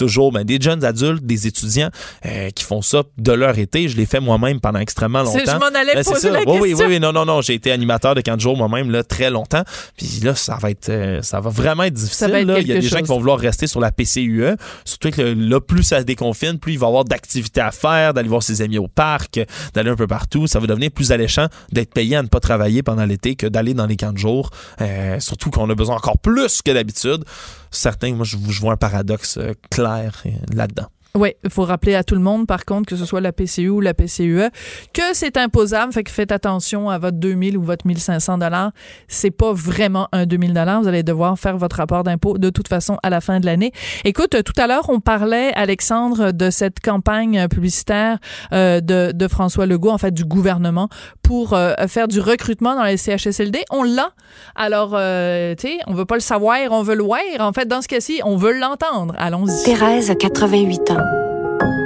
toujours 0.00 0.32
ben, 0.32 0.44
des 0.44 0.58
jeunes 0.58 0.82
adultes, 0.82 1.26
des 1.26 1.46
étudiants 1.46 1.90
euh, 2.24 2.48
qui 2.50 2.64
font 2.64 2.80
ça 2.80 3.02
de 3.18 3.32
leur 3.32 3.58
été. 3.58 3.86
Je 3.86 3.98
l'ai 3.98 4.06
fait 4.06 4.20
moi-même 4.20 4.58
pendant 4.58 4.78
extrêmement 4.78 5.22
longtemps. 5.22 5.38
Je 5.44 5.50
m'en 5.52 5.78
allais 5.78 5.94
ben, 5.94 6.04
poser 6.04 6.30
la 6.30 6.38
question. 6.38 6.62
Oui, 6.62 6.74
oui, 6.74 6.84
oui, 6.88 7.00
non, 7.00 7.12
non, 7.12 7.26
non. 7.26 7.42
J'ai 7.42 7.52
été 7.54 7.70
animateur 7.70 8.14
de 8.14 8.22
15 8.22 8.40
jours 8.40 8.56
moi-même 8.56 8.90
là, 8.90 9.04
très 9.04 9.28
longtemps. 9.30 9.62
Puis 9.98 10.20
là, 10.22 10.34
ça 10.34 10.56
va 10.56 10.70
être, 10.70 10.88
euh, 10.88 11.20
ça 11.20 11.40
va 11.40 11.50
vraiment 11.50 11.82
être 11.82 11.94
difficile. 11.94 12.30
Il 12.32 12.66
y 12.66 12.72
a 12.72 12.80
des 12.80 12.80
gens 12.80 13.00
qui 13.00 13.08
vont 13.08 13.18
vouloir 13.18 13.38
rester 13.38 13.66
sur 13.66 13.80
la 13.80 13.92
PCUE. 13.92 14.56
Surtout 14.86 15.10
que 15.10 15.20
là, 15.20 15.60
plus 15.60 15.82
ça 15.82 15.98
se 15.98 16.04
déconfine, 16.04 16.58
plus 16.58 16.72
il 16.72 16.78
va 16.78 16.86
y 16.86 16.88
avoir 16.88 17.04
d'activités 17.04 17.60
à 17.60 17.70
faire, 17.70 18.14
d'aller 18.14 18.28
voir 18.28 18.42
ses 18.42 18.62
amis 18.62 18.78
au 18.78 18.88
parc, 18.88 19.40
d'aller 19.74 19.90
un 19.90 19.96
peu 19.96 20.06
partout. 20.06 20.46
Ça 20.46 20.60
va 20.60 20.66
devenir 20.66 20.90
plus 20.90 21.12
alléchant 21.12 21.46
d'être 21.72 21.92
payé 21.92 22.16
à 22.16 22.22
ne 22.22 22.28
pas 22.28 22.40
travailler 22.40 22.82
pendant 22.82 23.04
l'été 23.04 23.36
que 23.36 23.46
d'aller 23.46 23.74
dans 23.74 23.86
les 23.86 23.96
camps 23.96 24.12
de 24.12 24.18
jour. 24.18 24.50
Euh, 24.80 25.20
surtout 25.20 25.50
qu'on 25.50 25.68
a 25.68 25.74
besoin 25.74 25.96
encore 25.96 26.18
plus 26.18 26.62
que 26.62 26.70
d'habitude 26.70 27.24
certains, 27.70 28.14
moi, 28.14 28.24
je, 28.24 28.36
je 28.48 28.60
vois 28.60 28.72
un 28.72 28.76
paradoxe 28.76 29.38
euh, 29.38 29.52
euh, 29.98 30.30
là-dedans. 30.52 30.88
Oui, 31.16 31.34
il 31.42 31.50
faut 31.50 31.64
rappeler 31.64 31.96
à 31.96 32.04
tout 32.04 32.14
le 32.14 32.20
monde, 32.20 32.46
par 32.46 32.64
contre, 32.64 32.88
que 32.88 32.94
ce 32.94 33.04
soit 33.04 33.20
la 33.20 33.32
PCU 33.32 33.68
ou 33.68 33.80
la 33.80 33.94
PCUE, 33.94 34.48
que 34.92 35.02
c'est 35.12 35.36
imposable. 35.36 35.92
Fait 35.92 36.04
que 36.04 36.10
faites 36.10 36.30
attention 36.30 36.88
à 36.88 36.98
votre 36.98 37.16
2000 37.18 37.56
ou 37.58 37.62
votre 37.62 37.84
1500 37.84 38.38
dollars. 38.38 38.70
C'est 39.08 39.32
pas 39.32 39.52
vraiment 39.52 40.08
un 40.12 40.24
2000 40.24 40.54
dollars. 40.54 40.82
Vous 40.82 40.88
allez 40.88 41.02
devoir 41.02 41.36
faire 41.36 41.58
votre 41.58 41.76
rapport 41.76 42.04
d'impôt 42.04 42.38
de 42.38 42.48
toute 42.50 42.68
façon 42.68 42.96
à 43.02 43.10
la 43.10 43.20
fin 43.20 43.40
de 43.40 43.46
l'année. 43.46 43.72
Écoute, 44.04 44.40
tout 44.44 44.52
à 44.56 44.68
l'heure, 44.68 44.88
on 44.88 45.00
parlait, 45.00 45.52
Alexandre, 45.54 46.30
de 46.30 46.48
cette 46.50 46.78
campagne 46.78 47.48
publicitaire 47.48 48.18
euh, 48.52 48.80
de, 48.80 49.10
de, 49.12 49.28
François 49.28 49.66
Legault, 49.66 49.90
en 49.90 49.98
fait, 49.98 50.12
du 50.12 50.24
gouvernement 50.24 50.88
pour 51.22 51.54
euh, 51.54 51.74
faire 51.88 52.06
du 52.06 52.20
recrutement 52.20 52.76
dans 52.76 52.84
les 52.84 52.96
CHSLD. 52.96 53.64
On 53.70 53.82
l'a. 53.82 54.10
Alors, 54.54 54.92
euh, 54.94 55.56
tu 55.56 55.68
sais, 55.68 55.78
on 55.88 55.94
veut 55.94 56.04
pas 56.04 56.16
le 56.16 56.20
savoir, 56.20 56.58
on 56.70 56.82
veut 56.82 56.94
le 56.94 57.02
voir. 57.02 57.20
En 57.40 57.52
fait, 57.52 57.66
dans 57.66 57.82
ce 57.82 57.88
cas-ci, 57.88 58.20
on 58.24 58.36
veut 58.36 58.56
l'entendre. 58.56 59.14
Allons-y. 59.18 59.64
Thérèse 59.64 60.10
a 60.10 60.14
88 60.14 60.90
ans. 60.92 60.99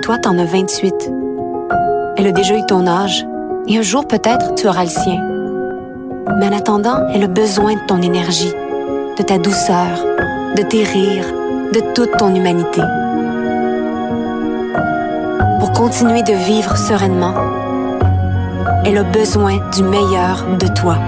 Toi, 0.04 0.18
t'en 0.18 0.38
as 0.38 0.44
28. 0.44 1.10
Elle 2.18 2.26
a 2.26 2.32
déjà 2.32 2.58
eu 2.58 2.66
ton 2.66 2.86
âge. 2.86 3.24
Et 3.66 3.78
un 3.78 3.80
jour, 3.80 4.06
peut-être, 4.06 4.54
tu 4.54 4.68
auras 4.68 4.84
le 4.84 4.90
sien. 4.90 5.18
Mais 6.38 6.46
en 6.46 6.52
attendant, 6.52 7.08
elle 7.14 7.22
a 7.22 7.26
besoin 7.26 7.72
de 7.72 7.86
ton 7.86 8.02
énergie, 8.02 8.52
de 9.16 9.22
ta 9.22 9.38
douceur, 9.38 10.04
de 10.56 10.62
tes 10.62 10.84
rires, 10.84 11.32
de 11.72 11.80
toute 11.94 12.18
ton 12.18 12.34
humanité. 12.34 12.82
Pour 15.58 15.72
continuer 15.72 16.22
de 16.22 16.34
vivre 16.34 16.76
sereinement, 16.76 17.32
elle 18.84 18.98
a 18.98 19.04
besoin 19.04 19.56
du 19.70 19.84
meilleur 19.84 20.44
de 20.58 20.66
toi. 20.66 20.98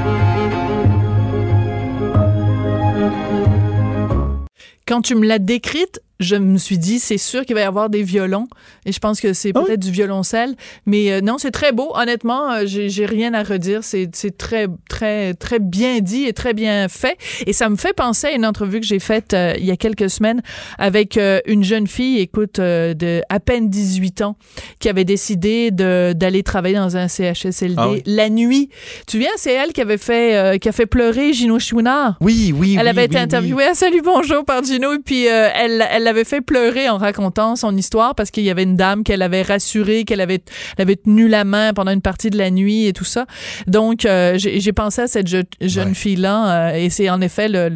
Quand 4.88 5.02
tu 5.02 5.16
me 5.16 5.26
l'as 5.26 5.38
décrite, 5.38 6.00
je 6.18 6.36
me 6.36 6.56
suis 6.56 6.78
dit, 6.78 6.98
c'est 6.98 7.18
sûr 7.18 7.44
qu'il 7.44 7.54
va 7.54 7.60
y 7.60 7.64
avoir 7.64 7.90
des 7.90 8.02
violons. 8.02 8.48
Et 8.86 8.92
je 8.92 8.98
pense 8.98 9.20
que 9.20 9.32
c'est 9.32 9.52
ah 9.54 9.60
peut-être 9.60 9.80
du 9.80 9.90
violoncelle. 9.90 10.54
Mais 10.86 11.12
euh, 11.12 11.20
non, 11.20 11.36
c'est 11.38 11.50
très 11.50 11.72
beau. 11.72 11.92
Honnêtement, 11.94 12.52
euh, 12.52 12.62
j'ai 12.64 13.06
rien 13.06 13.34
à 13.34 13.42
redire. 13.42 13.80
C'est 13.82 14.08
très, 14.38 14.66
très, 14.88 15.34
très 15.34 15.58
bien 15.58 16.00
dit 16.00 16.24
et 16.24 16.32
très 16.32 16.54
bien 16.54 16.88
fait. 16.88 17.18
Et 17.46 17.52
ça 17.52 17.68
me 17.68 17.76
fait 17.76 17.92
penser 17.92 18.28
à 18.28 18.32
une 18.32 18.46
entrevue 18.46 18.80
que 18.80 18.86
j'ai 18.86 18.98
faite 18.98 19.34
euh, 19.34 19.54
il 19.58 19.66
y 19.66 19.70
a 19.70 19.76
quelques 19.76 20.08
semaines 20.08 20.42
avec 20.78 21.18
une 21.46 21.64
jeune 21.64 21.86
fille, 21.86 22.18
écoute, 22.18 22.60
de 22.60 23.20
à 23.28 23.40
peine 23.40 23.68
18 23.68 24.22
ans, 24.22 24.36
qui 24.78 24.88
avait 24.88 25.04
décidé 25.04 25.70
d'aller 25.70 26.42
travailler 26.42 26.76
dans 26.76 26.96
un 26.96 27.08
CHSLD 27.08 27.74
ah 27.76 27.90
la 28.04 28.28
nuit. 28.30 28.70
Tu 29.06 29.18
viens, 29.18 29.30
c'est 29.36 29.52
elle 29.52 29.72
qui 29.72 29.80
avait 29.80 29.98
fait, 29.98 30.58
qui 30.60 30.68
a 30.68 30.72
fait 30.72 30.86
pleurer 30.86 31.32
Gino 31.32 31.58
Chouinard. 31.58 32.16
Oui, 32.20 32.54
oui, 32.56 32.76
Elle 32.78 32.88
avait 32.88 33.04
été 33.04 33.18
interviewée. 33.18 33.64
Ah, 33.70 33.74
salut, 33.74 34.02
bonjour 34.02 34.44
par 34.44 34.62
Gino. 34.62 34.92
Et 34.92 34.98
puis, 34.98 35.24
elle, 35.24 35.86
elle 35.90 36.05
l'avait 36.06 36.24
fait 36.24 36.40
pleurer 36.40 36.88
en 36.88 36.98
racontant 36.98 37.56
son 37.56 37.76
histoire 37.76 38.14
parce 38.14 38.30
qu'il 38.30 38.44
y 38.44 38.50
avait 38.50 38.62
une 38.62 38.76
dame 38.76 39.04
qu'elle 39.04 39.22
avait 39.22 39.42
rassurée, 39.42 40.04
qu'elle 40.04 40.20
avait, 40.20 40.42
avait 40.78 40.96
tenu 40.96 41.28
la 41.28 41.44
main 41.44 41.72
pendant 41.74 41.90
une 41.90 42.00
partie 42.00 42.30
de 42.30 42.38
la 42.38 42.50
nuit 42.50 42.86
et 42.86 42.92
tout 42.92 43.04
ça. 43.04 43.26
Donc, 43.66 44.04
euh, 44.04 44.34
j'ai 44.38 44.72
pensé 44.72 45.02
à 45.02 45.06
cette 45.06 45.28
jeune 45.60 45.94
fille-là 45.94 46.70
euh, 46.70 46.76
et 46.76 46.90
c'est 46.90 47.10
en 47.10 47.20
effet 47.20 47.48
le, 47.48 47.68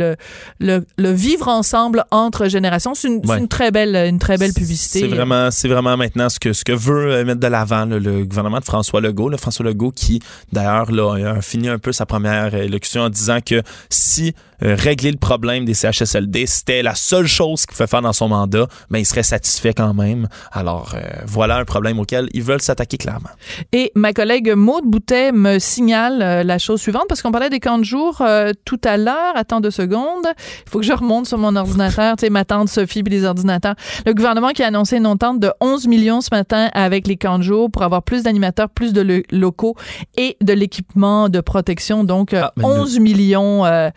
le, 0.61 0.85
le, 0.97 1.13
vivre 1.13 1.49
ensemble 1.49 2.05
entre 2.11 2.49
générations. 2.49 2.95
C'est 2.95 3.09
une, 3.09 3.49
très 3.49 3.71
belle, 3.71 3.97
une 3.97 4.19
très 4.19 4.39
belle 4.39 4.53
publicité. 4.53 5.01
C'est 5.01 5.09
vraiment, 5.09 5.51
c'est 5.51 5.69
vraiment 5.69 5.97
maintenant 5.97 6.29
ce 6.29 6.39
que, 6.39 6.53
ce 6.53 6.65
que 6.65 6.73
veut 6.73 7.13
euh, 7.13 7.25
mettre 7.25 7.41
de 7.41 7.47
l'avant 7.47 7.85
le 7.85 8.25
gouvernement 8.25 8.61
de 8.61 8.65
François 8.65 9.01
Legault. 9.01 9.29
Le 9.29 9.37
François 9.37 9.65
Legault 9.65 9.91
qui, 9.91 10.21
d'ailleurs, 10.53 10.89
a 10.91 11.43
fini 11.43 11.69
un 11.69 11.79
peu 11.79 11.93
sa 11.93 12.07
première 12.07 12.55
élection 12.55 13.03
en 13.03 13.11
disant 13.11 13.39
que 13.45 13.63
si 13.89 14.35
régler 14.61 15.11
le 15.11 15.19
problème 15.19 15.65
des 15.65 15.75
CHSLD. 15.75 16.47
C'était 16.47 16.83
la 16.83 16.95
seule 16.95 17.27
chose 17.27 17.67
qu'il 17.67 17.77
pouvait 17.77 17.87
faire 17.87 18.03
dans 18.03 18.13
son 18.13 18.29
mandat, 18.29 18.67
mais 18.91 19.01
il 19.01 19.05
serait 19.05 19.23
satisfait 19.23 19.75
quand 19.75 19.95
même. 19.95 20.29
Alors, 20.53 20.95
voilà 21.27 21.57
un 21.59 21.65
problème 21.65 21.99
auquel 21.99 22.29
ils 22.33 22.43
veulent 22.43 22.63
s'attaquer 22.63 22.99
clairement. 22.99 23.31
Et 23.73 23.93
ma 23.95 24.13
collègue 24.13 24.53
Maude 24.55 24.85
Boutet 24.85 25.33
me 25.33 25.59
signale 25.59 26.47
la 26.47 26.59
chose 26.59 26.81
suivante, 26.81 27.05
parce 27.09 27.23
qu'on 27.23 27.33
parlait 27.33 27.51
des 27.51 27.61
camps 27.61 27.79
de 27.79 27.85
jour 27.85 28.23
tout 28.65 28.81
à 28.85 28.97
l'heure. 28.97 29.33
Attends 29.35 29.61
deux 29.61 29.71
secondes. 29.71 30.27
Il 30.67 30.71
faut 30.71 30.81
que 30.81 30.87
je 30.87 30.93
remonte 30.93 31.27
sur 31.27 31.39
mon 31.39 31.57
ordinateur. 31.57 32.17
tu 32.17 32.27
sais, 32.27 32.31
ma 32.31 32.45
tante 32.45 32.69
Sophie 32.69 33.03
puis 33.03 33.13
les 33.13 33.25
ordinateurs. 33.25 33.75
Le 34.07 34.15
gouvernement 34.15 34.51
qui 34.51 34.63
a 34.63 34.67
annoncé 34.67 34.97
une 34.97 35.07
entente 35.07 35.41
de 35.41 35.51
11 35.61 35.87
millions 35.87 36.21
ce 36.21 36.29
matin 36.33 36.69
avec 36.73 37.07
les 37.07 37.17
camps 37.17 37.39
de 37.39 37.43
jour 37.43 37.71
pour 37.71 37.83
avoir 37.83 38.03
plus 38.03 38.23
d'animateurs, 38.23 38.69
plus 38.69 38.93
de 38.93 39.23
locaux 39.31 39.77
et 40.17 40.37
de 40.41 40.53
l'équipement 40.53 41.29
de 41.29 41.41
protection. 41.41 42.05
Donc, 42.05 42.35
11 42.63 42.95
ah, 42.97 43.01
millions, 43.01 43.65
euh, 43.65 43.91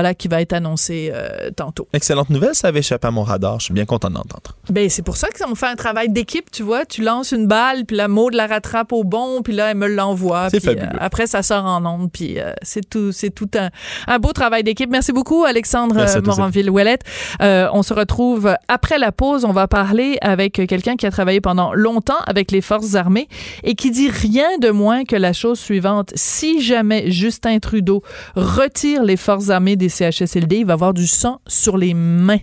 voilà, 0.00 0.14
qui 0.14 0.28
va 0.28 0.40
être 0.40 0.54
annoncé 0.54 1.12
euh, 1.12 1.50
tantôt. 1.54 1.86
Excellente 1.92 2.30
nouvelle, 2.30 2.54
ça 2.54 2.68
avait 2.68 2.78
échappé 2.78 3.06
à 3.06 3.10
mon 3.10 3.22
radar. 3.22 3.60
Je 3.60 3.66
suis 3.66 3.74
bien 3.74 3.84
content 3.84 4.08
d'entendre. 4.08 4.56
Ben, 4.70 4.88
c'est 4.88 5.02
pour 5.02 5.18
ça 5.18 5.28
qu'on 5.28 5.54
fait 5.54 5.66
un 5.66 5.76
travail 5.76 6.08
d'équipe, 6.08 6.50
tu 6.50 6.62
vois. 6.62 6.86
Tu 6.86 7.02
lances 7.02 7.32
une 7.32 7.46
balle, 7.46 7.84
puis 7.84 7.98
la 7.98 8.08
mode 8.08 8.32
la 8.32 8.46
rattrape 8.46 8.94
au 8.94 9.04
bon, 9.04 9.42
puis 9.42 9.52
là, 9.52 9.72
elle 9.72 9.76
me 9.76 9.88
l'envoie. 9.88 10.48
C'est 10.48 10.66
euh, 10.66 10.86
après, 10.98 11.26
ça 11.26 11.42
sort 11.42 11.66
en 11.66 11.84
onde, 11.84 12.10
puis 12.10 12.38
c'est 12.62 12.88
tout, 12.88 13.12
c'est 13.12 13.28
tout 13.28 13.50
un, 13.58 13.68
un, 14.06 14.18
beau 14.18 14.32
travail 14.32 14.64
d'équipe. 14.64 14.88
Merci 14.90 15.12
beaucoup, 15.12 15.44
Alexandre 15.44 16.06
Moranville-Ouellette. 16.24 17.02
on 17.40 17.82
se 17.82 17.92
retrouve 17.92 18.56
après 18.68 18.98
la 18.98 19.12
pause. 19.12 19.44
On 19.44 19.52
va 19.52 19.68
parler 19.68 20.16
avec 20.22 20.54
quelqu'un 20.54 20.96
qui 20.96 21.04
a 21.04 21.10
travaillé 21.10 21.42
pendant 21.42 21.74
longtemps 21.74 22.20
avec 22.26 22.52
les 22.52 22.62
forces 22.62 22.94
armées 22.94 23.28
et 23.64 23.74
qui 23.74 23.90
dit 23.90 24.08
rien 24.08 24.56
de 24.62 24.70
moins 24.70 25.04
que 25.04 25.16
la 25.16 25.34
chose 25.34 25.60
suivante. 25.60 26.12
Si 26.14 26.62
jamais 26.62 27.10
Justin 27.10 27.58
Trudeau 27.58 28.02
retire 28.34 29.02
les 29.02 29.18
forces 29.18 29.50
armées 29.50 29.76
des 29.76 29.89
CHSLD, 29.90 30.64
va 30.64 30.74
avoir 30.74 30.94
du 30.94 31.06
sang 31.06 31.40
sur 31.46 31.76
les 31.76 31.94
mains. 31.94 32.38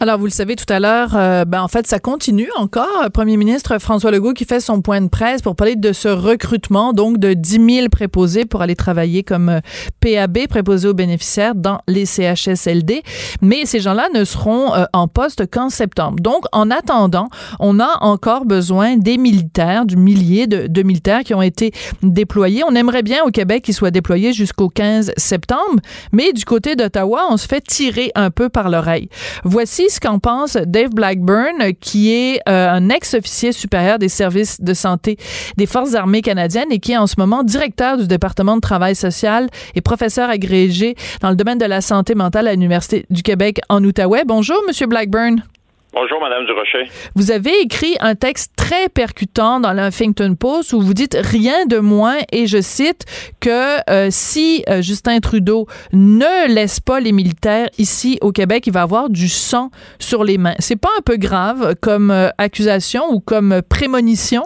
Alors, 0.00 0.16
vous 0.16 0.26
le 0.26 0.30
savez 0.30 0.54
tout 0.54 0.72
à 0.72 0.78
l'heure, 0.78 1.16
euh, 1.16 1.44
ben, 1.44 1.60
en 1.60 1.66
fait, 1.66 1.88
ça 1.88 1.98
continue 1.98 2.48
encore. 2.56 3.10
Premier 3.12 3.36
ministre 3.36 3.78
François 3.80 4.12
Legault 4.12 4.32
qui 4.32 4.44
fait 4.44 4.60
son 4.60 4.80
point 4.80 5.00
de 5.00 5.08
presse 5.08 5.42
pour 5.42 5.56
parler 5.56 5.74
de 5.74 5.92
ce 5.92 6.06
recrutement, 6.06 6.92
donc 6.92 7.18
de 7.18 7.34
10 7.34 7.74
000 7.78 7.88
préposés 7.88 8.44
pour 8.44 8.62
aller 8.62 8.76
travailler 8.76 9.24
comme 9.24 9.48
euh, 9.48 9.60
PAB, 9.98 10.46
préposés 10.48 10.86
aux 10.86 10.94
bénéficiaires 10.94 11.56
dans 11.56 11.80
les 11.88 12.06
CHSLD. 12.06 13.02
Mais 13.42 13.66
ces 13.66 13.80
gens-là 13.80 14.06
ne 14.14 14.22
seront 14.22 14.72
euh, 14.72 14.84
en 14.92 15.08
poste 15.08 15.50
qu'en 15.50 15.68
septembre. 15.68 16.20
Donc, 16.20 16.44
en 16.52 16.70
attendant, 16.70 17.28
on 17.58 17.80
a 17.80 17.98
encore 18.00 18.44
besoin 18.44 18.98
des 18.98 19.18
militaires, 19.18 19.84
du 19.84 19.96
millier 19.96 20.46
de, 20.46 20.68
de 20.68 20.82
militaires 20.84 21.24
qui 21.24 21.34
ont 21.34 21.42
été 21.42 21.72
déployés. 22.04 22.62
On 22.62 22.76
aimerait 22.76 23.02
bien 23.02 23.24
au 23.24 23.32
Québec 23.32 23.64
qu'ils 23.64 23.74
soient 23.74 23.90
déployés 23.90 24.32
jusqu'au 24.32 24.68
15 24.68 25.10
septembre, 25.16 25.80
mais 26.12 26.32
du 26.32 26.44
côté 26.44 26.76
d'Ottawa, 26.76 27.26
on 27.30 27.36
se 27.36 27.48
fait 27.48 27.62
tirer 27.62 28.12
un 28.14 28.30
peu 28.30 28.48
par 28.48 28.70
l'oreille. 28.70 29.08
Voici 29.42 29.87
qu'en 30.00 30.18
pense 30.18 30.56
Dave 30.56 30.90
Blackburn, 30.90 31.72
qui 31.80 32.12
est 32.12 32.40
euh, 32.48 32.70
un 32.70 32.88
ex-officier 32.90 33.52
supérieur 33.52 33.98
des 33.98 34.08
services 34.08 34.60
de 34.60 34.74
santé 34.74 35.16
des 35.56 35.66
Forces 35.66 35.94
armées 35.94 36.22
canadiennes 36.22 36.70
et 36.70 36.78
qui 36.78 36.92
est 36.92 36.96
en 36.96 37.06
ce 37.06 37.14
moment 37.18 37.42
directeur 37.42 37.96
du 37.96 38.06
département 38.06 38.56
de 38.56 38.60
travail 38.60 38.94
social 38.94 39.48
et 39.74 39.80
professeur 39.80 40.28
agrégé 40.30 40.94
dans 41.20 41.30
le 41.30 41.36
domaine 41.36 41.58
de 41.58 41.64
la 41.64 41.80
santé 41.80 42.14
mentale 42.14 42.48
à 42.48 42.52
l'Université 42.52 43.06
du 43.10 43.22
Québec 43.22 43.60
en 43.68 43.82
Outaouais? 43.82 44.24
Bonjour, 44.26 44.62
Monsieur 44.66 44.86
Blackburn. 44.86 45.42
Bonjour, 45.94 46.20
Madame 46.20 46.44
Durocher. 46.44 46.84
Vous 47.14 47.30
avez 47.30 47.62
écrit 47.62 47.96
un 48.00 48.14
texte 48.14 48.52
très 48.56 48.90
percutant 48.90 49.58
dans 49.58 49.72
l'Huffington 49.72 50.34
Post 50.38 50.74
où 50.74 50.82
vous 50.82 50.92
dites 50.92 51.16
rien 51.18 51.64
de 51.64 51.78
moins, 51.78 52.18
et 52.30 52.46
je 52.46 52.60
cite, 52.60 53.06
que 53.40 53.78
euh, 53.90 54.08
si 54.10 54.64
euh, 54.68 54.82
Justin 54.82 55.18
Trudeau 55.20 55.66
ne 55.94 56.52
laisse 56.52 56.78
pas 56.78 57.00
les 57.00 57.12
militaires 57.12 57.68
ici 57.78 58.18
au 58.20 58.32
Québec, 58.32 58.66
il 58.66 58.72
va 58.74 58.82
avoir 58.82 59.08
du 59.08 59.30
sang 59.30 59.70
sur 59.98 60.24
les 60.24 60.36
mains. 60.36 60.54
C'est 60.58 60.76
pas 60.76 60.90
un 60.98 61.02
peu 61.02 61.16
grave 61.16 61.74
comme 61.80 62.10
euh, 62.10 62.28
accusation 62.36 63.04
ou 63.10 63.20
comme 63.20 63.62
prémonition? 63.66 64.44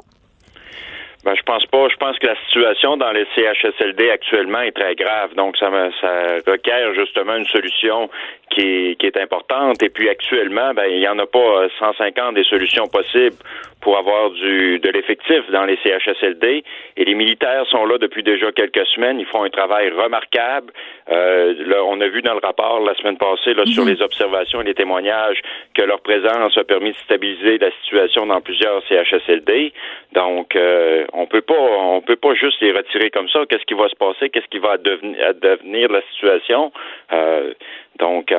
Ben, 1.25 1.37
je 1.37 1.43
pense 1.43 1.65
pas. 1.67 1.89
Je 1.89 1.97
pense 1.97 2.19
que 2.19 2.27
la 2.27 2.37
situation 2.47 2.97
dans 2.97 3.13
les 3.13 3.27
CHSLD 3.35 4.11
actuellement 4.11 4.61
est 4.61 4.73
très 4.73 4.97
grave. 4.97 5.35
Donc, 5.35 5.57
ça, 5.57 5.71
ça 6.01 6.35
requiert 6.47 6.95
justement 6.95 7.37
une 7.37 7.47
solution 7.47 8.11
qui 8.51 8.97
est, 9.01 9.17
importante. 9.17 9.83
Et 9.83 9.89
puis 9.89 10.09
actuellement, 10.09 10.75
ben, 10.75 10.87
il 10.87 10.99
n'y 10.99 11.09
en 11.09 11.19
a 11.19 11.27
pas 11.27 11.69
150 11.79 12.35
des 12.35 12.45
solutions 12.45 12.87
possibles 12.89 13.37
pour 13.83 13.99
avoir 13.99 14.31
du 14.31 14.79
de 14.79 14.89
l'effectif 14.89 15.43
dans 15.51 15.65
les 15.65 15.77
CHSLD. 15.83 16.65
Et 16.97 17.05
les 17.05 17.15
militaires 17.15 17.67
sont 17.67 17.85
là 17.85 17.99
depuis 17.99 18.23
déjà 18.23 18.51
quelques 18.53 18.87
semaines. 18.87 19.21
Ils 19.21 19.27
font 19.27 19.43
un 19.43 19.51
travail 19.51 19.91
remarquable. 19.91 20.73
Euh, 21.11 21.55
là, 21.67 21.85
on 21.85 22.01
a 22.01 22.09
vu 22.09 22.23
dans 22.23 22.35
le 22.35 22.41
rapport 22.43 22.81
la 22.81 22.95
semaine 22.95 23.19
passée 23.19 23.55
là, 23.55 23.67
sur 23.67 23.85
mhm. 23.85 23.91
les 23.91 24.03
observations 24.03 24.61
et 24.61 24.65
les 24.65 24.75
témoignages 24.75 25.43
que 25.75 25.83
leur 25.83 26.01
présence 26.01 26.57
a 26.57 26.65
permis 26.65 26.93
de 26.93 26.97
stabiliser 26.97 27.59
la 27.59 27.71
situation 27.83 28.27
dans 28.27 28.41
plusieurs 28.41 28.83
CHSLD. 28.89 29.73
Donc, 30.13 30.55
euh, 30.55 31.05
on 31.13 31.27
peut 31.27 31.43
pas, 31.43 31.55
on 31.59 32.01
peut 32.01 32.17
pas 32.17 32.35
juste 32.35 32.61
les 32.61 32.73
retirer 32.73 33.11
comme 33.11 33.29
ça. 33.29 33.41
Qu'est-ce 33.49 33.65
qui 33.65 33.75
va 33.75 33.89
se 33.89 33.97
passer? 33.97 34.31
Qu'est-ce 34.31 34.49
qui 34.49 34.59
va 34.59 34.79
devenir, 34.79 35.35
devenir 35.35 35.91
la 35.91 36.03
situation? 36.13 36.73
Euh, 37.13 37.53
donc, 37.99 38.35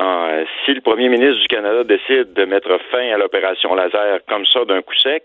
si 0.66 0.74
le 0.74 0.82
premier 0.82 1.10
ministre 1.10 1.42
du 1.42 1.48
Canada 1.48 1.84
décide 1.84 2.34
de 2.34 2.46
mettre 2.46 2.78
fin 2.92 3.10
à 3.14 3.18
l'opération 3.18 3.76
laser 3.76 4.20
comme 4.28 4.46
ça 4.46 4.66
d'un 4.66 4.82
coup 4.82 4.96
sec, 4.96 5.24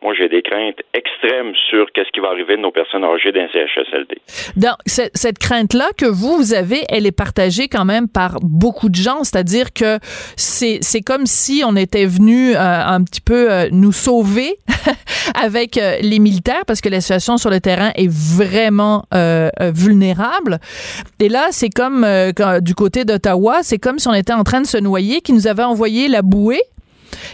moi, 0.00 0.14
j'ai 0.16 0.28
des 0.28 0.42
craintes 0.42 0.78
extrêmes 0.94 1.52
sur 1.70 1.86
qu'est-ce 1.92 2.10
qui 2.12 2.20
va 2.20 2.28
arriver 2.28 2.56
de 2.56 2.62
nos 2.62 2.70
personnes 2.70 3.02
âgées 3.02 3.32
d'un 3.32 3.48
CHSLD. 3.48 4.18
Donc, 4.56 4.76
cette 4.86 5.38
crainte-là 5.40 5.88
que 5.96 6.06
vous, 6.06 6.36
vous 6.36 6.54
avez, 6.54 6.84
elle 6.88 7.04
est 7.04 7.12
partagée 7.12 7.66
quand 7.66 7.84
même 7.84 8.08
par 8.08 8.38
beaucoup 8.40 8.90
de 8.90 8.94
gens. 8.94 9.24
C'est-à-dire 9.24 9.72
que 9.72 9.98
c'est, 10.36 10.80
comme 11.04 11.26
si 11.26 11.64
on 11.66 11.74
était 11.74 12.06
venu 12.06 12.54
euh, 12.54 12.58
un 12.58 13.02
petit 13.02 13.20
peu 13.20 13.50
euh, 13.50 13.68
nous 13.72 13.90
sauver 13.90 14.58
avec 15.34 15.76
euh, 15.76 15.96
les 16.00 16.20
militaires 16.20 16.64
parce 16.64 16.80
que 16.80 16.88
la 16.88 17.00
situation 17.00 17.36
sur 17.36 17.50
le 17.50 17.60
terrain 17.60 17.90
est 17.96 18.08
vraiment 18.08 19.04
vulnérable. 19.60 20.58
Et 21.18 21.28
là, 21.28 21.48
c'est 21.50 21.70
comme 21.70 22.06
du 22.60 22.74
côté 22.74 23.04
d'Ottawa, 23.04 23.62
c'est 23.62 23.78
comme 23.78 23.98
si 23.98 24.06
on 24.06 24.14
était 24.14 24.32
en 24.32 24.44
train 24.44 24.60
de 24.60 24.66
se 24.66 24.78
noyer, 24.78 25.20
qui 25.20 25.32
nous 25.32 25.48
avait 25.48 25.64
envoyé 25.64 26.08
la 26.08 26.22
bouée 26.22 26.62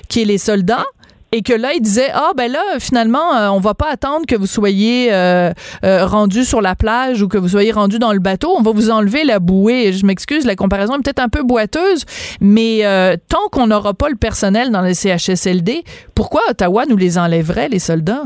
qui 0.09 0.23
est 0.23 0.25
les 0.25 0.39
soldats 0.39 0.87
et 1.35 1.43
que 1.43 1.53
là, 1.53 1.73
il 1.75 1.81
disait 1.81 2.11
ah 2.15 2.31
ben 2.37 2.51
là 2.51 2.63
finalement 2.79 3.35
euh, 3.35 3.49
on 3.49 3.59
va 3.59 3.75
pas 3.75 3.89
attendre 3.91 4.25
que 4.25 4.37
vous 4.37 4.47
soyez 4.47 5.13
euh, 5.13 5.51
euh, 5.85 6.07
rendu 6.07 6.45
sur 6.45 6.61
la 6.61 6.77
plage 6.77 7.23
ou 7.23 7.29
que 7.29 7.37
vous 7.37 7.49
soyez 7.49 7.73
rendu 7.73 7.99
dans 7.99 8.13
le 8.13 8.21
bateau, 8.21 8.55
on 8.57 8.63
va 8.63 8.71
vous 8.71 8.91
enlever 8.91 9.25
la 9.25 9.41
bouée. 9.41 9.93
Je 9.93 10.07
m'excuse, 10.07 10.47
la 10.47 10.55
comparaison 10.55 10.95
est 10.95 11.03
peut-être 11.03 11.19
un 11.19 11.29
peu 11.29 11.43
boiteuse, 11.43 12.05
mais 12.41 12.83
tant 13.29 13.49
qu'on 13.51 13.67
n'aura 13.67 13.95
pas 13.95 14.09
le 14.09 14.17
personnel 14.17 14.71
dans 14.71 14.83
les 14.83 14.95
CHSLD, 14.95 15.83
pourquoi 16.15 16.43
Ottawa 16.49 16.85
nous 16.87 16.97
les 16.97 17.19
enlèverait 17.19 17.69
les 17.69 17.81
soldats? 17.81 18.25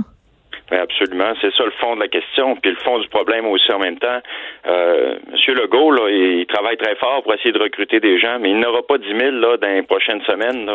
absolument, 0.77 1.33
c'est 1.41 1.53
ça 1.55 1.65
le 1.65 1.71
fond 1.81 1.95
de 1.95 2.01
la 2.01 2.09
question, 2.09 2.57
puis 2.57 2.71
le 2.71 2.77
fond 2.79 2.99
du 2.99 3.09
problème 3.09 3.47
aussi 3.47 3.73
en 3.73 3.79
même 3.79 3.99
temps. 3.99 4.21
Euh, 4.67 5.17
Monsieur 5.33 5.55
Legault, 5.55 5.91
là, 5.93 6.11
il 6.11 6.47
travaille 6.47 6.77
très 6.77 6.95
fort 6.97 7.23
pour 7.23 7.33
essayer 7.35 7.53
de 7.53 7.59
recruter 7.59 8.01
des 8.01 8.19
gens, 8.19 8.39
mais 8.39 8.51
il 8.51 8.59
n'aura 8.59 8.83
pas 8.83 8.99
10 8.99 9.07
000 9.07 9.31
là, 9.37 9.57
dans 9.57 9.69
les 9.69 9.83
prochaines 9.83 10.23
semaines. 10.23 10.71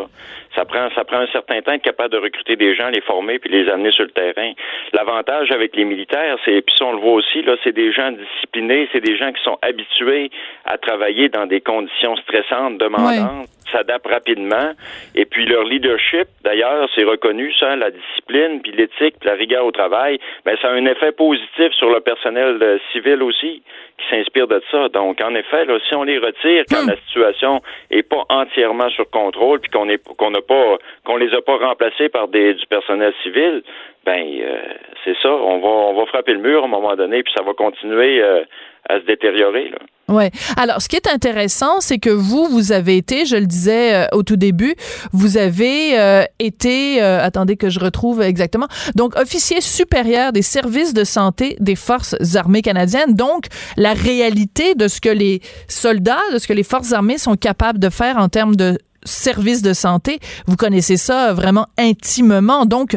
Ça 0.56 0.66
prend, 0.66 0.90
ça 0.96 1.04
prend 1.04 1.18
un 1.18 1.28
certain 1.28 1.62
temps 1.62 1.72
d'être 1.72 1.84
capable 1.84 2.14
de 2.14 2.18
recruter 2.18 2.56
des 2.56 2.76
gens, 2.76 2.90
les 2.90 3.02
former, 3.02 3.40
puis 3.40 3.50
les 3.50 3.70
amener 3.70 3.92
sur 3.92 4.04
le 4.04 4.12
terrain. 4.12 4.54
L'avantage 4.94 5.52
avec 5.52 5.76
les 5.76 5.86
militaires, 5.86 6.38
c'est, 6.46 6.62
puis 6.62 6.76
ça 6.78 6.86
on 6.86 6.94
le 6.94 7.00
voit 7.00 7.14
aussi, 7.14 7.42
là, 7.42 7.56
c'est 7.64 7.74
des 7.74 7.92
gens 7.92 8.12
disciplinés, 8.12 8.88
c'est 8.92 9.02
des 9.02 9.18
gens 9.18 9.32
qui 9.32 9.44
sont 9.44 9.58
habitués 9.62 10.30
à 10.66 10.78
travailler 10.78 11.30
dans 11.30 11.46
des 11.46 11.62
conditions 11.62 12.16
stressantes, 12.18 12.78
demandantes 12.78 13.50
s'adaptent 13.74 14.08
rapidement. 14.08 14.72
Et 15.16 15.26
puis 15.26 15.46
leur 15.46 15.64
leadership, 15.64 16.28
d'ailleurs, 16.44 16.88
c'est 16.96 17.04
reconnu 17.04 17.52
ça, 17.60 17.76
la 17.76 17.92
discipline, 17.92 18.62
puis 18.62 18.72
l'éthique, 18.72 19.16
puis 19.20 19.30
la 19.30 19.34
rigueur 19.34 19.66
au 19.66 19.72
travail, 19.72 20.20
ben 20.46 20.56
ça 20.62 20.70
a 20.70 20.74
un 20.74 20.86
effet 20.86 21.12
positif 21.12 21.72
sur 21.74 21.90
le 21.90 22.00
personnel 22.00 22.60
euh, 22.62 22.78
civil 22.92 23.22
aussi 23.24 23.64
qui 24.10 24.42
de 24.42 24.62
ça. 24.72 24.90
Donc, 24.90 25.22
en 25.22 25.36
effet, 25.36 25.66
là, 25.66 25.78
si 25.88 25.96
on 25.96 26.04
les 26.04 26.18
retire 26.18 26.64
quand 26.70 26.84
hmm. 26.84 26.90
la 26.90 26.98
situation 27.08 27.62
est 27.90 28.04
pas 28.04 28.24
entièrement 28.30 28.90
sur 28.90 29.10
contrôle, 29.10 29.60
puis 29.60 29.72
qu'on 29.72 29.90
est 29.90 30.02
qu'on 30.18 30.32
n'a 30.32 30.42
pas 30.42 30.78
qu'on 31.06 31.18
les 31.18 31.34
a 31.34 31.42
pas 31.42 31.58
remplacés 31.58 32.10
par 32.10 32.28
des 32.28 32.54
du 32.54 32.66
personnel 32.68 33.14
civil, 33.24 33.64
ben 34.06 34.26
euh, 34.26 34.58
c'est 35.04 35.16
ça. 35.22 35.30
On 35.30 35.60
va 35.60 35.68
on 35.68 35.96
va 35.96 36.06
frapper 36.08 36.34
le 36.34 36.40
mur 36.40 36.62
à 36.62 36.66
un 36.66 36.70
moment 36.70 36.96
donné, 36.96 37.24
puis 37.24 37.34
ça 37.36 37.44
va 37.44 37.54
continuer 37.54 38.22
euh, 38.22 38.44
à 38.90 39.00
se 39.00 39.06
détériorer. 39.06 39.70
Là. 39.70 39.78
Ouais. 40.10 40.32
Alors, 40.58 40.82
ce 40.82 40.90
qui 40.90 40.98
est 40.98 41.08
intéressant, 41.08 41.80
c'est 41.80 41.98
que 41.98 42.10
vous, 42.10 42.46
vous 42.48 42.74
avez 42.74 42.98
été, 42.98 43.26
je 43.26 43.38
le 43.38 43.46
disais 43.46 43.96
euh, 43.96 44.06
au 44.12 44.24
tout 44.24 44.36
début, 44.36 44.76
vous 45.14 45.38
avez 45.38 45.96
été, 46.40 47.00
attendez 47.02 47.56
que 47.56 47.70
je 47.70 47.80
retrouve 47.80 48.22
exactement, 48.22 48.68
donc 48.96 49.16
officier 49.16 49.62
supérieur 49.62 50.34
des 50.34 50.42
services 50.42 50.94
de 50.94 51.06
santé 51.06 51.56
des 51.60 51.76
forces 51.76 52.16
armées 52.36 52.62
canadiennes. 52.62 53.16
Donc, 53.16 53.46
la 53.78 53.94
réalité 53.94 54.76
de 54.76 54.90
ce 54.90 55.00
que 55.00 55.10
les 55.10 55.40
soldats, 55.70 56.20
de 56.34 56.38
ce 56.38 56.48
que 56.48 56.54
les 56.54 56.64
forces 56.64 56.92
armées 56.92 57.18
sont 57.18 57.36
capables 57.36 57.80
de 57.80 57.90
faire 57.90 58.18
en 58.18 58.28
termes 58.28 58.58
de 58.58 58.78
service 59.06 59.62
de 59.62 59.74
santé. 59.74 60.20
Vous 60.48 60.56
connaissez 60.56 60.98
ça 60.98 61.34
vraiment 61.34 61.66
intimement. 61.78 62.66
Donc, 62.66 62.96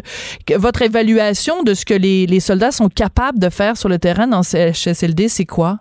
votre 0.57 0.83
évaluation 0.83 1.63
de 1.63 1.75
ce 1.75 1.85
que 1.85 1.95
les, 1.95 2.41
soldats 2.41 2.71
sont 2.71 2.89
capables 2.89 3.39
de 3.39 3.49
faire 3.49 3.77
sur 3.77 3.89
le 3.89 3.99
terrain 3.99 4.27
dans 4.27 4.43
CHSLD, 4.43 5.29
c'est 5.29 5.47
quoi? 5.47 5.77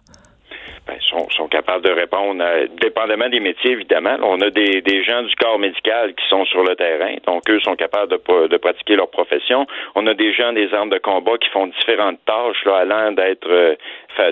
Ben, 0.87 0.97
sont, 1.09 1.27
sont, 1.31 1.47
capables 1.47 1.83
de 1.83 1.91
répondre, 1.91 2.43
dépendamment 2.79 3.27
des 3.27 3.39
métiers, 3.39 3.71
évidemment. 3.71 4.17
On 4.21 4.39
a 4.41 4.51
des, 4.51 5.03
gens 5.03 5.23
du 5.23 5.35
corps 5.35 5.57
médical 5.57 6.13
qui 6.13 6.23
sont 6.29 6.45
sur 6.45 6.63
le 6.63 6.75
terrain, 6.75 7.15
donc 7.25 7.49
eux 7.49 7.59
sont 7.61 7.75
capables 7.75 8.11
de, 8.11 8.47
de 8.47 8.57
pratiquer 8.57 8.95
leur 8.95 9.09
profession. 9.09 9.65
On 9.95 10.05
a 10.05 10.13
des 10.13 10.31
gens 10.33 10.53
des 10.53 10.71
armes 10.73 10.91
de 10.91 10.99
combat 10.99 11.37
qui 11.39 11.49
font 11.49 11.67
différentes 11.67 12.19
tâches, 12.25 12.63
là, 12.65 12.77
allant 12.77 13.11
d'être 13.13 13.77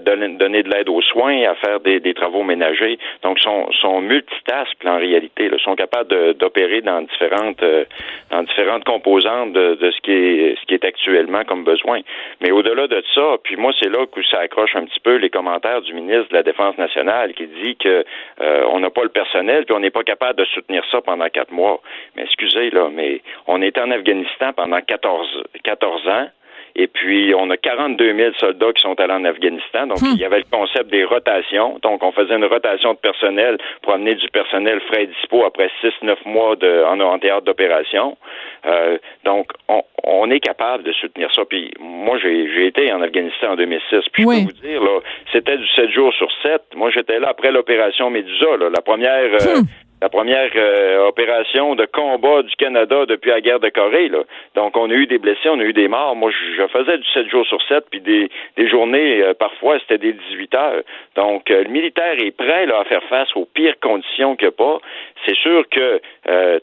donner, 0.01 0.63
de 0.63 0.69
l'aide 0.69 0.89
aux 0.89 1.01
soins, 1.01 1.43
à 1.43 1.55
faire 1.55 1.79
des, 1.79 1.99
des 1.99 2.13
travaux 2.13 2.43
ménagers. 2.43 2.97
Donc, 3.21 3.39
sont, 3.39 3.71
sont 3.73 4.01
multitasques 4.01 4.85
en 4.85 4.97
réalité. 4.97 5.49
Là, 5.49 5.57
sont 5.59 5.75
capables 5.75 6.33
d'opérer 6.35 6.81
dans 6.81 7.01
différentes 7.01 7.61
euh, 7.63 7.85
dans 8.31 8.43
différentes 8.43 8.83
composantes 8.83 9.53
de, 9.53 9.75
de, 9.75 9.91
ce 9.91 10.01
qui 10.01 10.11
est 10.11 10.55
ce 10.59 10.65
qui 10.65 10.73
est 10.73 10.85
actuellement 10.85 11.43
comme 11.43 11.63
besoin. 11.63 12.01
Mais 12.41 12.51
au-delà 12.51 12.87
de 12.87 13.03
ça, 13.13 13.37
puis 13.43 13.55
moi, 13.55 13.71
c'est 13.79 13.89
là 13.89 14.05
que 14.05 14.23
ça 14.23 14.39
accroche 14.39 14.75
un 14.75 14.85
petit 14.85 14.99
peu 14.99 15.15
les 15.15 15.29
commentaires 15.29 15.81
du 15.81 15.93
ministre 15.93 16.29
de 16.29 16.35
la 16.35 16.43
Défense 16.43 16.77
nationale 16.77 17.33
qui 17.33 17.47
dit 17.47 17.75
que 17.75 18.03
euh, 18.41 18.65
on 18.69 18.79
n'a 18.79 18.89
pas 18.89 19.03
le 19.03 19.09
personnel 19.09 19.65
puis 19.65 19.75
on 19.75 19.79
n'est 19.79 19.91
pas 19.91 20.03
capable 20.03 20.39
de 20.39 20.45
soutenir 20.45 20.83
ça 20.91 21.01
pendant 21.01 21.27
quatre 21.29 21.51
mois. 21.51 21.81
Mais 22.15 22.23
excusez 22.23 22.69
là, 22.71 22.89
mais 22.91 23.21
on 23.47 23.61
était 23.61 23.81
en 23.81 23.91
Afghanistan 23.91 24.53
pendant 24.55 24.81
14 24.81 25.43
14 25.63 26.07
ans. 26.07 26.27
Et 26.75 26.87
puis, 26.87 27.33
on 27.37 27.49
a 27.51 27.57
42 27.57 28.15
000 28.15 28.31
soldats 28.39 28.73
qui 28.73 28.81
sont 28.81 28.99
allés 28.99 29.13
en 29.13 29.25
Afghanistan. 29.25 29.85
Donc, 29.85 30.01
hmm. 30.01 30.13
il 30.15 30.19
y 30.19 30.25
avait 30.25 30.39
le 30.39 30.45
concept 30.51 30.89
des 30.89 31.03
rotations. 31.03 31.79
Donc, 31.83 32.03
on 32.03 32.11
faisait 32.11 32.35
une 32.35 32.45
rotation 32.45 32.93
de 32.93 32.97
personnel 32.97 33.57
pour 33.83 33.93
amener 33.93 34.15
du 34.15 34.27
personnel 34.29 34.81
frais 34.87 35.03
et 35.03 35.07
dispo 35.07 35.45
après 35.45 35.69
6-9 35.83 36.15
mois 36.25 36.55
de, 36.55 36.83
en, 36.83 37.19
théâtre 37.19 37.45
d'opération. 37.45 38.17
Euh, 38.65 38.97
donc, 39.23 39.51
on, 39.67 39.83
on, 40.03 40.31
est 40.31 40.39
capable 40.39 40.83
de 40.83 40.93
soutenir 40.93 41.31
ça. 41.33 41.43
Puis, 41.45 41.71
moi, 41.79 42.17
j'ai 42.17 42.65
été 42.65 42.91
en 42.91 43.01
Afghanistan 43.01 43.51
en 43.51 43.55
2006. 43.55 44.09
Puis, 44.11 44.23
je 44.23 44.27
peux 44.27 44.33
vous 44.33 44.67
dire, 44.67 44.83
là, 44.83 44.99
c'était 45.31 45.57
du 45.57 45.67
7 45.75 45.91
jours 45.91 46.13
sur 46.13 46.29
7. 46.41 46.61
Moi, 46.75 46.89
j'étais 46.89 47.19
là 47.19 47.29
après 47.29 47.51
l'opération 47.51 48.09
Medusa, 48.09 48.57
là, 48.57 48.69
la 48.69 48.81
première... 48.81 49.31
Euh, 49.33 49.59
hmm 49.61 49.67
la 50.03 50.09
première 50.09 50.51
euh, 50.57 51.07
opération 51.07 51.75
de 51.75 51.85
combat 51.85 52.43
du 52.43 52.53
Canada 52.57 53.05
depuis 53.05 53.29
la 53.29 53.39
guerre 53.39 53.61
de 53.61 53.69
Corée. 53.69 54.09
Là. 54.09 54.23
Donc, 54.53 54.75
on 54.75 54.89
a 54.89 54.93
eu 54.93 55.07
des 55.07 55.17
blessés, 55.17 55.47
on 55.47 55.61
a 55.61 55.63
eu 55.63 55.71
des 55.71 55.87
morts. 55.87 56.13
Moi, 56.17 56.29
je, 56.57 56.67
faisais 56.67 56.97
du 56.97 57.07
7 57.13 57.29
jours 57.29 57.45
sur 57.45 57.61
7, 57.69 57.85
puis 57.89 58.01
des, 58.01 58.29
des 58.57 58.67
journées, 58.67 59.23
euh, 59.23 59.33
parfois, 59.33 59.79
c'était 59.79 59.99
des 59.99 60.11
18 60.11 60.55
heures. 60.55 60.83
Donc, 61.15 61.49
euh, 61.49 61.63
le 61.63 61.69
militaire 61.69 62.15
est 62.21 62.35
prêt 62.35 62.65
là, 62.65 62.79
à 62.81 62.83
faire 62.83 63.03
face 63.03 63.29
aux 63.37 63.45
pires 63.45 63.79
conditions 63.81 64.35
que 64.35 64.47
pas. 64.47 64.79
C'est 65.25 65.37
sûr 65.37 65.63
que 65.69 66.01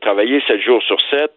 travailler 0.02 0.42
7 0.46 0.60
jours 0.60 0.82
sur 0.82 1.00
7, 1.08 1.30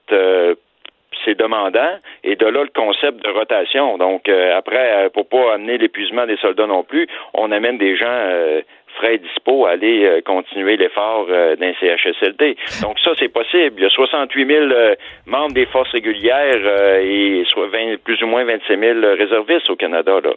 c'est 1.26 1.38
demandant. 1.38 1.98
Et 2.24 2.36
de 2.36 2.46
là, 2.46 2.64
le 2.64 2.72
concept 2.74 3.24
de 3.24 3.30
rotation. 3.30 3.98
Donc, 3.98 4.30
après, 4.30 5.10
pour 5.14 5.28
pas 5.28 5.54
amener 5.54 5.78
l'épuisement 5.78 6.26
des 6.26 6.38
soldats 6.38 6.68
non 6.68 6.84
plus, 6.84 7.08
on 7.34 7.52
amène 7.52 7.78
des 7.78 7.96
gens 7.96 8.62
frais 8.96 9.18
dispo 9.18 9.66
à 9.66 9.72
aller 9.72 10.06
euh, 10.06 10.22
continuer 10.22 10.78
l'effort 10.78 11.28
euh, 11.30 11.56
d'un 11.56 11.74
CHSLD. 11.80 12.58
Donc 12.82 13.00
ça, 13.00 13.12
c'est 13.20 13.30
possible. 13.30 13.76
Il 13.78 13.84
y 13.84 13.86
a 13.86 13.90
68 13.90 14.48
000 14.48 14.66
euh, 14.66 14.96
membres 15.26 15.54
des 15.54 15.66
forces 15.66 15.92
régulières 15.92 17.00
et 17.02 17.44
soit 17.48 17.68
20, 17.68 17.98
plus 18.04 18.22
ou 18.24 18.28
moins 18.28 18.44
25 18.44 18.80
000 18.80 19.00
réservistes 19.18 19.70
au 19.70 19.76
Canada. 19.76 20.20
Là. 20.24 20.34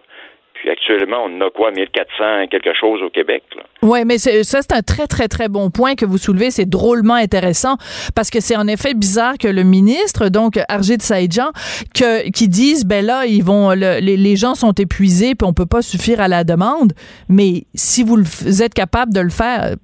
Puis 0.60 0.70
actuellement, 0.70 1.24
on 1.24 1.40
a 1.40 1.50
quoi, 1.50 1.70
1400 1.70 2.48
quelque 2.50 2.72
chose 2.74 3.02
au 3.02 3.10
Québec. 3.10 3.42
Oui, 3.82 4.04
mais 4.04 4.18
ça, 4.18 4.30
c'est 4.42 4.72
un 4.72 4.82
très, 4.82 5.06
très, 5.06 5.28
très 5.28 5.48
bon 5.48 5.70
point 5.70 5.94
que 5.94 6.04
vous 6.04 6.18
soulevez. 6.18 6.50
C'est 6.50 6.68
drôlement 6.68 7.14
intéressant 7.14 7.76
parce 8.14 8.30
que 8.30 8.40
c'est 8.40 8.56
en 8.56 8.66
effet 8.66 8.94
bizarre 8.94 9.38
que 9.38 9.48
le 9.48 9.62
ministre, 9.62 10.28
donc 10.28 10.58
Arjit 10.68 10.98
Saïdjan, 11.00 11.50
que, 11.94 12.30
qui 12.30 12.48
disent, 12.48 12.84
ben 12.84 13.04
là, 13.04 13.26
ils 13.26 13.44
vont, 13.44 13.70
les, 13.70 14.00
les, 14.00 14.36
gens 14.36 14.54
sont 14.54 14.72
épuisés 14.72 15.34
puis 15.34 15.46
on 15.46 15.52
peut 15.52 15.66
pas 15.66 15.82
suffire 15.82 16.20
à 16.20 16.28
la 16.28 16.44
demande. 16.44 16.92
Mais 17.28 17.64
si 17.74 18.02
vous 18.02 18.22
êtes 18.62 18.74
capable 18.74 19.12
de 19.12 19.20
le 19.20 19.30
faire, 19.30 19.76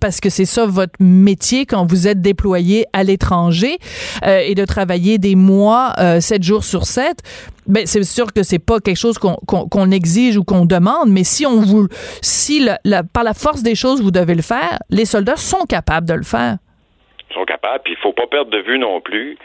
parce 0.00 0.20
que 0.20 0.30
c'est 0.30 0.44
ça 0.44 0.66
votre 0.66 0.94
métier 1.00 1.66
quand 1.66 1.86
vous 1.86 2.08
êtes 2.08 2.20
déployé 2.20 2.84
à 2.92 3.02
l'étranger 3.02 3.78
euh, 4.26 4.38
et 4.38 4.54
de 4.54 4.64
travailler 4.64 5.18
des 5.18 5.36
mois, 5.36 5.92
euh, 5.98 6.20
sept 6.20 6.42
jours 6.42 6.64
sur 6.64 6.84
sept. 6.84 7.18
Ben, 7.66 7.86
c'est 7.86 8.02
sûr 8.04 8.32
que 8.32 8.42
c'est 8.42 8.64
pas 8.64 8.78
quelque 8.78 8.98
chose 8.98 9.18
qu'on 9.18 9.90
exige 9.90 10.36
ou 10.36 10.44
qu'on 10.44 10.66
demande, 10.66 11.10
mais 11.10 11.24
si 11.24 11.46
on 11.46 11.60
vous, 11.60 11.88
si 12.22 12.68
par 13.12 13.24
la 13.24 13.34
force 13.34 13.62
des 13.62 13.74
choses 13.74 14.00
vous 14.00 14.12
devez 14.12 14.34
le 14.34 14.42
faire, 14.42 14.78
les 14.90 15.04
soldats 15.04 15.36
sont 15.36 15.66
capables 15.66 16.06
de 16.06 16.14
le 16.14 16.22
faire. 16.22 16.58
Ils 17.30 17.34
sont 17.34 17.44
capables, 17.44 17.82
puis 17.84 17.94
il 17.94 18.02
faut 18.02 18.12
pas 18.12 18.28
perdre 18.28 18.50
de 18.50 18.60
vue 18.60 18.78
non 18.78 19.00
plus 19.00 19.36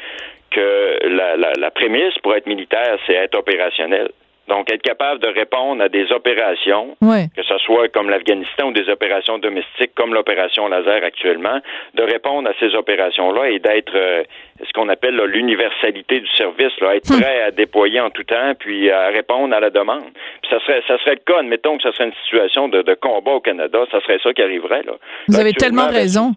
que 0.51 1.07
la, 1.07 1.35
la, 1.35 1.53
la 1.53 1.71
prémisse 1.71 2.13
pour 2.21 2.35
être 2.35 2.45
militaire, 2.45 2.97
c'est 3.07 3.13
être 3.13 3.35
opérationnel. 3.35 4.11
Donc, 4.47 4.71
être 4.71 4.81
capable 4.81 5.19
de 5.19 5.27
répondre 5.27 5.83
à 5.83 5.89
des 5.89 6.11
opérations, 6.11 6.97
que 6.99 7.43
ce 7.43 7.57
soit 7.59 7.87
comme 7.89 8.09
l'Afghanistan 8.09 8.69
ou 8.69 8.71
des 8.73 8.89
opérations 8.89 9.37
domestiques 9.37 9.93
comme 9.95 10.13
l'opération 10.13 10.67
laser 10.67 11.03
actuellement, 11.03 11.59
de 11.93 12.03
répondre 12.03 12.49
à 12.49 12.53
ces 12.59 12.75
opérations-là 12.75 13.49
et 13.49 13.59
d'être 13.59 13.93
euh, 13.95 14.23
ce 14.65 14.71
qu'on 14.73 14.89
appelle 14.89 15.15
l'universalité 15.15 16.19
du 16.19 16.29
service, 16.35 16.73
là, 16.81 16.95
être 16.95 17.13
hmm. 17.13 17.21
prêt 17.21 17.41
à 17.43 17.51
déployer 17.51 18.01
en 18.01 18.09
tout 18.09 18.23
temps, 18.23 18.53
puis 18.57 18.89
à 18.89 19.07
répondre 19.07 19.55
à 19.55 19.59
la 19.59 19.69
demande. 19.69 20.05
Puis 20.41 20.49
ça 20.49 20.59
serait, 20.65 20.81
ça 20.87 20.97
serait 20.99 21.15
le 21.15 21.21
cas, 21.25 21.39
admettons 21.39 21.77
que 21.77 21.83
ça 21.83 21.91
serait 21.93 22.05
une 22.05 22.15
situation 22.23 22.67
de, 22.67 22.81
combat 22.95 23.31
au 23.31 23.41
Canada, 23.41 23.79
ça 23.91 24.01
serait 24.01 24.19
ça 24.21 24.33
qui 24.33 24.41
arriverait. 24.41 24.83
Là. 24.83 24.93
Vous 25.27 25.39
avez 25.39 25.53
tellement 25.53 25.87
raison. 25.87 26.31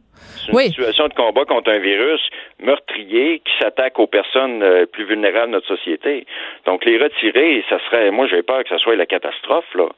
C'est 0.46 0.52
une 0.52 0.68
situation 0.68 1.08
de 1.08 1.14
combat 1.14 1.44
contre 1.44 1.70
un 1.70 1.78
virus 1.78 2.20
meurtrier 2.62 3.40
qui 3.40 3.52
s'attaque 3.60 3.98
aux 3.98 4.06
personnes 4.06 4.62
euh, 4.62 4.86
plus 4.86 5.04
vulnérables 5.04 5.48
de 5.48 5.52
notre 5.52 5.68
société. 5.68 6.26
Donc 6.66 6.84
les 6.84 6.98
retirer, 6.98 7.64
ça 7.68 7.78
serait, 7.86 8.10
moi 8.10 8.26
j'ai 8.26 8.42
peur 8.42 8.62
que 8.62 8.68
ça 8.68 8.78
soit 8.78 8.96
la 8.96 9.06
catastrophe 9.06 9.72
là. 9.74 9.88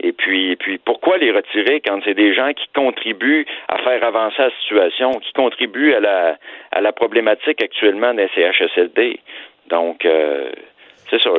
Et 0.00 0.12
puis, 0.12 0.56
puis 0.56 0.78
pourquoi 0.78 1.18
les 1.18 1.30
retirer 1.30 1.80
quand 1.80 2.00
c'est 2.04 2.14
des 2.14 2.34
gens 2.34 2.52
qui 2.52 2.66
contribuent 2.74 3.46
à 3.68 3.78
faire 3.78 4.02
avancer 4.02 4.42
la 4.42 4.50
situation, 4.60 5.12
qui 5.12 5.32
contribuent 5.32 5.94
à 5.94 6.00
la 6.00 6.36
à 6.72 6.80
la 6.80 6.92
problématique 6.92 7.62
actuellement 7.62 8.12
des 8.12 8.28
CHSLD. 8.34 9.20
Donc 9.70 10.04
euh, 10.04 10.50
c'est 11.10 11.22
ça. 11.22 11.30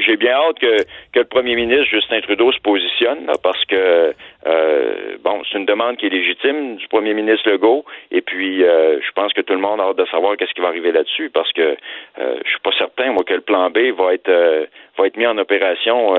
J'ai 0.00 0.16
bien 0.16 0.32
hâte 0.32 0.58
que, 0.58 0.82
que 1.12 1.20
le 1.20 1.24
premier 1.24 1.54
ministre 1.54 1.86
Justin 1.90 2.20
Trudeau 2.20 2.52
se 2.52 2.60
positionne 2.60 3.26
là, 3.26 3.34
parce 3.42 3.64
que 3.64 4.12
euh, 4.46 5.16
bon, 5.22 5.42
c'est 5.50 5.58
une 5.58 5.66
demande 5.66 5.96
qui 5.96 6.06
est 6.06 6.10
légitime 6.10 6.76
du 6.76 6.86
premier 6.88 7.12
ministre 7.12 7.48
Legault. 7.50 7.84
Et 8.10 8.20
puis, 8.20 8.62
euh, 8.62 9.00
je 9.00 9.12
pense 9.12 9.32
que 9.32 9.40
tout 9.40 9.52
le 9.52 9.60
monde 9.60 9.80
a 9.80 9.84
hâte 9.84 9.98
de 9.98 10.06
savoir 10.06 10.36
qu'est-ce 10.36 10.54
qui 10.54 10.60
va 10.60 10.68
arriver 10.68 10.92
là-dessus, 10.92 11.30
parce 11.32 11.52
que 11.52 11.76
euh, 12.18 12.38
je 12.44 12.48
suis 12.48 12.60
pas 12.62 12.70
certain, 12.78 13.12
moi, 13.12 13.24
que 13.24 13.34
le 13.34 13.40
plan 13.40 13.70
B 13.70 13.78
va 13.98 14.14
être 14.14 14.28
euh, 14.28 14.66
va 14.96 15.06
être 15.06 15.16
mis 15.16 15.26
en 15.26 15.38
opération 15.38 16.16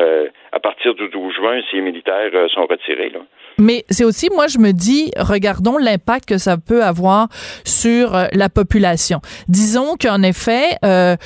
à 0.54 0.60
partir 0.62 0.96
du 0.96 1.10
12 1.10 1.34
juin 1.36 1.60
si 1.70 1.76
les 1.76 1.82
militaires 1.82 2.32
sont 2.54 2.66
retirés. 2.66 3.12
Mais 3.58 3.84
c'est 3.90 4.06
aussi, 4.06 4.30
moi, 4.34 4.48
je 4.48 4.58
me 4.58 4.72
dis, 4.72 5.12
regardons 5.18 5.78
l'impact 5.78 6.30
que 6.30 6.38
ça 6.38 6.56
peut 6.56 6.82
avoir 6.82 7.28
sur 7.66 8.14
la 8.32 8.48
population. 8.48 9.20
Disons 9.50 9.98
qu'en 10.02 10.24
effet, 10.24 10.78
le, 10.82 11.18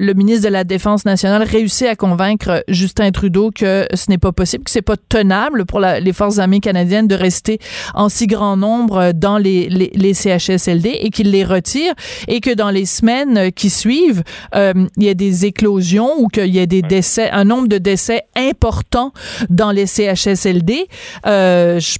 le, 0.00 0.14
ministre 0.14 0.48
de 0.48 0.52
la 0.52 0.64
Défense 0.64 1.04
nationale 1.04 1.44
réussit 1.44 1.86
à 1.86 1.94
convaincre 1.94 2.64
Justin 2.66 3.12
Trudeau 3.12 3.52
que 3.52 3.86
ce 3.94 4.10
n'est 4.10 4.18
pas 4.18 4.32
possible, 4.32 4.64
que 4.64 4.70
c'est 4.70 4.82
pas 4.82 4.96
tenable 4.96 5.64
pour 5.64 5.78
la, 5.78 5.87
les 6.00 6.12
forces 6.12 6.38
armées 6.38 6.60
canadiennes 6.60 7.08
de 7.08 7.14
rester 7.14 7.58
en 7.94 8.08
si 8.08 8.26
grand 8.26 8.56
nombre 8.56 9.12
dans 9.12 9.38
les, 9.38 9.68
les, 9.68 9.90
les 9.94 10.14
CHSLD 10.14 10.98
et 11.00 11.10
qu'il 11.10 11.30
les 11.30 11.44
retire 11.44 11.94
et 12.26 12.40
que 12.40 12.54
dans 12.54 12.70
les 12.70 12.86
semaines 12.86 13.52
qui 13.52 13.70
suivent, 13.70 14.22
euh, 14.54 14.72
il 14.96 15.04
y 15.04 15.08
a 15.08 15.14
des 15.14 15.46
éclosions 15.46 16.10
ou 16.18 16.28
qu'il 16.28 16.54
y 16.54 16.60
a 16.60 16.66
des 16.66 16.82
décès, 16.82 17.30
un 17.30 17.44
nombre 17.44 17.68
de 17.68 17.78
décès 17.78 18.22
importants 18.36 19.12
dans 19.50 19.70
les 19.70 19.86
CHSLD. 19.86 20.86
Euh, 21.26 21.80
je 21.80 21.98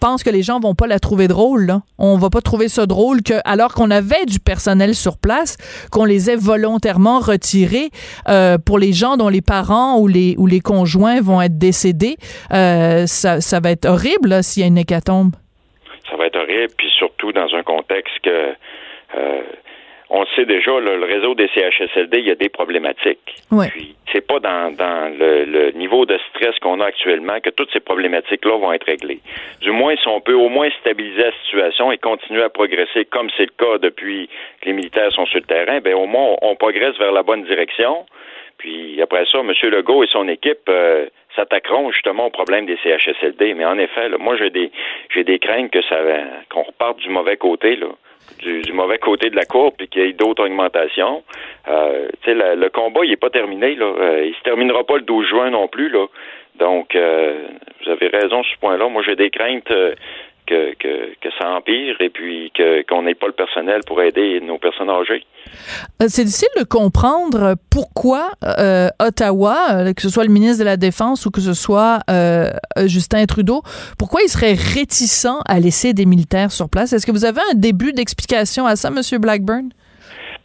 pense 0.00 0.22
que 0.22 0.30
les 0.30 0.42
gens 0.42 0.60
vont 0.60 0.74
pas 0.74 0.86
la 0.86 0.98
trouver 0.98 1.28
drôle. 1.28 1.66
Là. 1.66 1.80
On 1.98 2.16
va 2.16 2.30
pas 2.30 2.40
trouver 2.40 2.68
ça 2.68 2.86
drôle 2.86 3.22
que, 3.22 3.34
alors 3.44 3.74
qu'on 3.74 3.90
avait 3.90 4.24
du 4.26 4.40
personnel 4.40 4.94
sur 4.94 5.18
place, 5.18 5.56
qu'on 5.90 6.04
les 6.04 6.30
ait 6.30 6.36
volontairement 6.36 7.20
retirés 7.20 7.90
euh, 8.28 8.58
pour 8.58 8.78
les 8.78 8.92
gens 8.92 9.16
dont 9.16 9.28
les 9.28 9.42
parents 9.42 9.98
ou 9.98 10.08
les 10.08 10.34
ou 10.38 10.46
les 10.46 10.60
conjoints 10.60 11.20
vont 11.20 11.40
être 11.40 11.58
décédés. 11.58 12.16
Euh, 12.52 13.06
ça, 13.06 13.40
ça 13.40 13.60
va 13.60 13.70
être 13.70 13.86
horrible 13.86 14.42
s'il 14.42 14.62
y 14.62 14.64
a 14.64 14.68
une 14.68 14.78
hécatombe. 14.78 15.34
Ça 16.10 16.16
va 16.16 16.26
être 16.26 16.36
horrible, 16.36 16.72
puis 16.76 16.88
surtout 16.96 17.32
dans 17.32 17.52
un 17.54 17.62
contexte 17.62 18.14
que 18.22 18.54
euh, 19.16 19.42
on 20.08 20.20
le 20.20 20.26
sait 20.36 20.44
déjà, 20.44 20.78
le 20.78 21.04
réseau 21.04 21.34
des 21.34 21.48
CHSLD, 21.48 22.18
il 22.18 22.26
y 22.26 22.30
a 22.30 22.36
des 22.36 22.48
problématiques. 22.48 23.34
Oui. 23.50 23.66
Puis 23.70 23.96
c'est 24.12 24.26
pas 24.26 24.38
dans, 24.38 24.74
dans 24.74 25.12
le, 25.18 25.72
niveau 25.72 26.06
de 26.06 26.18
stress 26.30 26.56
qu'on 26.60 26.80
a 26.80 26.86
actuellement 26.86 27.40
que 27.40 27.50
toutes 27.50 27.72
ces 27.72 27.80
problématiques-là 27.80 28.56
vont 28.58 28.72
être 28.72 28.86
réglées. 28.86 29.20
Du 29.60 29.72
moins, 29.72 29.96
si 29.96 30.06
on 30.08 30.20
peut 30.20 30.34
au 30.34 30.48
moins 30.48 30.68
stabiliser 30.80 31.22
la 31.22 31.32
situation 31.44 31.90
et 31.90 31.98
continuer 31.98 32.42
à 32.42 32.48
progresser 32.48 33.04
comme 33.04 33.28
c'est 33.36 33.46
le 33.46 33.52
cas 33.58 33.78
depuis 33.78 34.28
que 34.60 34.66
les 34.66 34.72
militaires 34.72 35.10
sont 35.12 35.26
sur 35.26 35.40
le 35.40 35.46
terrain, 35.46 35.80
ben 35.80 35.94
au 35.94 36.06
moins 36.06 36.36
on, 36.40 36.54
progresse 36.54 36.96
vers 36.98 37.12
la 37.12 37.22
bonne 37.22 37.44
direction. 37.44 38.06
Puis 38.58 39.02
après 39.02 39.24
ça, 39.30 39.40
M. 39.40 39.52
Legault 39.70 40.04
et 40.04 40.06
son 40.06 40.28
équipe, 40.28 40.68
euh, 40.68 41.06
s'attaqueront 41.34 41.90
justement 41.92 42.26
au 42.26 42.30
problème 42.30 42.64
des 42.64 42.78
CHSLD. 42.82 43.54
Mais 43.54 43.64
en 43.64 43.78
effet, 43.78 44.08
moi 44.18 44.36
j'ai 44.36 44.50
des 44.50 44.70
j'ai 45.10 45.24
des 45.24 45.38
craintes 45.38 45.70
que 45.70 45.82
ça 45.82 45.98
qu'on 46.50 46.62
reparte 46.62 46.98
du 46.98 47.10
mauvais 47.10 47.36
côté 47.36 47.76
là. 47.76 47.88
Du, 48.38 48.72
mauvais 48.72 48.98
côté 48.98 49.30
de 49.30 49.36
la 49.36 49.44
courbe 49.44 49.74
et 49.80 49.88
qu'il 49.88 50.02
y 50.02 50.08
ait 50.08 50.12
d'autres 50.12 50.44
augmentations. 50.44 51.24
Euh, 51.68 52.08
le 52.26 52.68
combat, 52.68 53.00
il 53.04 53.10
n'est 53.10 53.16
pas 53.16 53.30
terminé. 53.30 53.74
Là. 53.74 53.86
Euh, 53.86 54.24
il 54.26 54.34
se 54.34 54.42
terminera 54.42 54.84
pas 54.84 54.96
le 54.96 55.02
12 55.02 55.26
juin 55.26 55.50
non 55.50 55.68
plus. 55.68 55.88
Là. 55.88 56.06
Donc, 56.58 56.94
euh, 56.94 57.48
vous 57.82 57.90
avez 57.90 58.08
raison 58.08 58.42
sur 58.42 58.54
ce 58.54 58.60
point-là. 58.60 58.88
Moi, 58.88 59.02
j'ai 59.04 59.16
des 59.16 59.30
craintes 59.30 59.70
euh, 59.70 59.94
que, 60.46 60.74
ça 61.38 61.50
empire 61.50 61.96
et 62.00 62.08
puis 62.08 62.52
qu'on 62.88 63.02
n'ait 63.02 63.14
pas 63.14 63.26
le 63.26 63.32
personnel 63.32 63.80
pour 63.86 64.00
aider 64.00 64.40
nos 64.40 64.58
personnes 64.58 64.90
âgées. 64.90 65.24
Euh, 66.02 66.06
c'est 66.08 66.24
difficile 66.24 66.48
de 66.58 66.64
comprendre 66.64 67.54
pourquoi 67.70 68.30
euh, 68.44 68.88
Ottawa, 69.00 69.56
euh, 69.70 69.92
que 69.92 70.02
ce 70.02 70.08
soit 70.08 70.24
le 70.24 70.30
ministre 70.30 70.60
de 70.60 70.64
la 70.64 70.76
Défense 70.76 71.26
ou 71.26 71.30
que 71.30 71.40
ce 71.40 71.54
soit 71.54 72.00
Justin 72.86 73.26
Trudeau, 73.26 73.62
pourquoi 73.98 74.20
il 74.22 74.28
serait 74.28 74.54
réticent 74.54 75.40
à 75.46 75.60
laisser 75.60 75.92
des 75.92 76.06
militaires 76.06 76.52
sur 76.52 76.68
place? 76.68 76.92
Est-ce 76.92 77.06
que 77.06 77.12
vous 77.12 77.24
avez 77.24 77.40
un 77.52 77.54
début 77.54 77.92
d'explication 77.92 78.66
à 78.66 78.76
ça, 78.76 78.88
M. 78.88 79.20
Blackburn? 79.20 79.70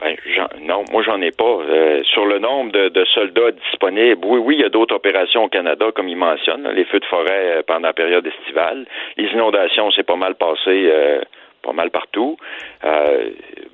Ben, 0.02 0.16
non, 0.62 0.84
moi 0.92 1.04
j'en 1.04 1.22
ai 1.22 1.32
pas. 1.32 1.44
Euh, 1.44 2.02
sur 2.04 2.26
le 2.26 2.40
nombre 2.40 2.72
de, 2.72 3.06
soldats 3.06 3.52
disponibles, 3.52 4.26
oui, 4.26 4.40
oui, 4.40 4.56
il 4.56 4.62
y 4.62 4.66
a 4.66 4.70
d'autres 4.70 4.96
opérations 4.96 5.44
au 5.44 5.48
Canada, 5.48 5.92
comme 5.94 6.10
il 6.10 6.18
mentionne, 6.18 6.68
les 6.70 6.86
feux 6.86 7.00
de 7.00 7.06
forêt 7.06 7.58
euh, 7.58 7.62
pendant 7.66 7.88
la 7.88 7.94
période 7.94 8.26
estivale. 8.26 8.86
Les 9.18 9.26
inondations, 9.26 9.92
c'est 9.92 10.06
pas 10.06 10.16
mal 10.16 10.36
passé 10.36 10.90
euh, 10.92 11.22
pas 11.62 11.74
mal 11.74 11.92
partout. 11.92 12.38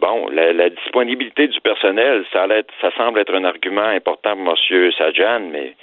bon, 0.02 0.28
la, 0.30 0.70
disponibilité 0.70 1.48
du 1.48 1.62
personnel, 1.62 2.26
ça, 2.34 2.46
ça 2.82 2.92
semble 2.98 3.20
être 3.22 3.34
un 3.34 3.46
argument 3.46 3.88
important 3.88 4.36
pour 4.36 4.56
M. 4.70 4.92
Sajan, 4.98 5.40
mais 5.50 5.74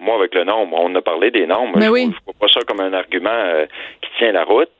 moi, 0.00 0.16
avec 0.16 0.34
le 0.34 0.42
nombre, 0.42 0.76
on 0.80 0.92
a 0.96 1.00
parlé 1.00 1.30
des 1.30 1.46
nombres. 1.46 1.78
Mais 1.78 1.86
je, 1.86 1.90
oui. 1.90 2.06
ne 2.06 2.12
vois 2.24 2.34
pas 2.40 2.48
ça 2.48 2.60
comme 2.66 2.80
un 2.80 2.92
argument 2.92 3.64
qui 4.00 4.10
tient 4.18 4.32
la 4.32 4.42
route. 4.42 4.72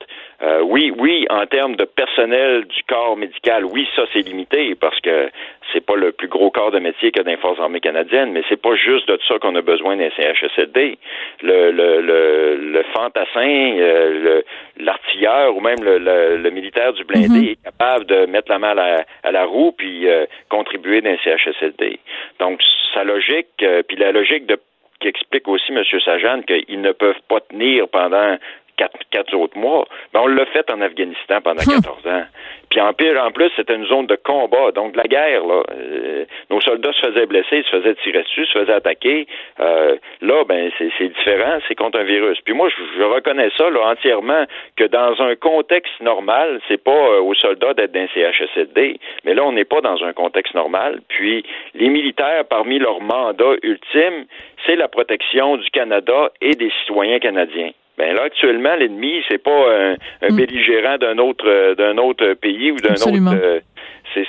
Euh, 0.42 0.60
oui, 0.60 0.92
oui, 0.98 1.24
en 1.30 1.46
termes 1.46 1.76
de 1.76 1.84
personnel 1.84 2.64
du 2.64 2.82
corps 2.88 3.16
médical, 3.16 3.64
oui, 3.64 3.88
ça 3.94 4.02
c'est 4.12 4.22
limité 4.22 4.74
parce 4.74 4.98
que 5.00 5.30
c'est 5.72 5.84
pas 5.84 5.94
le 5.94 6.10
plus 6.10 6.26
gros 6.26 6.50
corps 6.50 6.72
de 6.72 6.80
métier 6.80 7.12
que 7.12 7.22
dans 7.22 7.30
les 7.30 7.36
forces 7.36 7.60
armées 7.60 7.80
canadiennes, 7.80 8.32
mais 8.32 8.42
c'est 8.48 8.60
pas 8.60 8.74
juste 8.74 9.08
de 9.08 9.18
ça 9.28 9.38
qu'on 9.38 9.54
a 9.54 9.62
besoin 9.62 9.96
d'un 9.96 10.10
CHSLD. 10.10 10.98
Le, 11.42 11.70
le, 11.70 12.00
le, 12.00 12.56
le 12.56 12.82
fantassin, 12.92 13.76
euh, 13.78 14.42
l'artilleur 14.78 15.56
ou 15.56 15.60
même 15.60 15.78
le, 15.82 16.50
militaire 16.50 16.92
du 16.92 17.04
blindé 17.04 17.28
mhm. 17.28 17.48
est 17.48 17.64
capable 17.64 18.04
de 18.06 18.26
mettre 18.26 18.50
la 18.50 18.58
main 18.58 18.76
à 19.22 19.30
la, 19.30 19.44
roue 19.44 19.72
puis 19.72 20.08
euh, 20.08 20.26
contribuer 20.48 21.00
d'un 21.00 21.16
CHSLD. 21.18 22.00
Donc 22.40 22.60
sa 22.92 23.04
logique, 23.04 23.64
puis 23.88 23.96
la 23.96 24.12
logique 24.12 24.46
de 24.46 24.58
qui 25.02 25.08
explique 25.08 25.48
aussi, 25.48 25.72
M. 25.72 25.82
Sajan, 26.04 26.42
qu'ils 26.42 26.80
ne 26.80 26.92
peuvent 26.92 27.20
pas 27.28 27.40
tenir 27.40 27.88
pendant 27.88 28.38
quatre, 28.76 29.34
autres 29.34 29.58
mois. 29.58 29.86
Ben, 30.12 30.20
on 30.22 30.26
l'a 30.26 30.46
fait 30.46 30.70
en 30.70 30.80
Afghanistan 30.80 31.40
pendant 31.42 31.62
14 31.62 31.86
hum. 32.04 32.12
ans. 32.12 32.24
Puis 32.72 32.80
en 32.80 32.94
pire, 32.94 33.22
en 33.22 33.30
plus, 33.30 33.50
c'était 33.54 33.74
une 33.74 33.86
zone 33.86 34.06
de 34.06 34.16
combat, 34.16 34.72
donc 34.72 34.92
de 34.92 34.96
la 34.96 35.04
guerre. 35.04 35.44
Là. 35.46 35.62
Euh, 35.72 36.24
nos 36.48 36.60
soldats 36.62 36.92
se 36.94 37.06
faisaient 37.06 37.26
blesser, 37.26 37.62
se 37.64 37.68
faisaient 37.68 37.94
tirer 37.96 38.22
dessus, 38.22 38.46
se 38.46 38.58
faisaient 38.58 38.72
attaquer. 38.72 39.26
Euh, 39.60 39.96
là, 40.22 40.44
ben 40.44 40.70
c'est 40.78 41.08
différent, 41.08 41.58
c'est 41.68 41.74
contre 41.74 41.98
un 41.98 42.04
virus. 42.04 42.38
Puis 42.40 42.54
moi, 42.54 42.70
je, 42.70 43.02
reconnais 43.02 43.50
ça 43.58 43.68
là, 43.68 43.90
entièrement 43.90 44.44
que 44.76 44.84
dans 44.84 45.20
un 45.20 45.36
contexte 45.36 46.00
normal, 46.00 46.62
c'est 46.66 46.82
pas 46.82 46.92
euh, 46.92 47.20
aux 47.20 47.34
soldats 47.34 47.74
d'être 47.74 47.92
d'un 47.92 48.06
CHSLD, 48.14 48.98
mais 49.24 49.34
là, 49.34 49.44
on 49.44 49.52
n'est 49.52 49.66
pas 49.66 49.82
dans 49.82 50.02
un 50.02 50.14
contexte 50.14 50.54
normal. 50.54 51.02
Puis 51.08 51.44
les 51.74 51.88
militaires, 51.88 52.46
parmi 52.48 52.78
leur 52.78 53.02
mandat 53.02 53.54
ultime, 53.62 54.24
c'est 54.64 54.76
la 54.76 54.88
protection 54.88 55.58
du 55.58 55.68
Canada 55.70 56.30
et 56.40 56.52
des 56.52 56.70
citoyens 56.80 57.18
canadiens. 57.18 57.72
Ben 58.02 58.16
là, 58.16 58.22
actuellement, 58.24 58.74
l'ennemi, 58.74 59.22
c'est 59.28 59.38
pas 59.38 59.72
un, 59.72 59.92
un 60.22 60.30
mm. 60.32 60.36
belligérant 60.36 60.98
d'un 60.98 61.18
autre 61.18 61.46
euh, 61.46 61.76
d'un 61.76 61.98
autre 61.98 62.34
pays 62.34 62.72
ou 62.72 62.76
d'un 62.78 62.94
autre. 62.94 63.36
Euh, 63.40 63.60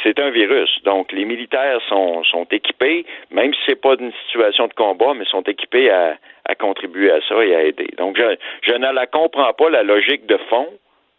c'est 0.03 0.19
un 0.19 0.29
virus. 0.29 0.69
Donc, 0.85 1.11
les 1.11 1.25
militaires 1.25 1.79
sont, 1.89 2.23
sont 2.23 2.45
équipés, 2.51 3.03
même 3.31 3.51
si 3.53 3.59
c'est 3.65 3.81
pas 3.81 3.95
une 3.99 4.13
situation 4.27 4.67
de 4.67 4.73
combat, 4.73 5.13
mais 5.15 5.25
sont 5.25 5.41
équipés 5.41 5.89
à, 5.89 6.17
à 6.45 6.53
contribuer 6.53 7.11
à 7.11 7.19
ça 7.27 7.43
et 7.43 7.55
à 7.55 7.63
aider. 7.63 7.89
Donc, 7.97 8.15
je, 8.15 8.35
je 8.61 8.73
ne 8.73 8.93
la 8.93 9.07
comprends 9.07 9.51
pas 9.53 9.71
la 9.71 9.81
logique 9.81 10.27
de 10.27 10.37
fond 10.49 10.67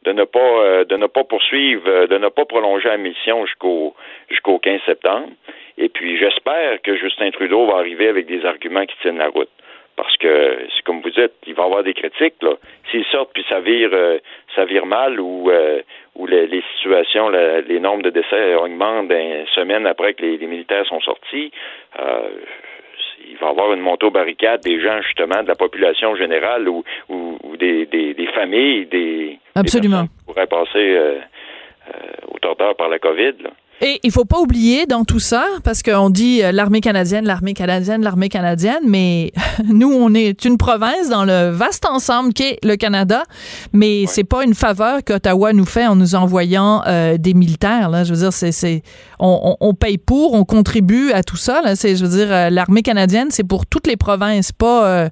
de 0.04 0.12
ne 0.12 0.24
pas 0.24 0.38
euh, 0.38 0.84
de 0.84 0.96
ne 0.96 1.06
pas 1.06 1.24
poursuivre, 1.24 2.06
de 2.06 2.18
ne 2.18 2.28
pas 2.28 2.44
prolonger 2.44 2.88
la 2.88 2.98
mission 2.98 3.44
jusqu'au 3.46 3.96
jusqu'au 4.30 4.60
15 4.60 4.80
septembre. 4.86 5.30
Et 5.76 5.88
puis, 5.88 6.16
j'espère 6.18 6.80
que 6.82 6.96
Justin 6.96 7.32
Trudeau 7.32 7.66
va 7.66 7.78
arriver 7.78 8.06
avec 8.06 8.26
des 8.26 8.44
arguments 8.44 8.86
qui 8.86 8.96
tiennent 9.02 9.18
la 9.18 9.28
route. 9.28 9.50
Parce 9.96 10.16
que, 10.16 10.59
c'est 10.74 10.83
comme 10.85 11.00
vous 11.02 11.11
dites, 11.11 11.33
il 11.46 11.54
va 11.54 11.62
y 11.62 11.66
avoir 11.66 11.83
des 11.85 11.94
critiques. 11.94 12.42
Là. 12.42 12.54
S'ils 12.90 13.04
sortent 13.07 13.33
puis 13.33 13.44
ça 13.48 13.61
vire, 13.61 13.90
euh, 13.92 14.18
ça 14.54 14.64
vire 14.64 14.87
mal 14.87 15.20
ou, 15.20 15.50
euh, 15.50 15.83
ou 16.16 16.26
les, 16.26 16.62
situations, 16.74 17.28
les 17.28 17.80
nombres 17.80 18.02
de 18.02 18.11
décès 18.11 18.54
augmentent 18.57 19.11
une 19.11 19.46
semaine 19.54 19.87
après 19.87 20.14
que 20.14 20.22
les, 20.22 20.38
militaires 20.46 20.87
sont 20.87 21.00
sortis, 21.00 21.52
euh, 22.00 22.28
il 23.26 23.37
va 23.38 23.46
y 23.46 23.50
avoir 23.50 23.72
une 23.72 23.80
montée 23.80 24.07
aux 24.07 24.11
barricades 24.11 24.61
des 24.62 24.80
gens, 24.80 25.00
justement, 25.02 25.42
de 25.42 25.48
la 25.48 25.54
population 25.54 26.14
générale 26.16 26.68
ou, 26.68 26.85
ou, 27.09 27.57
des, 27.57 27.87
des, 27.87 28.14
des, 28.14 28.26
familles, 28.28 28.87
des, 28.87 29.38
Absolument. 29.54 30.02
Des 30.02 30.09
qui 30.09 30.24
pourraient 30.26 30.46
passer 30.46 30.98
au 32.28 32.38
tordeur 32.38 32.74
par 32.76 32.88
la 32.88 32.98
COVID. 32.98 33.35
Là. 33.42 33.50
Et 33.80 33.98
il 34.04 34.12
faut 34.12 34.24
pas 34.24 34.38
oublier 34.38 34.87
dans 34.87 35.04
tout 35.04 35.18
ça, 35.18 35.44
parce 35.64 35.82
qu'on 35.82 36.08
dit 36.08 36.42
euh, 36.42 36.52
l'armée 36.52 36.80
canadienne, 36.80 37.24
l'armée 37.24 37.54
canadienne, 37.54 38.02
l'armée 38.02 38.28
canadienne, 38.28 38.82
mais 38.87 39.32
nous, 39.64 39.92
on 39.92 40.14
est 40.14 40.44
une 40.44 40.58
province 40.58 41.08
dans 41.10 41.24
le 41.24 41.50
vaste 41.50 41.84
ensemble 41.84 42.32
qu'est 42.32 42.58
le 42.62 42.76
Canada, 42.76 43.24
mais 43.72 44.04
c'est 44.06 44.24
pas 44.24 44.44
une 44.44 44.54
faveur 44.54 45.02
qu'Ottawa 45.04 45.52
nous 45.52 45.64
fait 45.64 45.87
en 45.87 45.96
nous 45.96 46.14
envoyant 46.14 46.82
euh, 46.87 47.18
des 47.18 47.34
militaires. 47.34 47.90
Là. 47.90 48.04
Je 48.04 48.14
veux 48.14 48.20
dire, 48.20 48.32
c'est, 48.32 48.52
c'est 48.52 48.82
on, 49.18 49.56
on, 49.60 49.74
paye 49.74 49.98
pour, 49.98 50.34
on 50.34 50.44
contribue 50.44 51.10
à 51.12 51.24
tout 51.24 51.37
ça. 51.37 51.60
Là. 51.60 51.74
C'est, 51.74 51.96
je 51.96 52.06
veux 52.06 52.16
dire, 52.16 52.32
euh, 52.32 52.50
l'armée 52.50 52.82
canadienne, 52.82 53.28
c'est 53.30 53.44
pour 53.44 53.66
toutes 53.66 53.88
les 53.88 53.96
provinces, 53.96 54.52
pas 54.52 55.10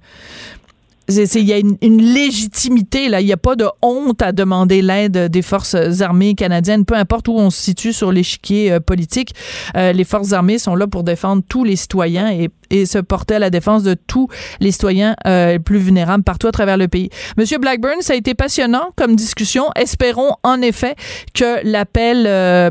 il 1.16 1.44
y 1.44 1.52
a 1.52 1.58
une, 1.58 1.76
légitimité, 2.02 3.08
là. 3.08 3.20
Il 3.20 3.26
n'y 3.26 3.32
a 3.32 3.36
pas 3.36 3.56
de 3.56 3.66
honte 3.82 4.22
à 4.22 4.32
demander 4.32 4.82
l'aide 4.82 5.28
des 5.28 5.42
forces 5.42 5.74
armées 6.00 6.34
canadiennes, 6.34 6.84
peu 6.84 6.94
importe 6.94 7.28
où 7.28 7.32
on 7.32 7.50
se 7.50 7.62
situe 7.62 7.92
sur 7.92 8.12
l'échiquier 8.12 8.72
euh, 8.72 8.80
politique. 8.80 9.34
Euh, 9.76 9.92
les 9.92 10.04
forces 10.04 10.32
armées 10.32 10.58
sont 10.58 10.74
là 10.74 10.86
pour 10.86 11.04
défendre 11.04 11.42
tous 11.48 11.64
les 11.64 11.76
citoyens 11.76 12.30
et 12.30 12.50
et 12.72 12.86
se 12.86 12.98
porter 12.98 13.36
à 13.36 13.38
la 13.38 13.50
défense 13.50 13.84
de 13.84 13.94
tous 13.94 14.28
les 14.58 14.72
citoyens 14.72 15.14
euh, 15.26 15.58
plus 15.60 15.78
vulnérables 15.78 16.24
partout 16.24 16.48
à 16.48 16.52
travers 16.52 16.76
le 16.76 16.88
pays. 16.88 17.10
Monsieur 17.36 17.58
Blackburn, 17.58 18.00
ça 18.00 18.14
a 18.14 18.16
été 18.16 18.34
passionnant 18.34 18.88
comme 18.96 19.14
discussion. 19.14 19.66
Espérons 19.76 20.32
en 20.42 20.60
effet 20.62 20.96
que 21.34 21.64
l'appel 21.64 22.24
euh, 22.26 22.70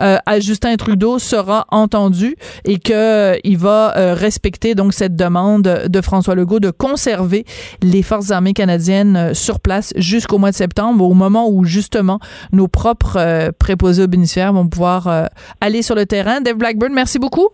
euh, 0.00 0.18
à 0.26 0.40
Justin 0.40 0.74
Trudeau 0.76 1.18
sera 1.18 1.66
entendu 1.70 2.34
et 2.64 2.78
que 2.78 3.38
il 3.44 3.58
va 3.58 3.92
respecter 4.14 4.74
donc 4.74 4.94
cette 4.94 5.14
demande 5.14 5.62
de 5.62 6.00
François 6.00 6.34
Legault 6.34 6.60
de 6.60 6.70
conserver 6.70 7.44
les 7.82 8.02
forces 8.02 8.30
armées 8.30 8.54
canadiennes 8.54 9.34
sur 9.34 9.60
place 9.60 9.92
jusqu'au 9.96 10.38
mois 10.38 10.50
de 10.50 10.56
septembre, 10.56 11.04
au 11.04 11.12
moment 11.12 11.50
où 11.50 11.64
justement 11.64 12.18
nos 12.52 12.68
propres 12.68 13.50
préposés 13.58 14.04
aux 14.04 14.08
bénéficiaires 14.08 14.52
vont 14.54 14.66
pouvoir 14.66 15.28
aller 15.60 15.82
sur 15.82 15.94
le 15.94 16.06
terrain. 16.06 16.40
Dave 16.40 16.56
Blackburn, 16.56 16.92
merci 16.92 17.18
beaucoup. 17.18 17.50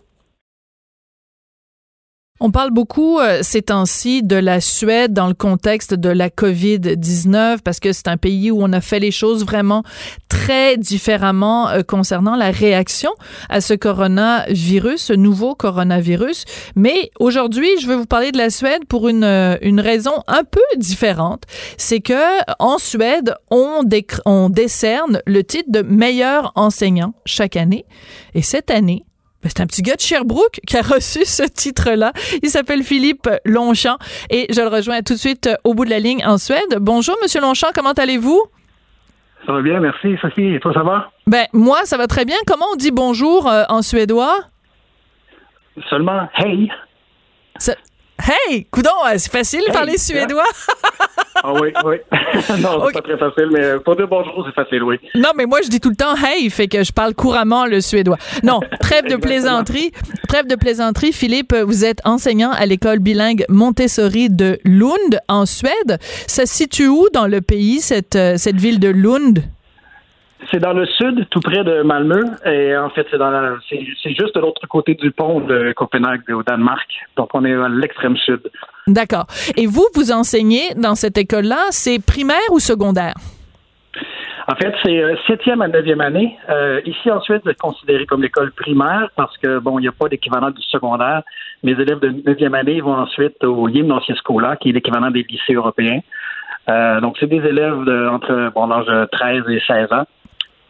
On 2.41 2.51
parle 2.51 2.71
beaucoup 2.71 3.19
euh, 3.19 3.39
ces 3.41 3.63
temps-ci 3.63 4.23
de 4.23 4.37
la 4.37 4.61
Suède 4.61 5.11
dans 5.11 5.27
le 5.27 5.33
contexte 5.33 5.93
de 5.93 6.07
la 6.07 6.29
COVID-19 6.29 7.57
parce 7.65 7.81
que 7.81 7.91
c'est 7.91 8.07
un 8.07 8.15
pays 8.15 8.49
où 8.49 8.59
on 8.61 8.71
a 8.71 8.79
fait 8.79 9.01
les 9.01 9.11
choses 9.11 9.43
vraiment 9.43 9.83
très 10.29 10.77
différemment 10.77 11.67
euh, 11.67 11.81
concernant 11.81 12.37
la 12.37 12.51
réaction 12.51 13.11
à 13.49 13.59
ce 13.59 13.73
coronavirus, 13.73 15.01
ce 15.01 15.13
nouveau 15.13 15.53
coronavirus. 15.53 16.45
Mais 16.77 17.11
aujourd'hui, 17.19 17.67
je 17.81 17.87
veux 17.87 17.95
vous 17.95 18.05
parler 18.05 18.31
de 18.31 18.37
la 18.37 18.49
Suède 18.49 18.85
pour 18.87 19.09
une, 19.09 19.25
euh, 19.25 19.57
une 19.61 19.81
raison 19.81 20.13
un 20.27 20.45
peu 20.45 20.61
différente. 20.77 21.43
C'est 21.75 21.99
que 21.99 22.13
en 22.59 22.77
Suède, 22.77 23.35
on, 23.51 23.83
on 24.25 24.49
décerne 24.49 25.21
le 25.25 25.43
titre 25.43 25.71
de 25.71 25.81
meilleur 25.81 26.53
enseignant 26.55 27.13
chaque 27.25 27.57
année. 27.57 27.83
Et 28.33 28.41
cette 28.41 28.71
année, 28.71 29.03
ben, 29.41 29.49
c'est 29.49 29.61
un 29.61 29.67
petit 29.67 29.81
gars 29.81 29.95
de 29.95 30.01
Sherbrooke 30.01 30.59
qui 30.67 30.77
a 30.77 30.81
reçu 30.95 31.25
ce 31.25 31.43
titre-là. 31.43 32.11
Il 32.43 32.49
s'appelle 32.49 32.83
Philippe 32.83 33.29
Longchamp 33.45 33.97
et 34.29 34.47
je 34.53 34.61
le 34.61 34.67
rejoins 34.67 35.01
tout 35.01 35.13
de 35.13 35.19
suite 35.19 35.47
euh, 35.47 35.55
au 35.63 35.73
bout 35.73 35.85
de 35.85 35.89
la 35.89 35.99
ligne 35.99 36.25
en 36.25 36.37
Suède. 36.37 36.77
Bonjour, 36.79 37.15
Monsieur 37.21 37.41
Longchamp, 37.41 37.69
comment 37.73 37.93
allez-vous? 37.93 38.41
Ça 39.45 39.53
va 39.53 39.61
bien, 39.61 39.79
merci, 39.79 40.17
Sophie. 40.21 40.55
Et 40.55 40.59
toi, 40.59 40.73
ça 40.73 40.83
va? 40.83 41.11
Ben, 41.25 41.45
moi, 41.53 41.79
ça 41.85 41.97
va 41.97 42.07
très 42.07 42.25
bien. 42.25 42.35
Comment 42.45 42.65
on 42.73 42.75
dit 42.75 42.91
bonjour 42.91 43.47
euh, 43.47 43.63
en 43.69 43.81
suédois? 43.81 44.39
Seulement 45.89 46.27
hey. 46.37 46.69
Hey, 48.21 48.65
coudon, 48.65 48.89
c'est 49.17 49.31
facile 49.31 49.61
de 49.67 49.71
parler 49.71 49.97
suédois. 49.97 50.43
ah 51.35 51.53
oui, 51.53 51.73
oui. 51.85 51.95
non, 52.59 52.85
c'est 52.87 52.93
pas 52.93 53.01
très 53.01 53.17
facile, 53.17 53.49
mais 53.51 53.79
pour 53.83 53.95
dire 53.95 54.07
bonjour, 54.07 54.45
c'est 54.47 54.61
facile, 54.61 54.83
oui. 54.83 54.99
Non, 55.15 55.29
mais 55.35 55.45
moi, 55.45 55.59
je 55.63 55.69
dis 55.69 55.79
tout 55.79 55.89
le 55.89 55.95
temps 55.95 56.15
hey, 56.15 56.49
fait 56.49 56.67
que 56.67 56.83
je 56.83 56.91
parle 56.91 57.13
couramment 57.15 57.65
le 57.65 57.81
suédois. 57.81 58.17
Non, 58.43 58.59
trêve 58.79 59.07
de 59.07 59.15
plaisanterie. 59.21 59.91
Trêve 60.27 60.47
de 60.47 60.55
plaisanterie. 60.55 61.13
Philippe, 61.13 61.55
vous 61.55 61.85
êtes 61.85 61.99
enseignant 62.05 62.51
à 62.51 62.65
l'école 62.65 62.99
bilingue 62.99 63.45
Montessori 63.49 64.29
de 64.29 64.59
Lund, 64.65 65.19
en 65.27 65.45
Suède. 65.45 65.97
Ça 66.27 66.45
se 66.45 66.53
situe 66.53 66.87
où 66.87 67.07
dans 67.13 67.27
le 67.27 67.41
pays, 67.41 67.79
cette, 67.79 68.15
euh, 68.15 68.35
cette 68.37 68.57
ville 68.57 68.79
de 68.79 68.89
Lund? 68.89 69.43
C'est 70.51 70.59
dans 70.59 70.73
le 70.73 70.85
sud, 70.85 71.27
tout 71.29 71.41
près 71.41 71.63
de 71.63 71.81
Malmö. 71.81 72.21
Et 72.45 72.75
en 72.75 72.89
fait, 72.89 73.05
c'est 73.11 73.17
dans 73.17 73.57
c'est, 73.69 74.13
juste 74.13 74.35
de 74.35 74.39
l'autre 74.39 74.65
côté 74.67 74.95
du 74.95 75.11
pont 75.11 75.41
de 75.41 75.73
Copenhague 75.73 76.21
au 76.31 76.43
Danemark. 76.43 76.87
Donc, 77.17 77.29
on 77.33 77.43
est 77.45 77.53
à 77.53 77.67
l'extrême 77.67 78.15
sud. 78.17 78.41
D'accord. 78.87 79.27
Et 79.57 79.67
vous, 79.67 79.85
vous 79.95 80.11
enseignez 80.11 80.73
dans 80.75 80.95
cette 80.95 81.17
école-là, 81.17 81.67
c'est 81.71 82.03
primaire 82.03 82.37
ou 82.51 82.59
secondaire? 82.59 83.15
En 84.51 84.55
fait, 84.55 84.73
c'est 84.83 84.99
euh, 84.99 85.15
septième 85.27 85.61
à 85.61 85.67
neuvième 85.67 86.01
année. 86.01 86.35
Euh, 86.49 86.81
ici, 86.83 87.11
ensuite, 87.11 87.43
c'est 87.45 87.57
considéré 87.59 88.07
comme 88.07 88.23
l'école 88.23 88.51
primaire 88.51 89.09
parce 89.15 89.37
que, 89.37 89.59
bon, 89.59 89.77
il 89.77 89.83
n'y 89.83 89.87
a 89.87 89.91
pas 89.91 90.09
d'équivalent 90.09 90.49
du 90.49 90.61
secondaire. 90.63 91.21
Mes 91.61 91.73
élèves 91.73 91.99
de 91.99 92.09
neuvième 92.25 92.55
année 92.55 92.81
vont 92.81 92.95
ensuite 92.95 93.43
au 93.43 93.69
Gymnasiescola, 93.69 94.55
qui 94.55 94.69
est 94.69 94.71
l'équivalent 94.71 95.11
des 95.11 95.21
lycées 95.21 95.53
européens. 95.53 95.99
Euh, 96.67 96.99
donc, 96.99 97.17
c'est 97.19 97.27
des 97.27 97.45
élèves 97.45 97.83
de, 97.83 98.07
entre 98.07 98.51
bon, 98.55 98.65
l'âge 98.65 98.87
de 98.87 99.05
13 99.11 99.43
et 99.49 99.61
16 99.67 99.91
ans. 99.91 100.07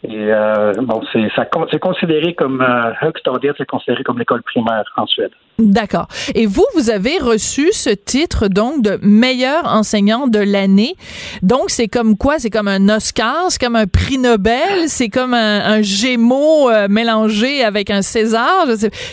Et 0.03 0.31
euh, 0.31 0.73
bon, 0.81 1.01
c'est 1.11 1.79
considéré 1.79 2.33
comme 2.33 2.61
euh, 2.61 3.11
c'est 3.57 3.65
considéré 3.65 4.03
comme 4.03 4.17
l'école 4.17 4.41
primaire 4.43 4.85
en 4.95 5.05
Suède. 5.05 5.31
D'accord. 5.57 6.07
Et 6.35 6.45
vous, 6.45 6.65
vous 6.73 6.89
avez 6.89 7.17
reçu 7.17 7.73
ce 7.73 7.89
titre 7.89 8.47
donc 8.47 8.81
de 8.81 8.97
meilleur 9.01 9.65
enseignant 9.65 10.27
de 10.27 10.39
l'année. 10.39 10.93
Donc 11.41 11.69
c'est 11.69 11.89
comme 11.89 12.17
quoi? 12.17 12.39
C'est 12.39 12.49
comme 12.49 12.69
un 12.69 12.87
Oscar, 12.87 13.47
c'est 13.49 13.61
comme 13.61 13.75
un 13.75 13.87
prix 13.87 14.17
Nobel, 14.17 14.87
c'est 14.87 15.09
comme 15.09 15.33
un, 15.33 15.59
un 15.65 15.81
Gémeaux 15.81 16.69
euh, 16.69 16.87
mélangé 16.89 17.65
avec 17.65 17.89
un 17.89 18.01
César. 18.01 18.67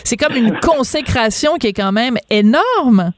C'est 0.05 0.17
comme 0.17 0.37
une 0.37 0.57
consécration 0.61 1.55
qui 1.55 1.67
est 1.67 1.73
quand 1.73 1.91
même 1.91 2.15
énorme. 2.29 3.11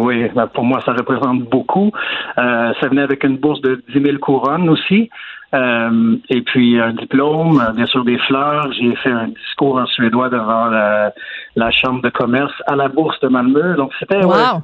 Oui, 0.00 0.28
ben 0.34 0.46
pour 0.46 0.64
moi, 0.64 0.80
ça 0.84 0.92
représente 0.92 1.42
beaucoup. 1.42 1.92
Euh, 2.38 2.72
ça 2.80 2.88
venait 2.88 3.02
avec 3.02 3.24
une 3.24 3.36
bourse 3.36 3.60
de 3.60 3.82
10 3.94 4.02
000 4.02 4.18
couronnes 4.18 4.68
aussi. 4.68 5.10
Euh, 5.54 6.16
et 6.30 6.40
puis 6.42 6.80
un 6.80 6.92
diplôme, 6.92 7.62
bien 7.76 7.86
sûr 7.86 8.04
des 8.04 8.18
fleurs. 8.18 8.72
J'ai 8.72 8.94
fait 8.96 9.10
un 9.10 9.28
discours 9.28 9.76
en 9.76 9.86
suédois 9.86 10.28
devant 10.28 10.66
la, 10.66 11.70
chambre 11.70 12.02
de 12.02 12.10
commerce 12.10 12.54
à 12.66 12.76
la 12.76 12.88
bourse 12.88 13.18
de 13.20 13.28
Malmö. 13.28 13.76
Donc 13.76 13.92
c'était 13.98 14.24
wow. 14.24 14.62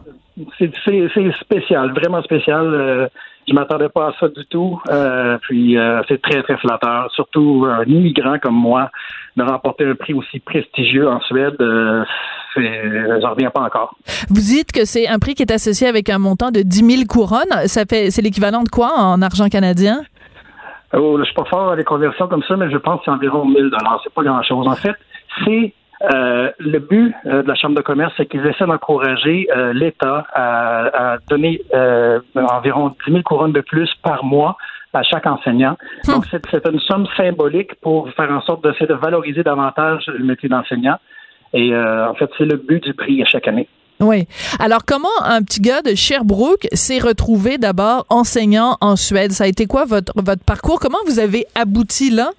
c'est 0.58 1.32
spécial, 1.40 1.92
vraiment 1.92 2.22
spécial. 2.22 2.66
Euh, 2.66 3.08
je 3.48 3.54
m'attendais 3.54 3.88
pas 3.88 4.08
à 4.08 4.12
ça 4.20 4.28
du 4.28 4.44
tout. 4.46 4.80
Euh, 4.90 5.38
puis 5.42 5.76
euh, 5.76 6.02
c'est 6.08 6.20
très 6.20 6.42
très 6.42 6.56
flatteur, 6.58 7.10
surtout 7.14 7.66
un 7.68 7.84
immigrant 7.84 8.38
comme 8.38 8.54
moi 8.54 8.90
de 9.36 9.42
remporter 9.42 9.86
un 9.86 9.94
prix 9.94 10.14
aussi 10.14 10.38
prestigieux 10.40 11.08
en 11.08 11.20
Suède. 11.20 11.56
Euh, 11.60 12.04
j'en 12.56 13.30
reviens 13.30 13.50
pas 13.50 13.62
encore. 13.62 13.96
Vous 14.28 14.40
dites 14.40 14.72
que 14.72 14.84
c'est 14.84 15.06
un 15.06 15.18
prix 15.18 15.34
qui 15.34 15.42
est 15.42 15.52
associé 15.52 15.86
avec 15.86 16.10
un 16.10 16.18
montant 16.18 16.50
de 16.50 16.60
10 16.60 16.96
000 16.96 17.02
couronnes. 17.08 17.66
Ça 17.66 17.84
fait 17.88 18.10
c'est 18.10 18.22
l'équivalent 18.22 18.62
de 18.62 18.68
quoi 18.68 18.92
en 18.96 19.22
argent 19.22 19.48
canadien? 19.48 20.02
Oh, 20.94 21.18
je 21.18 21.24
suis 21.24 21.34
pas 21.34 21.44
fort 21.44 21.70
à 21.70 21.76
les 21.76 21.84
conversions 21.84 22.28
comme 22.28 22.42
ça, 22.44 22.56
mais 22.56 22.70
je 22.70 22.78
pense 22.78 23.00
que 23.00 23.06
c'est 23.06 23.10
environ 23.10 23.44
1000 23.44 23.70
dollars. 23.70 24.00
C'est 24.02 24.12
pas 24.12 24.22
grand-chose. 24.22 24.66
En 24.66 24.74
fait, 24.74 24.96
c'est 25.44 25.74
euh, 26.02 26.50
le 26.58 26.78
but 26.78 27.14
euh, 27.26 27.42
de 27.42 27.48
la 27.48 27.54
Chambre 27.56 27.74
de 27.74 27.82
commerce, 27.82 28.12
c'est 28.16 28.26
qu'ils 28.26 28.46
essaient 28.46 28.66
d'encourager 28.66 29.48
euh, 29.54 29.72
l'État 29.72 30.24
à, 30.32 31.14
à 31.14 31.18
donner 31.28 31.60
environ 32.34 32.94
10 33.06 33.12
000 33.12 33.22
couronnes 33.22 33.52
de 33.52 33.60
plus 33.60 33.92
par 34.02 34.24
mois 34.24 34.56
à 34.94 35.02
chaque 35.02 35.26
enseignant. 35.26 35.76
Hmm. 36.06 36.12
Donc, 36.12 36.24
c'est 36.30 36.66
une 36.66 36.80
somme 36.80 37.06
symbolique 37.16 37.74
pour 37.82 38.10
faire 38.12 38.30
en 38.30 38.40
sorte 38.42 38.64
d'essayer 38.64 38.86
de 38.86 38.94
valoriser 38.94 39.42
davantage 39.42 40.06
le 40.06 40.24
métier 40.24 40.48
d'enseignant. 40.48 40.96
Et 41.52 41.74
en 41.74 42.14
fait, 42.14 42.30
c'est 42.36 42.44
le 42.44 42.56
but 42.56 42.82
du 42.82 42.94
prix 42.94 43.22
à 43.22 43.24
chaque 43.24 43.48
année. 43.48 43.68
Oui. 44.00 44.26
Alors, 44.60 44.84
comment 44.86 45.08
un 45.24 45.42
petit 45.42 45.60
gars 45.60 45.82
de 45.82 45.94
Sherbrooke 45.94 46.68
s'est 46.72 47.00
retrouvé 47.00 47.58
d'abord 47.58 48.06
enseignant 48.10 48.76
en 48.80 48.94
Suède? 48.94 49.32
Ça 49.32 49.44
a 49.44 49.46
été 49.48 49.66
quoi 49.66 49.84
votre, 49.84 50.12
parcours? 50.46 50.78
Comment 50.78 50.98
vous 51.06 51.18
avez 51.18 51.46
abouti 51.56 52.10
là? 52.10 52.30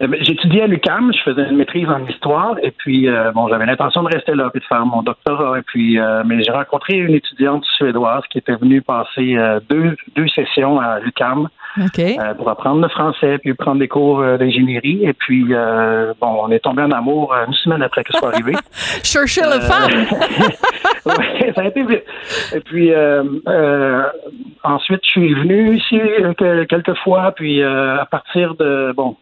Euh, 0.00 0.06
ben, 0.06 0.18
j'étudiais 0.22 0.62
à 0.62 0.66
l'UCAM, 0.66 1.12
je 1.12 1.22
faisais 1.22 1.48
une 1.50 1.56
maîtrise 1.56 1.88
en 1.88 2.06
histoire, 2.06 2.56
et 2.62 2.70
puis 2.70 3.08
euh, 3.08 3.32
bon, 3.32 3.48
j'avais 3.48 3.66
l'intention 3.66 4.02
de 4.04 4.08
rester 4.08 4.34
là 4.34 4.48
et 4.54 4.58
de 4.58 4.64
faire 4.64 4.86
mon 4.86 5.02
doctorat. 5.02 5.58
Et 5.58 5.62
puis, 5.62 5.98
euh, 5.98 6.22
mais 6.24 6.42
j'ai 6.42 6.52
rencontré 6.52 6.94
une 6.94 7.14
étudiante 7.14 7.64
suédoise 7.76 8.22
qui 8.30 8.38
était 8.38 8.54
venue 8.54 8.80
passer 8.80 9.36
deux, 9.68 9.96
deux 10.14 10.28
sessions 10.28 10.80
à 10.80 11.00
l'UCAM 11.00 11.48
euh, 11.76 12.34
pour 12.34 12.48
apprendre 12.48 12.82
le 12.82 12.88
français, 12.88 13.38
puis 13.38 13.54
prendre 13.54 13.78
des 13.78 13.88
cours 13.88 14.20
euh, 14.20 14.36
d'ingénierie. 14.36 15.04
Et 15.04 15.12
puis, 15.12 15.46
euh, 15.50 16.12
bon, 16.20 16.38
on 16.42 16.50
est 16.50 16.60
tombé 16.60 16.82
en 16.82 16.90
amour 16.90 17.34
une 17.46 17.52
semaine 17.54 17.82
après 17.82 18.04
que 18.04 18.12
ce 18.12 18.18
soit 18.18 18.34
arrivé. 18.34 18.54
Chercher 19.02 19.42
le 19.42 19.60
femme! 19.60 20.06
oui, 21.06 21.52
ça 21.54 21.62
a 21.62 21.64
été 21.66 21.82
vite. 21.84 22.04
Et 22.54 22.60
puis, 22.60 22.92
ensuite, 24.62 25.00
je 25.04 25.10
suis 25.10 25.34
venu 25.34 25.76
ici 25.76 26.00
quelques 26.68 26.96
fois, 26.98 27.32
puis 27.32 27.62
à 27.62 28.06
partir 28.10 28.54
de, 28.54 28.92
bon, 28.96 29.16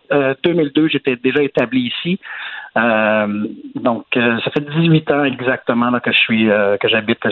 2002, 0.44 0.88
j'étais 0.88 1.16
déjà 1.16 1.42
établi 1.42 1.92
ici. 1.92 2.18
Donc, 2.76 4.04
ça 4.12 4.50
fait 4.52 4.60
18 4.60 5.10
ans 5.10 5.24
exactement 5.24 5.90
là, 5.90 6.00
que 6.00 6.12
je 6.12 6.18
suis, 6.18 6.46
que 6.46 6.88
j'habite, 6.88 7.18
que 7.20 7.30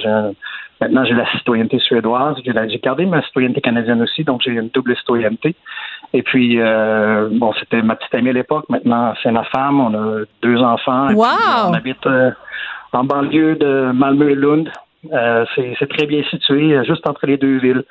Maintenant, 0.80 1.05
j'ai 1.05 1.14
la 1.14 1.30
citoyenneté 1.32 1.78
suédoise. 1.78 2.36
J'ai 2.45 2.78
gardé 2.78 3.07
ma 3.07 3.22
citoyenneté 3.22 3.61
canadienne 3.61 4.03
aussi, 4.03 4.24
donc 4.24 4.42
j'ai 4.42 4.51
une 4.51 4.68
double 4.68 4.97
citoyenneté. 4.97 5.55
Et 6.12 6.22
puis, 6.22 6.61
euh, 6.61 7.28
bon, 7.32 7.53
c'était 7.59 7.82
ma 7.82 7.97
petite 7.97 8.14
amie 8.14 8.30
à 8.30 8.32
l'époque. 8.32 8.66
Maintenant, 8.68 9.14
c'est 9.22 9.30
ma 9.30 9.45
femme. 9.45 9.80
On 9.80 9.95
a 9.95 10.24
deux 10.42 10.59
enfants. 10.59 11.12
Wow! 11.14 11.70
on 11.70 11.74
habite 11.74 12.07
euh, 12.07 12.32
en 12.92 13.05
banlieue 13.05 13.57
de 13.57 13.92
Malmö 13.95 14.30
et 14.30 14.34
Lund. 14.34 14.68
Euh, 15.12 15.45
c'est 15.55 15.88
très 15.88 16.07
bien 16.07 16.22
situé, 16.30 16.82
juste 16.84 17.07
entre 17.07 17.26
les 17.26 17.36
deux 17.36 17.59
villes. 17.59 17.84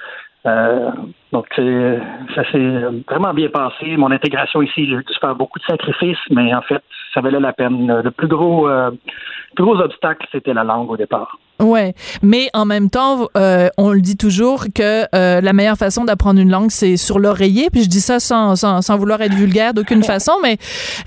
Donc, 0.44 1.48
ça 1.56 2.52
s'est 2.52 2.82
vraiment 3.10 3.34
bien 3.34 3.50
passé. 3.50 3.98
Mon 3.98 4.12
intégration 4.12 4.62
ici, 4.62 4.88
j'ai 4.88 4.98
dû 4.98 5.04
faire 5.20 5.36
beaucoup 5.36 5.60
de 5.60 5.66
sacrifices, 5.66 6.18
mais 6.30 6.54
en 6.54 6.62
fait, 6.62 6.82
ça 7.14 7.22
valait 7.22 7.40
la 7.40 7.54
peine. 7.54 8.02
Le 8.04 8.12
plus 8.12 8.28
gros, 8.28 8.68
le 8.68 9.56
plus 9.56 9.64
gros 9.64 9.80
obstacle, 9.80 10.28
c'était 10.32 10.54
la 10.54 10.64
langue 10.64 10.90
au 10.90 10.98
départ. 10.98 11.38
Ouais, 11.64 11.94
mais 12.22 12.50
en 12.54 12.66
même 12.66 12.90
temps, 12.90 13.30
euh, 13.38 13.70
on 13.78 13.92
le 13.92 14.02
dit 14.02 14.18
toujours 14.18 14.66
que 14.74 15.04
euh, 15.16 15.40
la 15.40 15.54
meilleure 15.54 15.78
façon 15.78 16.04
d'apprendre 16.04 16.40
une 16.42 16.50
langue, 16.50 16.72
c'est 16.72 16.98
sur 16.98 17.20
l'oreiller. 17.20 17.70
Puis 17.72 17.84
je 17.84 17.90
dis 17.90 18.02
ça 18.02 18.20
sans, 18.20 18.56
sans, 18.56 18.82
sans 18.82 18.98
vouloir 18.98 19.22
être 19.22 19.34
vulgaire 19.34 19.74
d'aucune 19.74 20.04
façon, 20.04 20.34
mais 20.42 20.58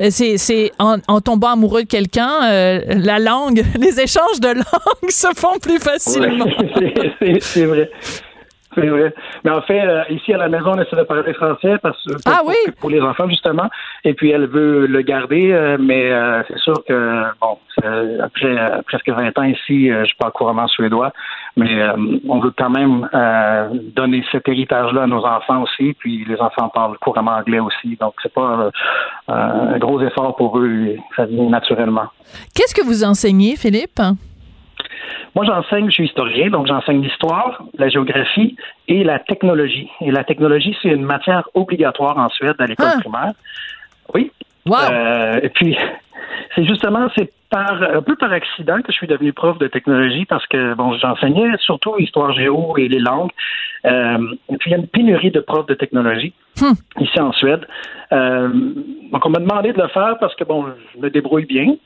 euh, 0.01 0.07
c'est, 0.11 0.39
c'est 0.39 0.71
en, 0.79 0.97
en, 1.09 1.21
tombant 1.21 1.53
amoureux 1.53 1.83
de 1.83 1.89
quelqu'un, 1.89 2.41
la 2.89 3.19
langue, 3.19 3.63
les 3.79 4.01
échanges 4.01 4.41
de 4.41 4.49
langue 4.49 5.09
se 5.11 5.29
font 5.37 5.59
plus 5.61 5.79
facilement. 5.79 6.47
c'est 7.41 7.67
vrai. 7.67 7.91
C'est 8.77 8.89
vrai. 8.89 9.15
Mais 9.45 9.51
en 9.51 9.63
fait, 9.63 9.81
euh, 9.81 10.03
ici 10.11 10.35
à 10.35 10.37
la 10.37 10.49
maison, 10.49 10.73
on 10.75 10.81
essaie 10.81 10.97
de 10.97 11.03
parler 11.03 11.33
français 11.33 11.77
parce 11.83 11.97
que 12.05 12.13
ah, 12.27 12.39
pour, 12.41 12.49
oui? 12.49 12.73
pour 12.79 12.91
les 12.91 13.01
enfants 13.01 13.29
justement. 13.29 13.69
Et 14.05 14.13
puis 14.13 14.31
elle 14.31 14.47
veut 14.47 14.87
le 14.87 15.01
garder, 15.01 15.51
euh, 15.53 15.79
mais 15.81 16.13
euh, 16.13 16.43
c'est 16.49 16.59
sûr 16.59 16.75
que 16.87 17.23
bon, 17.41 17.59
après 18.23 18.83
presque 18.87 19.09
20 19.09 19.39
ans 19.39 19.45
ici, 19.45 19.89
je 19.89 20.17
parle 20.19 20.33
couramment 20.33 20.69
suédois, 20.69 21.13
mais 21.57 21.87
on 22.29 22.41
veut 22.41 22.53
quand 22.57 22.71
même 22.71 23.09
donner 23.95 24.25
cet 24.31 24.49
héritage-là 24.49 25.05
à 25.05 25.07
nos 25.07 25.25
enfants 25.25 25.63
aussi. 25.63 25.95
Puis 25.99 26.25
les 26.27 26.37
enfants 26.37 26.69
parlent 26.69 26.99
couramment 26.99 27.37
anglais 27.37 27.61
aussi, 27.61 27.97
donc 28.01 28.15
c'est 28.23 28.33
pas 28.33 28.71
un 29.29 29.79
gros 29.79 30.01
effort 30.03 30.37
pour 30.37 30.59
eux, 30.59 30.97
ça 31.17 31.25
vient 31.25 31.49
naturellement. 31.49 32.07
Qu'est-ce 32.55 32.75
que 32.75 32.85
vous 32.85 33.05
enseignez, 33.05 33.57
Philippe? 33.57 34.01
Moi, 35.37 35.45
j'enseigne, 35.45 35.91
je 35.91 35.97
suis 35.97 36.07
historien, 36.07 36.49
donc 36.49 36.67
j'enseigne 36.67 37.03
l'histoire, 37.03 37.63
la 37.77 37.91
géographie 37.91 38.57
et 38.89 39.05
la 39.05 39.19
technologie. 39.19 39.91
Et 40.01 40.11
la 40.11 40.25
technologie, 40.25 40.75
c'est 40.81 40.89
une 40.89 41.05
matière 41.05 41.47
obligatoire 41.53 42.17
en 42.17 42.31
Suède 42.31 42.57
à 42.59 42.65
l'école 42.65 42.87
ah. 42.95 43.01
primaire. 43.01 43.33
Oui. 44.15 44.33
Euh, 44.67 45.39
et 45.43 45.51
puis, 45.51 45.77
c'est 46.55 46.65
justement, 46.65 47.09
c'est 47.15 47.31
par 47.51 47.83
un 47.83 48.01
peu 48.01 48.17
par 48.17 48.33
accident 48.33 48.81
que 48.81 48.91
je 48.91 48.97
suis 48.97 49.07
devenu 49.07 49.35
prof 49.35 49.59
de 49.59 49.67
technologie 49.67 50.25
parce 50.25 50.47
que 50.47 50.73
bon, 50.73 50.95
j'enseignais 50.95 51.51
surtout 51.59 51.99
histoire 51.99 52.33
géo 52.33 52.75
et 52.79 52.89
les 52.89 52.99
langues. 52.99 53.31
Euh, 53.85 54.35
et 54.49 54.57
puis 54.57 54.71
il 54.71 54.73
y 54.73 54.75
a 54.75 54.79
une 54.79 54.89
pénurie 54.89 55.31
de 55.31 55.41
profs 55.41 55.67
de 55.67 55.75
technologie 55.75 56.33
hmm. 56.61 56.73
ici 57.03 57.21
en 57.21 57.33
Suède. 57.33 57.67
Euh, 58.11 58.49
donc 59.13 59.25
on 59.25 59.31
m'a 59.31 59.39
demandé 59.39 59.73
de 59.75 59.81
le 59.81 59.89
faire 59.89 60.17
parce 60.19 60.35
que 60.35 60.45
bon, 60.45 60.65
je 60.95 61.01
me 61.01 61.11
débrouille 61.11 61.45
bien. 61.45 61.77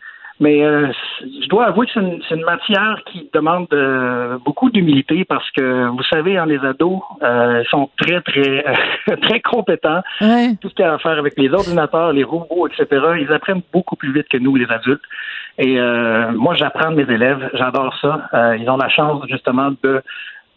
Mais 0.41 0.65
euh, 0.65 0.91
je 1.21 1.49
dois 1.49 1.67
avouer 1.67 1.87
que 1.87 1.93
c'est 1.93 2.01
une, 2.01 2.23
une, 2.31 2.45
matière 2.45 3.03
qui 3.13 3.29
demande 3.33 3.69
euh, 3.75 4.39
beaucoup 4.43 4.71
d'humilité 4.71 5.27
parce 5.27 5.49
que 5.51 5.89
vous 5.89 6.03
savez, 6.05 6.39
hein, 6.39 6.47
les 6.47 6.59
ados, 6.59 7.01
euh, 7.23 7.63
sont 7.71 7.91
très 7.99 8.23
très 8.23 8.65
très 9.23 9.41
compétents. 9.41 10.01
Tout 10.19 10.71
ce 10.71 10.75
qui 10.75 10.83
a 10.83 10.95
à 10.95 10.99
faire 10.99 11.19
avec 11.19 11.35
les 11.37 11.53
ordinateurs, 11.53 12.15
les 12.15 12.25
robots, 12.25 12.67
etc. 12.69 12.87
Ils 13.21 13.31
apprennent 13.31 13.61
beaucoup 13.71 13.97
plus 13.97 14.13
vite 14.15 14.29
que 14.29 14.39
nous, 14.39 14.57
les 14.57 14.71
adultes. 14.71 15.03
Et 15.59 15.79
moi, 16.33 16.55
j'apprends 16.55 16.91
de 16.91 17.03
mes 17.03 17.15
élèves. 17.15 17.51
J'adore 17.53 17.95
ça. 18.01 18.57
ils 18.59 18.69
ont 18.71 18.79
la 18.79 18.89
chance 18.89 19.23
justement 19.29 19.73
de 19.83 20.03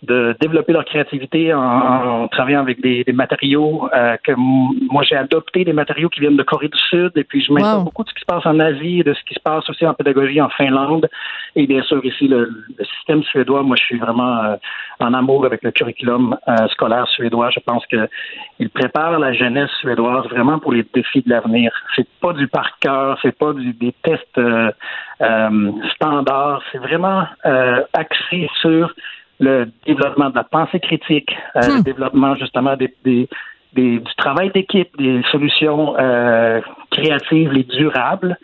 de 0.03 0.35
développer 0.41 0.73
leur 0.73 0.83
créativité 0.83 1.53
en, 1.53 2.27
travaillant 2.27 2.59
avec 2.59 2.81
des, 2.81 3.05
matériaux 3.13 3.89
euh, 3.93 4.17
que 4.21 4.33
moi 4.35 5.01
j'ai 5.03 5.15
adopté 5.15 5.63
des 5.63 5.71
matériaux 5.71 6.09
qui 6.09 6.19
viennent 6.19 6.35
de 6.35 6.43
Corée 6.43 6.67
du 6.67 6.77
Sud 6.89 7.11
et 7.15 7.23
puis 7.23 7.41
je 7.41 7.53
m'intéresse 7.53 7.83
beaucoup 7.85 8.03
de 8.03 8.09
ce 8.09 8.13
qui 8.13 8.19
se 8.19 8.25
passe 8.25 8.45
en 8.45 8.59
Asie 8.59 8.99
et 8.99 9.03
de 9.03 9.13
ce 9.13 9.23
qui 9.23 9.33
se 9.33 9.39
passe 9.39 9.69
aussi 9.69 9.85
en 9.85 9.93
pédagogie 9.93 10.41
en 10.41 10.49
Finlande. 10.49 11.09
Et 11.55 11.65
bien 11.67 11.81
sûr 11.83 12.03
ici 12.03 12.27
le, 12.27 12.51
système 12.97 13.23
suédois 13.23 13.63
moi 13.63 13.77
je 13.79 13.83
suis 13.83 13.97
vraiment 13.97 14.43
euh, 14.43 14.55
en 14.99 15.13
amour 15.13 15.45
avec 15.45 15.63
le 15.63 15.71
curriculum 15.71 16.37
euh, 16.49 16.67
scolaire 16.69 17.07
suédois. 17.07 17.49
Je 17.51 17.61
pense 17.61 17.85
que 17.87 18.09
il 18.59 18.69
prépare 18.69 19.19
la 19.19 19.31
jeunesse 19.31 19.71
suédoise 19.79 20.27
vraiment 20.27 20.59
pour 20.59 20.73
les 20.73 20.85
défis 20.93 21.21
de 21.21 21.29
l'avenir. 21.29 21.71
C'est 21.95 22.07
pas 22.21 22.33
du 22.33 22.47
par 22.47 22.77
cœur 22.79 23.17
c'est 23.21 23.37
pas 23.37 23.53
du, 23.53 23.71
des 23.73 23.93
tests 24.03 24.41
standards. 25.95 26.61
C'est 26.71 26.79
vraiment 26.79 27.23
axé 27.93 28.49
sur 28.59 28.93
le 29.43 29.71
développement 29.85 30.29
de 30.29 30.35
la 30.35 30.43
pensée 30.43 30.79
critique, 30.79 31.35
euh, 31.55 31.61
le 31.67 31.79
hmm. 31.79 31.83
développement 31.83 32.35
justement 32.35 32.75
des, 32.75 32.93
des, 33.03 33.27
du 33.73 34.15
travail 34.17 34.51
d'équipe, 34.51 34.89
des 34.97 35.21
solutions 35.31 35.95
euh, 35.99 36.61
créatives 36.91 37.53
et 37.55 37.63
durables. 37.63 38.37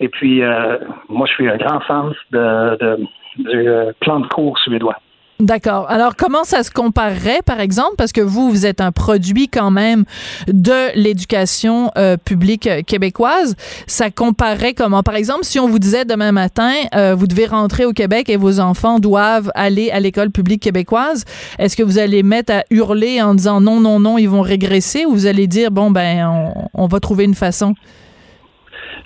Et 0.00 0.08
puis, 0.08 0.42
euh, 0.42 0.78
moi, 1.08 1.26
je 1.26 1.32
suis 1.32 1.48
un 1.48 1.56
grand 1.56 1.80
fan 1.80 2.12
de, 2.30 2.76
de 2.76 3.06
du 3.38 3.68
plan 4.00 4.20
de 4.20 4.26
cours 4.28 4.58
suédois. 4.58 4.96
D'accord. 5.38 5.84
Alors, 5.90 6.16
comment 6.16 6.44
ça 6.44 6.62
se 6.62 6.70
comparerait, 6.70 7.42
par 7.44 7.60
exemple, 7.60 7.96
parce 7.98 8.12
que 8.12 8.22
vous, 8.22 8.50
vous 8.50 8.64
êtes 8.64 8.80
un 8.80 8.90
produit 8.90 9.48
quand 9.48 9.70
même 9.70 10.04
de 10.48 10.94
l'éducation 10.94 11.90
euh, 11.98 12.16
publique 12.16 12.70
québécoise. 12.86 13.54
Ça 13.86 14.10
comparerait 14.10 14.72
comment? 14.72 15.02
Par 15.02 15.14
exemple, 15.14 15.44
si 15.44 15.60
on 15.60 15.68
vous 15.68 15.78
disait 15.78 16.06
demain 16.06 16.32
matin, 16.32 16.72
euh, 16.94 17.14
vous 17.14 17.26
devez 17.26 17.44
rentrer 17.44 17.84
au 17.84 17.92
Québec 17.92 18.30
et 18.30 18.36
vos 18.36 18.60
enfants 18.60 18.98
doivent 18.98 19.52
aller 19.54 19.90
à 19.90 20.00
l'école 20.00 20.30
publique 20.30 20.62
québécoise, 20.62 21.24
est-ce 21.58 21.76
que 21.76 21.82
vous 21.82 21.98
allez 21.98 22.22
mettre 22.22 22.54
à 22.54 22.64
hurler 22.70 23.20
en 23.20 23.34
disant 23.34 23.60
non, 23.60 23.78
non, 23.78 24.00
non, 24.00 24.16
ils 24.16 24.30
vont 24.30 24.40
régresser 24.40 25.04
ou 25.04 25.12
vous 25.12 25.26
allez 25.26 25.46
dire, 25.46 25.70
bon, 25.70 25.90
ben, 25.90 26.50
on 26.72 26.86
va 26.86 26.98
trouver 26.98 27.24
une 27.24 27.34
façon? 27.34 27.74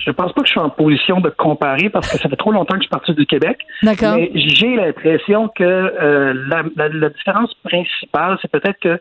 Je 0.05 0.11
pense 0.11 0.33
pas 0.33 0.41
que 0.41 0.47
je 0.47 0.51
suis 0.51 0.59
en 0.59 0.69
position 0.69 1.21
de 1.21 1.29
comparer 1.29 1.89
parce 1.89 2.11
que 2.11 2.17
ça 2.17 2.27
fait 2.29 2.35
trop 2.35 2.51
longtemps 2.51 2.75
que 2.75 2.81
je 2.81 2.87
suis 2.87 2.89
parti 2.89 3.13
du 3.13 3.25
Québec. 3.25 3.59
D'accord. 3.83 4.15
Mais 4.15 4.31
j'ai 4.33 4.75
l'impression 4.75 5.47
que 5.47 5.63
euh, 5.63 6.33
la, 6.47 6.63
la, 6.75 7.09
différence 7.09 7.53
principale, 7.63 8.37
c'est 8.41 8.51
peut-être 8.51 8.79
que 8.79 8.99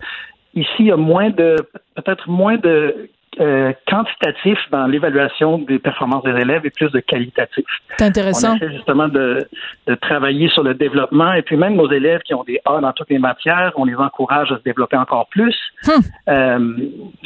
ici, 0.54 0.70
il 0.80 0.86
y 0.86 0.92
a 0.92 0.96
moins 0.96 1.30
de, 1.30 1.56
peut-être 1.94 2.28
moins 2.28 2.56
de 2.56 3.08
euh, 3.40 3.72
quantitatif 3.86 4.58
dans 4.70 4.86
l'évaluation 4.86 5.58
des 5.58 5.78
performances 5.78 6.24
des 6.24 6.38
élèves 6.38 6.66
et 6.66 6.70
plus 6.70 6.90
de 6.90 7.00
qualitatif. 7.00 7.64
C'est 7.96 8.04
intéressant. 8.04 8.52
On 8.52 8.56
essaie 8.56 8.72
justement 8.72 9.08
de, 9.08 9.48
de, 9.86 9.94
travailler 9.94 10.48
sur 10.50 10.62
le 10.62 10.74
développement 10.74 11.32
et 11.32 11.42
puis 11.42 11.56
même 11.56 11.74
nos 11.74 11.90
élèves 11.90 12.20
qui 12.20 12.34
ont 12.34 12.44
des 12.44 12.60
A 12.66 12.80
dans 12.80 12.92
toutes 12.92 13.08
les 13.08 13.18
matières, 13.18 13.72
on 13.76 13.84
les 13.84 13.94
encourage 13.94 14.52
à 14.52 14.58
se 14.58 14.62
développer 14.62 14.96
encore 14.96 15.26
plus. 15.30 15.56
Hum. 15.88 16.02
Euh, 16.28 16.76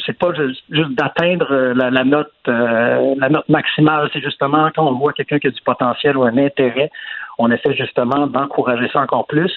c'est 0.07 0.17
pas 0.17 0.33
juste, 0.35 0.95
d'atteindre 0.95 1.53
la, 1.75 1.91
la, 1.91 2.05
note 2.05 2.33
euh, 2.49 3.15
la 3.19 3.29
note 3.29 3.49
maximale, 3.49 4.09
c'est 4.13 4.23
justement 4.23 4.71
quand 4.75 4.87
on 4.87 4.93
voit 4.93 5.13
quelqu'un 5.13 5.39
qui 5.39 5.49
a 5.49 5.51
du 5.51 5.63
potentiel 5.63 6.17
ou 6.17 6.23
un 6.23 6.39
intérêt, 6.39 6.91
on 7.39 7.51
essaie 7.51 7.75
justement 7.75 8.27
d'encourager 8.27 8.89
ça 8.93 9.01
encore 9.01 9.27
plus. 9.27 9.51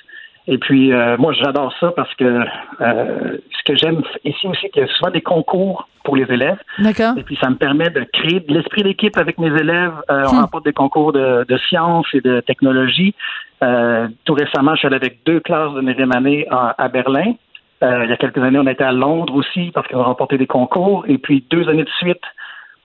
Et 0.47 0.57
puis, 0.57 0.93
euh, 0.93 1.17
moi, 1.17 1.33
j'adore 1.33 1.73
ça 1.79 1.91
parce 1.91 2.13
que 2.15 2.23
euh, 2.23 3.37
ce 3.51 3.63
que 3.65 3.75
j'aime 3.75 4.01
ici 4.23 4.47
aussi, 4.47 4.69
qu'il 4.69 4.81
y 4.81 4.85
a 4.85 4.87
souvent 4.93 5.11
des 5.11 5.21
concours 5.21 5.89
pour 6.05 6.15
les 6.15 6.23
élèves. 6.23 6.57
D'accord. 6.79 7.17
Et 7.17 7.23
puis, 7.23 7.37
ça 7.41 7.49
me 7.49 7.55
permet 7.55 7.89
de 7.89 8.05
créer 8.13 8.39
de 8.39 8.53
l'esprit 8.53 8.83
d'équipe 8.83 9.17
avec 9.17 9.37
mes 9.39 9.53
élèves. 9.59 9.93
Euh, 10.09 10.23
On 10.31 10.35
hmm. 10.35 10.39
remporte 10.39 10.63
des 10.63 10.73
concours 10.73 11.11
de, 11.11 11.45
de 11.47 11.57
sciences 11.57 12.07
et 12.13 12.21
de 12.21 12.39
technologie. 12.39 13.13
Euh, 13.61 14.07
tout 14.23 14.35
récemment, 14.35 14.71
je 14.75 14.79
suis 14.79 14.87
allé 14.87 14.95
avec 14.95 15.19
deux 15.25 15.41
classes 15.41 15.73
de 15.73 15.81
9 15.81 15.97
année 16.15 16.47
à, 16.49 16.87
Berlin. 16.87 17.33
il 17.81 18.09
y 18.09 18.13
a 18.13 18.17
quelques 18.17 18.37
années, 18.37 18.59
on 18.59 18.67
était 18.67 18.85
à 18.85 18.93
Londres 18.93 19.35
aussi 19.35 19.71
parce 19.73 19.87
qu'on 19.89 19.99
a 19.99 20.03
remporté 20.03 20.37
des 20.37 20.47
concours. 20.47 21.03
Et 21.09 21.17
puis, 21.17 21.43
deux 21.49 21.67
années 21.67 21.83
de 21.83 21.89
suite, 21.99 22.23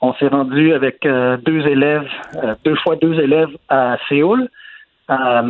on 0.01 0.15
s'est 0.15 0.29
rendu 0.29 0.73
avec 0.73 1.07
deux 1.45 1.67
élèves, 1.69 2.09
deux 2.65 2.75
fois 2.77 2.97
deux 2.97 3.21
élèves 3.21 3.51
à 3.69 3.99
Séoul 4.09 4.49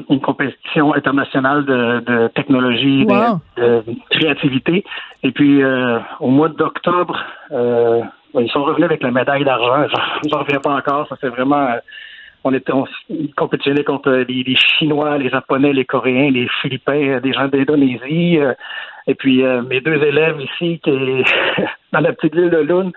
une 0.09 0.21
compétition 0.21 0.95
internationale 0.95 1.65
de, 1.65 2.29
technologie, 2.29 3.07
de, 3.07 3.83
créativité. 4.11 4.85
Et 5.23 5.33
puis, 5.33 5.63
euh, 5.63 5.99
au 6.21 6.29
mois 6.29 6.49
d'octobre, 6.49 7.19
euh, 7.51 8.01
ils 8.35 8.51
sont 8.51 8.65
revenus 8.65 8.85
avec 8.85 9.03
la 9.03 9.11
médaille 9.11 9.45
d'argent. 9.45 9.87
Je 10.25 10.31
n'en 10.31 10.43
reviens 10.43 10.61
pas 10.61 10.75
encore. 10.75 11.07
Ça 11.09 11.17
fait 11.17 11.29
vraiment... 11.29 11.69
Euh, 11.69 11.79
on 12.45 12.53
était 12.53 12.73
on 12.73 12.87
compétitionnait 13.37 13.85
contre 13.85 14.11
les, 14.11 14.57
Chinois, 14.57 15.17
les 15.17 15.31
Japonais, 15.31 15.73
les 15.73 15.85
Coréens, 15.85 16.29
les 16.29 16.49
Philippins, 16.61 17.21
des 17.21 17.33
gens 17.33 17.47
d'Indonésie. 17.47 18.37
et 19.07 19.15
puis, 19.15 19.45
mes 19.69 19.81
deux 19.81 20.03
élèves 20.03 20.41
ici, 20.41 20.81
qui 20.83 20.91
dans 21.93 22.01
la 22.01 22.13
petite 22.13 22.35
ville 22.35 22.51
de 22.51 22.59
Lune, 22.59 22.91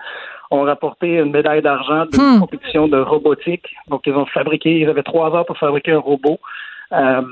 ont 0.50 0.62
rapporté 0.62 1.18
une 1.18 1.30
médaille 1.30 1.62
d'argent 1.62 2.06
de 2.06 2.16
hmm. 2.16 2.40
compétition 2.40 2.88
de 2.88 2.98
robotique. 2.98 3.74
Donc, 3.88 4.02
ils 4.06 4.12
ont 4.12 4.26
fabriqué, 4.26 4.78
ils 4.80 4.88
avaient 4.88 5.02
trois 5.02 5.34
heures 5.34 5.46
pour 5.46 5.58
fabriquer 5.58 5.92
un 5.92 5.98
robot, 5.98 6.38
euh, 6.92 7.22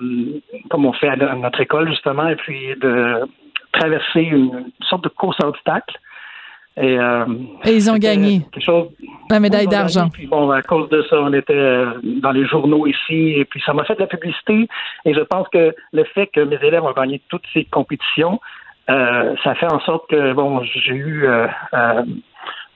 comme 0.71 0.85
on 0.85 0.93
fait 0.93 1.09
à 1.09 1.17
notre 1.17 1.61
école, 1.61 1.89
justement, 1.89 2.29
et 2.29 2.37
puis 2.37 2.75
de 2.81 3.21
traverser 3.73 4.23
une 4.23 4.71
sorte 4.89 5.05
de 5.05 5.09
course 5.09 5.37
à 5.43 5.49
obstacles. 5.49 5.97
Et, 6.77 6.99
euh, 6.99 7.25
et, 7.65 7.77
ils 7.77 7.89
ont 7.89 7.97
gagné 7.97 8.43
la 9.31 9.39
médaille 9.39 9.69
d'argent. 9.69 10.09
Puis 10.09 10.27
bon, 10.27 10.51
à 10.51 10.61
cause 10.63 10.89
de 10.89 11.03
ça, 11.09 11.21
on 11.21 11.33
était 11.33 11.55
euh, 11.55 11.93
dans 12.03 12.33
les 12.33 12.45
journaux 12.47 12.89
ici, 12.89 13.35
et 13.37 13.45
puis 13.45 13.63
ça 13.65 13.73
m'a 13.73 13.85
fait 13.85 13.95
de 13.95 14.01
la 14.01 14.09
publicité. 14.09 14.67
Et 15.05 15.15
je 15.15 15.21
pense 15.21 15.47
que 15.51 15.73
le 15.93 16.05
fait 16.05 16.27
que 16.27 16.41
mes 16.41 16.57
élèves 16.57 16.83
ont 16.83 16.93
gagné 16.93 17.23
toutes 17.29 17.45
ces 17.53 17.65
compétitions, 17.65 18.41
euh, 18.91 19.37
ça 19.45 19.55
fait 19.55 19.73
en 19.73 19.79
sorte 19.81 20.11
que 20.11 20.33
bon, 20.33 20.63
j'ai 20.65 20.95
eu 20.95 21.27
euh 21.27 21.47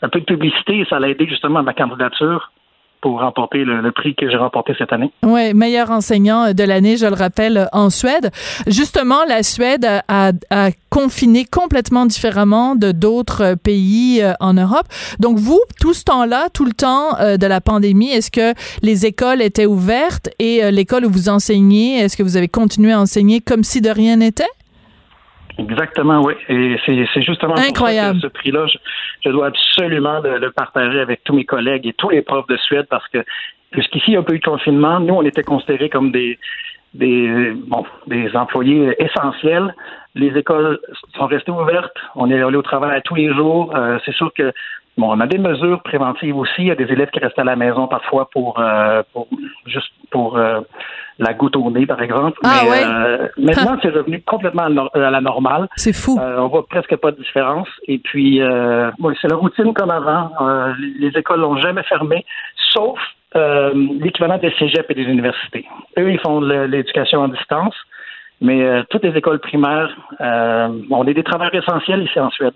un 0.03 0.09
peu 0.09 0.21
de 0.21 0.25
publicité 0.25 0.85
ça 0.89 0.99
l'a 0.99 1.09
aidé 1.09 1.27
justement 1.27 1.61
à 1.61 1.63
ma 1.63 1.75
candidature 1.75 2.53
pour 3.01 3.21
remporter 3.21 3.65
le, 3.65 3.93
prix 3.93 4.15
que 4.15 4.29
j'ai 4.29 4.37
remporté 4.37 4.75
cette 4.77 4.93
année. 4.93 5.11
Oui, 5.23 5.55
meilleur 5.55 5.91
enseignant 5.91 6.53
de 6.53 6.65
l'année, 6.65 6.97
je 6.97 7.07
le 7.07 7.15
rappelle, 7.15 7.69
en 7.73 7.91
Suède. 7.91 8.31
Justement, 8.67 9.25
la 9.29 9.43
Suède 9.43 9.87
a, 10.09 10.33
a 10.51 10.71
confiné 10.91 11.45
complètement 11.45 12.07
différemment 12.07 12.75
de 12.75 12.93
d'autres 12.93 13.55
pays 13.55 14.21
euh, 14.23 14.33
en 14.41 14.55
Europe. 14.55 14.87
Donc, 15.21 15.39
vous, 15.39 15.61
tout 15.81 15.95
ce 15.95 16.05
temps-là, 16.05 16.49
tout 16.53 16.65
le 16.65 16.73
temps 16.73 17.19
euh, 17.21 17.37
de 17.37 17.47
la 17.47 17.61
pandémie, 17.61 18.11
est-ce 18.11 18.31
que 18.31 18.53
les 18.83 19.07
écoles 19.07 19.43
étaient 19.43 19.67
ouvertes 19.67 20.29
et 20.39 20.65
euh, 20.65 20.71
l'école 20.71 21.05
où 21.05 21.11
vous 21.11 21.29
enseignez, 21.29 21.99
est-ce 21.99 22.17
que 22.17 22.23
vous 22.23 22.37
avez 22.37 22.49
continué 22.49 22.93
à 22.93 23.01
enseigner 23.01 23.41
comme 23.41 23.65
si 23.65 23.81
de 23.81 23.91
rien 23.91 24.17
n'était? 24.17 24.45
Exactement, 25.59 26.23
oui. 26.23 26.35
Et 26.49 26.77
c'est 26.87 27.23
justement 27.23 27.57
Incroyable. 27.57 28.21
Pour 28.21 28.31
ce 28.31 28.35
prix-là, 28.35 28.67
je, 29.25 29.31
dois 29.31 29.49
absolument 29.49 30.21
le, 30.21 30.51
partager 30.51 31.01
avec 31.01 31.25
tous 31.25 31.35
mes 31.35 31.45
collègues 31.45 31.87
et 31.87 31.93
tous 31.93 32.11
les 32.11 32.23
profs 32.23 32.47
de 32.47 32.57
Suède 32.57 32.87
parce 32.89 33.07
que 33.09 33.25
jusqu'ici, 33.73 34.07
il 34.09 34.11
n'y 34.13 34.17
a 34.17 34.23
pas 34.23 34.35
eu 34.35 34.39
de 34.39 34.45
confinement. 34.45 35.01
Nous, 35.01 35.15
on 35.15 35.23
était 35.23 35.43
considérés 35.43 35.89
comme 35.89 36.13
des, 36.13 36.39
des, 36.95 37.53
bon, 37.67 37.85
des 38.07 38.35
employés 38.37 38.95
essentiels. 39.03 39.75
Les 40.15 40.37
écoles 40.39 40.79
sont 41.17 41.27
restées 41.27 41.51
ouvertes. 41.51 41.97
On 42.15 42.31
est 42.31 42.41
allé 42.41 42.57
au 42.57 42.63
travail 42.63 43.03
tous 43.05 43.17
les 43.17 43.33
jours. 43.35 43.75
Euh, 43.77 43.99
c'est 44.05 44.15
sûr 44.15 44.33
que 44.33 44.53
Bon, 44.99 45.17
on 45.17 45.21
a 45.21 45.29
des 45.29 45.39
mesures 45.39 45.81
préventives 45.85 46.37
aussi. 46.37 46.55
Il 46.59 46.67
y 46.67 46.71
a 46.73 46.75
des 46.75 46.91
élèves 46.93 47.11
qui 47.11 47.21
restent 47.21 47.39
à 47.39 47.45
la 47.45 47.55
maison 47.55 47.87
parfois 47.87 48.29
pour, 48.31 48.59
euh, 48.59 49.05
pour 49.13 49.29
juste 49.65 49.93
pour 50.11 50.37
euh, 50.37 50.61
la 51.19 51.35
goutte 51.35 51.57
au 51.57 51.71
nez, 51.71 51.87
par 51.87 52.01
exemple. 52.01 52.39
Ah, 52.45 52.63
Mais 52.65 52.85
euh, 52.85 53.29
maintenant, 53.39 53.79
c'est 53.83 53.91
revenu 53.91 54.23
complètement 54.23 54.65
à 54.65 55.11
la 55.11 55.21
normale. 55.21 55.69
C'est 55.77 55.93
fou. 55.93 56.19
on 56.21 56.49
voit 56.49 56.67
presque 56.67 56.97
pas 56.97 57.11
de 57.11 57.17
différence. 57.17 57.69
Et 57.87 57.99
puis, 57.99 58.41
bon, 58.99 59.15
c'est 59.21 59.29
la 59.29 59.37
routine 59.37 59.75
comme 59.75 59.91
avant. 59.91 60.31
les 60.99 61.11
écoles 61.17 61.41
n'ont 61.41 61.57
jamais 61.57 61.83
fermé, 61.85 62.25
sauf 62.73 62.99
l'équivalent 63.35 64.39
des 64.39 64.53
cégeps 64.59 64.89
et 64.89 64.95
des 64.95 65.03
universités. 65.03 65.67
Eux, 65.99 66.11
ils 66.11 66.21
font 66.21 66.41
l'éducation 66.41 67.21
en 67.21 67.29
distance. 67.29 67.75
Mais 68.41 68.85
toutes 68.91 69.03
les 69.03 69.17
écoles 69.17 69.41
primaires, 69.41 69.91
on 70.21 71.07
est 71.07 71.15
des 71.15 71.25
travailleurs 71.25 71.63
essentiels 71.63 72.03
ici 72.05 72.21
en 72.21 72.31
Suède. 72.31 72.55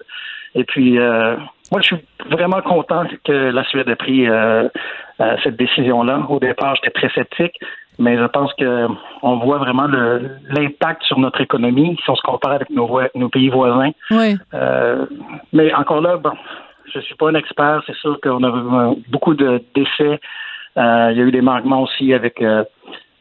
Et 0.54 0.64
puis, 0.64 0.98
euh, 0.98 1.36
moi, 1.70 1.80
je 1.80 1.86
suis 1.86 2.04
vraiment 2.30 2.60
content 2.60 3.04
que 3.24 3.32
la 3.32 3.64
Suède 3.64 3.88
ait 3.88 3.96
pris 3.96 4.28
euh, 4.28 4.68
euh, 5.20 5.36
cette 5.42 5.56
décision-là. 5.56 6.26
Au 6.28 6.38
départ, 6.38 6.76
j'étais 6.76 6.90
très 6.90 7.08
sceptique, 7.10 7.58
mais 7.99 8.16
je 8.16 8.24
pense 8.24 8.53
que 8.55 8.86
on 9.22 9.36
voit 9.38 9.59
vraiment 9.59 9.86
l'impact 9.86 11.03
sur 11.05 11.18
notre 11.18 11.40
économie 11.40 11.97
si 12.03 12.11
on 12.11 12.16
se 12.16 12.22
compare 12.22 12.53
avec 12.53 12.70
nos, 12.70 13.01
nos 13.14 13.28
pays 13.28 13.49
voisins. 13.49 13.90
Oui. 14.11 14.36
mais 15.53 15.72
encore 15.74 16.01
là, 16.01 16.16
bon, 16.16 16.32
je 16.93 17.01
suis 17.01 17.14
pas 17.14 17.30
un 17.30 17.34
expert. 17.34 17.82
C'est 17.86 17.97
sûr 17.97 18.18
qu'on 18.20 18.43
a 18.43 18.95
beaucoup 19.09 19.34
de 19.34 19.62
décès 19.74 20.20
Euh, 20.78 21.09
il 21.12 21.18
y 21.18 21.20
a 21.20 21.24
eu 21.24 21.30
des 21.30 21.43
manquements 21.43 21.82
aussi 21.82 22.14
avec 22.14 22.40
euh, 22.40 22.64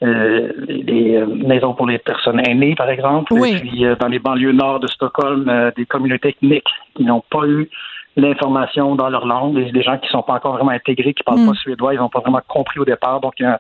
euh, 0.04 0.52
les 0.68 1.24
maisons 1.26 1.74
pour 1.74 1.86
les 1.86 1.98
personnes 1.98 2.40
aînées, 2.48 2.76
par 2.76 2.90
exemple. 2.90 3.34
Oui. 3.34 3.54
Et 3.54 3.60
puis, 3.60 3.86
dans 4.00 4.08
les 4.08 4.20
banlieues 4.20 4.54
nord 4.54 4.80
de 4.80 4.88
Stockholm, 4.88 5.72
des 5.76 5.86
communautés 5.86 6.30
ethniques 6.30 6.70
qui 6.96 7.04
n'ont 7.04 7.24
pas 7.30 7.46
eu 7.46 7.70
l'information 8.18 8.96
dans 8.96 9.10
leur 9.10 9.26
langue, 9.26 9.72
des, 9.72 9.82
gens 9.82 9.98
qui 9.98 10.08
ne 10.08 10.12
sont 10.12 10.24
pas 10.24 10.34
encore 10.34 10.56
vraiment 10.56 10.72
intégrés, 10.72 11.14
qui 11.14 11.24
ne 11.28 11.36
parlent 11.36 11.46
pas 11.46 11.52
mm. 11.52 11.64
suédois, 11.64 11.94
ils 11.94 11.98
n'ont 11.98 12.10
pas 12.10 12.20
vraiment 12.20 12.42
compris 12.48 12.80
au 12.80 12.86
départ. 12.86 13.22
Donc, 13.22 13.34
il 13.40 13.44
y 13.44 13.46
a, 13.46 13.60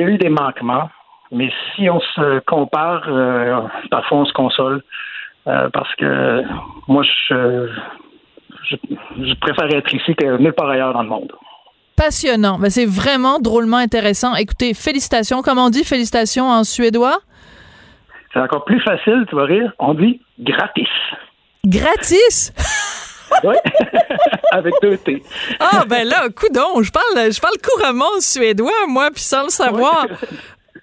eu 0.00 0.18
des 0.18 0.28
manquements. 0.28 0.88
Mais 1.30 1.50
si 1.74 1.88
on 1.88 2.00
se 2.00 2.40
compare, 2.40 3.02
parfois 3.90 4.18
on 4.18 4.24
se 4.24 4.32
console. 4.32 4.82
parce 5.44 5.94
que 5.96 6.42
moi, 6.88 7.02
je, 7.28 7.68
je, 8.70 9.34
préfère 9.40 9.74
être 9.74 9.94
ici 9.94 10.14
que 10.14 10.36
nulle 10.38 10.52
part 10.52 10.68
ailleurs 10.68 10.92
dans 10.92 11.02
le 11.02 11.08
monde. 11.08 11.32
Passionnant. 11.96 12.58
Ben, 12.58 12.70
c'est 12.70 12.86
vraiment 12.86 13.38
drôlement 13.38 13.76
intéressant. 13.76 14.34
Écoutez, 14.34 14.74
félicitations. 14.74 15.42
Comment 15.42 15.66
on 15.66 15.70
dit 15.70 15.84
félicitations 15.84 16.48
en 16.48 16.64
suédois? 16.64 17.18
C'est 18.32 18.40
encore 18.40 18.64
plus 18.64 18.80
facile, 18.80 19.26
tu 19.28 19.36
vas 19.36 19.44
rire. 19.44 19.72
On 19.78 19.94
dit 19.94 20.20
gratis. 20.38 20.88
Gratis? 21.64 22.52
oui, 23.44 23.56
avec 24.52 24.74
deux 24.82 24.96
T. 24.98 25.22
Ah, 25.60 25.84
ben 25.86 26.06
là, 26.06 26.28
coudon, 26.34 26.82
je 26.82 26.90
parle, 26.90 27.32
je 27.32 27.40
parle 27.40 27.54
couramment 27.62 28.20
suédois, 28.20 28.86
moi, 28.88 29.10
puis 29.10 29.22
sans 29.22 29.44
le 29.44 29.50
savoir. 29.50 30.06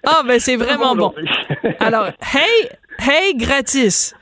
Ah, 0.06 0.22
ben 0.26 0.40
c'est 0.40 0.56
vraiment 0.56 0.94
bon. 0.94 1.14
Alors, 1.80 2.06
hey, 2.34 2.70
hey, 2.98 3.34
gratis. 3.36 4.14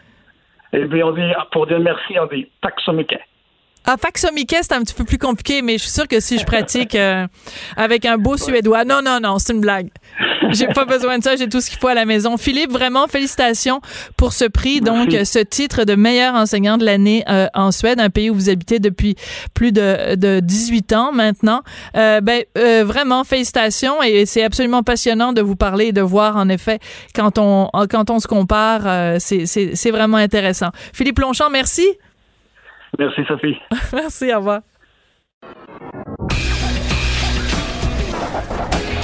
Et 0.72 0.80
eh 0.82 0.86
puis 0.86 1.02
on 1.02 1.12
dit, 1.12 1.32
pour 1.52 1.66
dire 1.66 1.80
merci, 1.80 2.18
on 2.18 2.26
dit 2.26 2.50
taxomique. 2.60 3.14
Ah, 3.90 3.96
Faxomique, 3.96 4.54
c'est 4.60 4.74
un 4.74 4.82
petit 4.82 4.92
peu 4.92 5.04
plus 5.04 5.16
compliqué, 5.16 5.62
mais 5.62 5.78
je 5.78 5.84
suis 5.84 5.90
sûre 5.90 6.06
que 6.06 6.20
si 6.20 6.38
je 6.38 6.44
pratique 6.44 6.94
euh, 6.94 7.26
avec 7.74 8.04
un 8.04 8.18
beau 8.18 8.36
suédois. 8.36 8.84
Non, 8.84 9.00
non, 9.02 9.18
non, 9.18 9.38
c'est 9.38 9.54
une 9.54 9.62
blague. 9.62 9.88
J'ai 10.52 10.66
pas 10.68 10.84
besoin 10.84 11.18
de 11.18 11.24
ça, 11.24 11.36
j'ai 11.36 11.48
tout 11.48 11.60
ce 11.60 11.70
qu'il 11.70 11.78
faut 11.78 11.88
à 11.88 11.94
la 11.94 12.04
maison. 12.04 12.36
Philippe, 12.36 12.70
vraiment, 12.70 13.06
félicitations 13.06 13.80
pour 14.16 14.32
ce 14.32 14.44
prix, 14.44 14.80
donc 14.80 15.10
ce 15.10 15.38
titre 15.38 15.84
de 15.84 15.94
meilleur 15.94 16.34
enseignant 16.34 16.78
de 16.78 16.84
l'année 16.84 17.24
euh, 17.28 17.46
en 17.54 17.72
Suède, 17.72 18.00
un 18.00 18.10
pays 18.10 18.30
où 18.30 18.34
vous 18.34 18.50
habitez 18.50 18.78
depuis 18.78 19.16
plus 19.54 19.72
de, 19.72 20.14
de 20.14 20.40
18 20.40 20.92
ans 20.92 21.12
maintenant. 21.12 21.62
Euh, 21.96 22.20
ben, 22.20 22.44
vraiment, 22.54 23.24
félicitations 23.24 24.02
et 24.02 24.26
c'est 24.26 24.42
absolument 24.42 24.82
passionnant 24.82 25.32
de 25.32 25.42
vous 25.42 25.56
parler 25.56 25.86
et 25.86 25.92
de 25.92 26.02
voir, 26.02 26.36
en 26.36 26.48
effet, 26.48 26.78
quand 27.14 27.38
on, 27.38 27.68
quand 27.90 28.10
on 28.10 28.18
se 28.18 28.28
compare, 28.28 29.20
c'est 29.20 29.90
vraiment 29.90 30.16
intéressant. 30.16 30.68
Philippe 30.92 31.18
Longchamp, 31.18 31.50
merci. 31.50 31.86
Merci, 32.98 33.20
Sophie. 33.26 33.56
Merci, 33.92 34.32
au 34.32 34.38
revoir. 34.38 34.60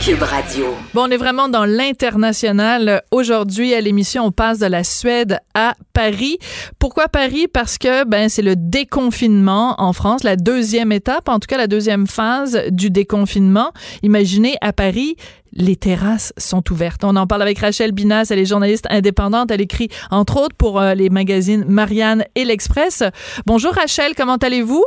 Cube 0.00 0.22
Radio. 0.22 0.76
Bon, 0.94 1.08
on 1.08 1.10
est 1.10 1.16
vraiment 1.16 1.48
dans 1.48 1.64
l'international. 1.64 3.02
Aujourd'hui, 3.10 3.74
à 3.74 3.80
l'émission, 3.80 4.26
on 4.26 4.30
passe 4.30 4.60
de 4.60 4.66
la 4.66 4.84
Suède 4.84 5.40
à 5.54 5.74
Paris. 5.92 6.38
Pourquoi 6.78 7.08
Paris? 7.08 7.48
Parce 7.52 7.78
que 7.78 8.04
ben, 8.04 8.28
c'est 8.28 8.42
le 8.42 8.54
déconfinement 8.56 9.74
en 9.78 9.92
France, 9.92 10.22
la 10.22 10.36
deuxième 10.36 10.92
étape, 10.92 11.28
en 11.28 11.40
tout 11.40 11.46
cas 11.48 11.56
la 11.56 11.66
deuxième 11.66 12.06
phase 12.06 12.62
du 12.70 12.90
déconfinement. 12.90 13.72
Imaginez 14.02 14.54
à 14.60 14.72
Paris, 14.72 15.16
les 15.52 15.74
terrasses 15.74 16.32
sont 16.36 16.62
ouvertes. 16.70 17.02
On 17.02 17.16
en 17.16 17.26
parle 17.26 17.42
avec 17.42 17.58
Rachel 17.58 17.90
Binas, 17.90 18.28
elle 18.30 18.38
est 18.38 18.46
journaliste 18.46 18.86
indépendante. 18.90 19.50
Elle 19.50 19.60
écrit, 19.60 19.88
entre 20.10 20.40
autres, 20.40 20.56
pour 20.56 20.80
euh, 20.80 20.94
les 20.94 21.10
magazines 21.10 21.64
Marianne 21.66 22.24
et 22.36 22.44
L'Express. 22.44 23.02
Bonjour 23.46 23.72
Rachel, 23.74 24.14
comment 24.16 24.36
allez-vous? 24.36 24.84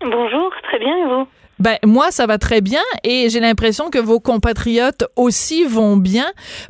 Bonjour, 0.00 0.50
très 0.62 0.78
bien 0.78 0.96
et 0.96 1.04
vous? 1.04 1.26
Ben 1.60 1.76
moi 1.84 2.12
ça 2.12 2.26
va 2.26 2.38
très 2.38 2.60
bien 2.60 2.82
et 3.02 3.28
j'ai 3.30 3.40
l'impression 3.40 3.90
que 3.90 3.98
vos 3.98 4.20
compatriotes 4.20 5.04
aussi 5.16 5.64
vont 5.64 5.96
bien 5.96 6.26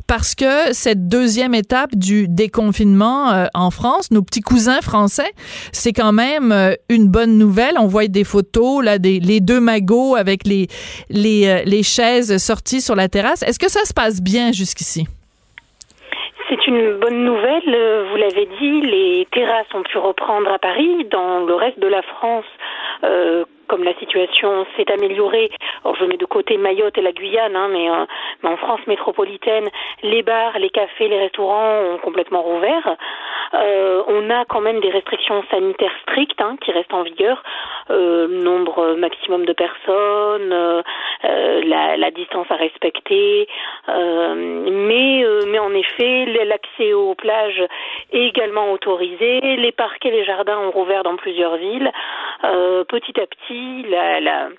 parce 0.07 0.33
que 0.33 0.73
cette 0.73 1.07
deuxième 1.07 1.53
étape 1.53 1.95
du 1.95 2.27
déconfinement 2.27 3.29
euh, 3.29 3.45
en 3.53 3.69
France, 3.69 4.09
nos 4.09 4.23
petits 4.23 4.41
cousins 4.41 4.81
français, 4.81 5.31
c'est 5.71 5.93
quand 5.93 6.11
même 6.11 6.51
euh, 6.51 6.73
une 6.89 7.07
bonne 7.07 7.37
nouvelle. 7.37 7.75
On 7.79 7.85
voit 7.85 8.07
des 8.07 8.23
photos 8.23 8.83
là 8.83 8.97
des 8.97 9.19
les 9.19 9.41
deux 9.41 9.59
magots 9.59 10.15
avec 10.15 10.47
les 10.47 10.67
les, 11.09 11.47
euh, 11.47 11.61
les 11.65 11.83
chaises 11.83 12.37
sorties 12.37 12.81
sur 12.81 12.95
la 12.95 13.09
terrasse. 13.09 13.43
Est-ce 13.43 13.59
que 13.59 13.69
ça 13.69 13.85
se 13.85 13.93
passe 13.93 14.23
bien 14.23 14.51
jusqu'ici? 14.51 15.05
C'est 16.49 16.65
une 16.65 16.97
bonne 16.99 17.25
nouvelle, 17.25 18.07
vous 18.09 18.17
l'avez 18.17 18.49
dit, 18.59 18.81
les 18.81 19.27
terrasses 19.31 19.67
ont 19.75 19.83
pu 19.83 19.99
reprendre 19.99 20.51
à 20.51 20.57
Paris. 20.57 21.05
Dans 21.11 21.45
le 21.45 21.53
reste 21.53 21.79
de 21.79 21.87
la 21.87 22.01
France, 22.01 22.45
euh, 23.03 23.45
comme 23.69 23.83
la 23.83 23.93
situation 23.99 24.65
s'est 24.75 24.91
améliorée, 24.91 25.49
alors 25.83 25.95
je 25.95 26.05
mets 26.05 26.17
de 26.17 26.25
côté 26.25 26.57
Mayotte 26.57 26.97
et 26.97 27.01
la 27.01 27.11
Guyane, 27.11 27.55
hein, 27.55 27.69
mais, 27.71 27.89
euh, 27.89 28.05
mais, 28.43 28.49
en 28.49 28.57
France 28.57 28.81
métropolitaine, 28.87 29.69
les 30.01 30.23
bars, 30.23 30.57
les 30.57 30.71
cafés, 30.71 31.07
les 31.07 31.19
restaurants 31.19 31.79
ont 31.93 31.97
complètement 31.99 32.41
rouvert. 32.41 32.97
Euh, 33.53 34.03
on 34.07 34.29
a 34.29 34.45
quand 34.45 34.61
même 34.61 34.79
des 34.79 34.89
restrictions 34.89 35.43
sanitaires 35.49 35.95
strictes 36.03 36.41
hein, 36.41 36.57
qui 36.63 36.71
restent 36.71 36.93
en 36.93 37.03
vigueur, 37.03 37.41
euh, 37.89 38.27
nombre 38.27 38.95
maximum 38.95 39.45
de 39.45 39.53
personnes, 39.53 40.51
euh, 40.51 40.81
euh, 41.25 41.61
la, 41.65 41.97
la, 41.97 42.11
distance 42.11 42.47
à 42.49 42.55
respecter, 42.55 43.47
mais 43.87 45.23
mais 45.47 45.59
en 45.59 45.73
effet 45.73 46.25
l'accès 46.45 46.93
aux 46.93 47.15
plages 47.15 47.63
est 48.11 48.27
également 48.27 48.71
autorisé, 48.71 49.39
les 49.41 49.71
parcs 49.71 50.05
et 50.05 50.11
les 50.11 50.25
jardins 50.25 50.57
ont 50.59 50.71
rouvert 50.71 51.03
dans 51.03 51.15
plusieurs 51.15 51.55
villes. 51.57 51.91
Petit 52.89 53.19
à 53.19 53.25
petit, 53.25 53.83
la, 53.83 54.19
la, 54.19 54.49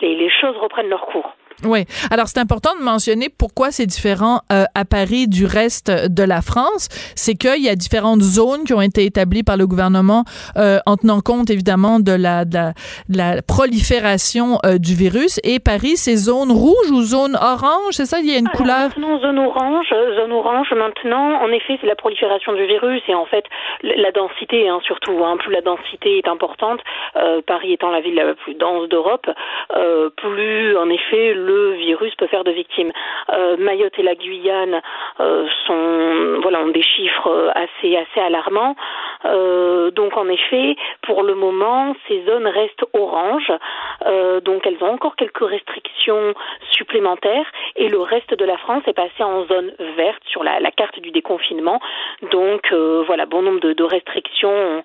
les, 0.00 0.16
les 0.16 0.30
choses 0.30 0.56
reprennent 0.56 0.88
leur 0.88 1.06
cours. 1.06 1.36
Oui. 1.64 1.84
Alors, 2.10 2.26
c'est 2.26 2.38
important 2.38 2.70
de 2.78 2.84
mentionner 2.84 3.28
pourquoi 3.30 3.70
c'est 3.70 3.86
différent 3.86 4.40
euh, 4.52 4.64
à 4.74 4.84
Paris 4.84 5.26
du 5.26 5.46
reste 5.46 5.90
de 5.90 6.22
la 6.22 6.42
France. 6.42 6.88
C'est 7.16 7.34
qu'il 7.34 7.64
y 7.64 7.68
a 7.68 7.74
différentes 7.74 8.20
zones 8.20 8.64
qui 8.64 8.74
ont 8.74 8.82
été 8.82 9.04
établies 9.04 9.42
par 9.42 9.56
le 9.56 9.66
gouvernement 9.66 10.24
euh, 10.58 10.78
en 10.84 10.96
tenant 10.96 11.20
compte, 11.20 11.48
évidemment, 11.48 11.98
de 11.98 12.12
la, 12.12 12.44
de 12.44 12.72
la, 13.08 13.42
prolifération 13.46 14.58
euh, 14.66 14.76
du 14.76 14.94
virus. 14.94 15.40
Et 15.44 15.58
Paris, 15.58 15.96
c'est 15.96 16.16
zone 16.16 16.52
rouge 16.52 16.90
ou 16.92 17.00
zone 17.00 17.36
orange? 17.40 17.92
C'est 17.92 18.06
ça? 18.06 18.18
Il 18.20 18.30
y 18.30 18.34
a 18.34 18.38
une 18.38 18.48
couleur? 18.48 18.90
Non, 18.98 19.18
zone 19.20 19.38
orange. 19.38 19.88
Zone 19.88 20.32
orange, 20.32 20.68
maintenant, 20.76 21.40
en 21.40 21.48
effet, 21.48 21.78
c'est 21.80 21.86
la 21.86 21.96
prolifération 21.96 22.52
du 22.52 22.66
virus 22.66 23.02
et 23.08 23.14
en 23.14 23.24
fait, 23.24 23.44
la 23.82 24.10
densité, 24.12 24.68
hein, 24.68 24.80
surtout. 24.84 25.24
Hein, 25.24 25.36
plus 25.38 25.52
la 25.52 25.62
densité 25.62 26.18
est 26.18 26.28
importante, 26.28 26.80
Paris 27.46 27.72
étant 27.72 27.90
la 27.90 28.00
ville 28.00 28.14
la 28.14 28.34
plus 28.34 28.54
dense 28.54 28.88
d'Europe, 28.88 29.26
plus, 30.16 30.76
en 30.76 30.90
effet, 30.90 31.34
le 31.34 31.45
virus 31.52 32.14
peut 32.16 32.26
faire 32.26 32.44
de 32.44 32.50
victimes. 32.50 32.92
Euh, 33.32 33.56
Mayotte 33.58 33.98
et 33.98 34.02
la 34.02 34.14
Guyane 34.14 34.80
euh, 35.20 35.46
sont, 35.66 36.40
voilà, 36.42 36.60
ont 36.60 36.68
des 36.68 36.82
chiffres 36.82 37.52
assez, 37.54 37.96
assez 37.96 38.20
alarmants. 38.20 38.76
Euh, 39.24 39.90
donc 39.90 40.16
en 40.16 40.28
effet, 40.28 40.76
pour 41.02 41.22
le 41.22 41.34
moment, 41.34 41.94
ces 42.08 42.24
zones 42.24 42.46
restent 42.46 42.84
oranges. 42.92 43.52
donc 44.44 44.66
elles 44.66 44.82
ont 44.82 44.92
encore 44.92 45.16
quelques 45.16 45.46
restrictions 45.46 46.34
supplémentaires 46.70 47.46
et 47.76 47.88
le 47.88 48.00
reste 48.00 48.34
de 48.34 48.44
la 48.44 48.56
France 48.58 48.82
est 48.86 48.92
passé 48.92 49.22
en 49.22 49.44
zone 49.46 49.72
verte 49.96 50.22
sur 50.26 50.44
la, 50.44 50.58
carte 50.70 51.00
du 51.00 51.10
déconfinement. 51.10 51.80
Donc 52.30 52.72
voilà, 53.06 53.26
bon 53.26 53.42
nombre 53.42 53.60
de, 53.60 53.84
restrictions 53.84 54.82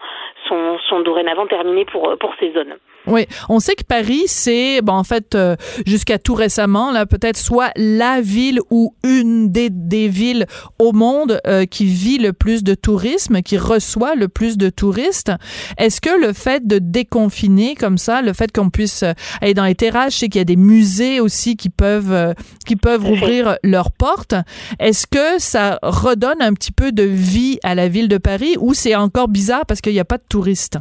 sont, 0.47 0.77
sont 0.89 0.99
dorénavant 1.01 1.47
terminées 1.47 1.85
pour, 1.85 2.17
pour 2.17 2.33
ces 2.39 2.51
zones. 2.51 2.75
Oui, 3.07 3.25
on 3.49 3.59
sait 3.59 3.73
que 3.73 3.83
Paris, 3.83 4.23
c'est, 4.27 4.81
bon, 4.81 4.93
en 4.93 5.03
fait, 5.03 5.33
euh, 5.33 5.55
jusqu'à 5.87 6.19
tout 6.19 6.35
récemment, 6.35 6.91
là, 6.91 7.07
peut-être 7.07 7.37
soit 7.37 7.71
la 7.75 8.21
ville 8.21 8.59
ou 8.69 8.93
une 9.03 9.51
des, 9.51 9.71
des 9.71 10.07
villes 10.07 10.45
au 10.77 10.91
monde 10.91 11.41
euh, 11.47 11.65
qui 11.65 11.85
vit 11.85 12.19
le 12.19 12.31
plus 12.31 12.63
de 12.63 12.75
tourisme, 12.75 13.41
qui 13.41 13.57
reçoit 13.57 14.13
le 14.13 14.27
plus 14.27 14.55
de 14.55 14.69
touristes. 14.69 15.31
Est-ce 15.79 15.99
que 15.99 16.21
le 16.21 16.31
fait 16.31 16.67
de 16.67 16.77
déconfiner 16.77 17.73
comme 17.73 17.97
ça, 17.97 18.21
le 18.21 18.33
fait 18.33 18.51
qu'on 18.51 18.69
puisse 18.69 19.01
euh, 19.01 19.13
aller 19.41 19.55
dans 19.55 19.65
les 19.65 19.75
terrasses, 19.75 20.13
je 20.13 20.19
sais 20.19 20.29
qu'il 20.29 20.39
y 20.39 20.43
a 20.43 20.45
des 20.45 20.55
musées 20.55 21.19
aussi 21.19 21.55
qui 21.55 21.69
peuvent, 21.69 22.35
qui 22.67 22.75
peuvent 22.75 23.09
ouvrir 23.09 23.57
leurs 23.63 23.91
portes, 23.91 24.35
est-ce 24.79 25.07
que 25.07 25.39
ça 25.39 25.79
redonne 25.81 26.41
un 26.41 26.53
petit 26.53 26.71
peu 26.71 26.91
de 26.91 27.03
vie 27.03 27.57
à 27.63 27.73
la 27.73 27.87
ville 27.87 28.07
de 28.07 28.17
Paris 28.19 28.55
ou 28.59 28.75
c'est 28.75 28.95
encore 28.95 29.27
bizarre 29.27 29.65
parce 29.65 29.81
qu'il 29.81 29.93
n'y 29.93 29.99
a 29.99 30.05
pas 30.05 30.17
de 30.17 30.23
touristes? 30.29 30.77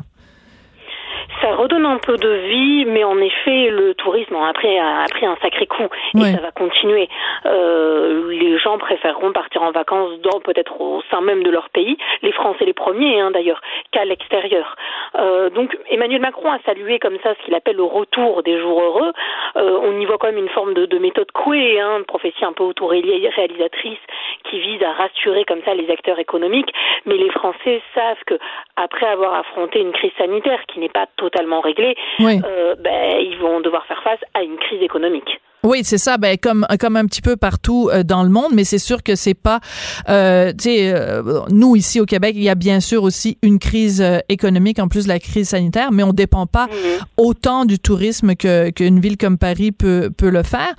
Ça 1.51 1.57
redonne 1.57 1.87
un 1.87 1.99
peu 1.99 2.17
de 2.17 2.29
vie, 2.29 2.85
mais 2.87 3.05
en 3.05 3.19
effet, 3.19 3.71
le 3.71 3.95
tourisme 3.95 4.37
a 4.37 4.53
pris, 4.53 4.79
a 4.79 5.05
pris 5.11 5.27
un 5.27 5.37
sacré 5.43 5.67
coup 5.67 5.89
et 6.15 6.33
ça 6.33 6.41
va 6.41 6.53
continuer. 6.53 7.09
Euh, 7.47 8.31
les 8.31 8.59
gens 8.59 8.79
préféreront 8.79 9.33
partir 9.33 9.63
en 9.63 9.73
vacances 9.73 10.21
dans 10.21 10.41
peut-être 10.41 10.81
au 10.81 11.03
sein 11.11 11.21
même 11.21 11.43
de 11.43 11.51
leur 11.51 11.71
pays, 11.71 11.97
les 12.23 12.33
Français 12.33 12.65
les 12.65 12.73
premiers 12.73 13.21
hein, 13.21 13.31
d'ailleurs, 13.31 13.61
qu'à 13.91 14.05
l'extérieur. 14.05 14.77
Euh, 15.17 15.51
donc 15.51 15.77
Emmanuel 15.89 16.21
Macron 16.21 16.53
a 16.53 16.59
salué 16.65 16.99
comme 16.99 17.19
ça 17.23 17.35
ce 17.35 17.45
qu'il 17.45 17.55
appelle 17.55 17.77
le 17.77 17.85
retour 17.85 18.43
des 18.43 18.59
jours 18.61 18.81
heureux. 18.81 19.13
Euh, 19.57 19.79
on 19.83 20.01
y 20.01 20.05
voit 20.05 20.19
quand 20.19 20.29
même 20.29 20.39
une 20.39 20.49
forme 20.51 20.75
de, 20.75 20.87
de 20.87 20.99
méthode 20.99 21.31
couée, 21.33 21.81
hein, 21.81 21.99
une 21.99 22.05
prophétie 22.05 22.45
un 22.45 22.53
peu 22.53 22.65
autoréalisatrice 22.65 23.99
qui 24.45 24.61
vise 24.61 24.83
à 24.83 24.93
rassurer 24.93 25.45
comme 25.45 25.63
ça 25.65 25.75
les 25.75 25.91
acteurs 25.91 26.19
économiques. 26.19 26.73
Mais 27.07 27.17
les 27.17 27.31
Français 27.31 27.83
savent 27.95 28.23
que 28.27 28.39
après 28.77 29.07
avoir 29.07 29.35
affronté 29.35 29.81
une 29.81 29.93
crise 29.93 30.13
sanitaire 30.17 30.61
qui 30.69 30.79
n'est 30.79 30.89
pas 30.89 31.07
totalement 31.17 31.39
réglée, 31.61 31.97
euh, 32.20 32.74
ben, 32.78 33.18
ils 33.18 33.38
vont 33.38 33.61
devoir 33.61 33.86
faire 33.86 34.03
face 34.03 34.20
à 34.34 34.43
une 34.43 34.57
crise 34.59 34.82
économique. 34.82 35.41
Oui, 35.63 35.83
c'est 35.85 35.99
ça, 35.99 36.17
ben 36.17 36.39
comme 36.39 36.67
comme 36.79 36.97
un 36.97 37.05
petit 37.05 37.21
peu 37.21 37.37
partout 37.37 37.91
euh, 37.93 38.03
dans 38.03 38.23
le 38.23 38.31
monde, 38.31 38.53
mais 38.55 38.65
c'est 38.65 38.79
sûr 38.79 39.03
que 39.03 39.15
c'est 39.15 39.35
pas, 39.35 39.61
euh, 40.09 40.53
tu 40.53 40.65
sais, 40.65 40.93
euh, 40.95 41.41
nous 41.51 41.77
ici 41.77 42.01
au 42.01 42.07
Québec, 42.07 42.33
il 42.35 42.43
y 42.43 42.49
a 42.49 42.55
bien 42.55 42.81
sûr 42.81 43.03
aussi 43.03 43.37
une 43.43 43.59
crise 43.59 44.01
euh, 44.01 44.21
économique 44.31 44.79
en 44.79 44.89
plus 44.89 45.05
de 45.05 45.09
la 45.09 45.19
crise 45.19 45.51
sanitaire, 45.51 45.93
mais 45.93 46.03
on 46.03 46.15
dépend 46.15 46.47
pas 46.47 46.67
mhm. 46.67 47.05
autant 47.19 47.67
du 47.67 47.79
tourisme 47.79 48.37
que 48.37 48.71
qu'une 48.71 49.01
ville 49.01 49.19
comme 49.19 49.37
Paris 49.37 49.71
peut 49.71 50.11
peut 50.17 50.31
le 50.31 50.43
faire. 50.43 50.75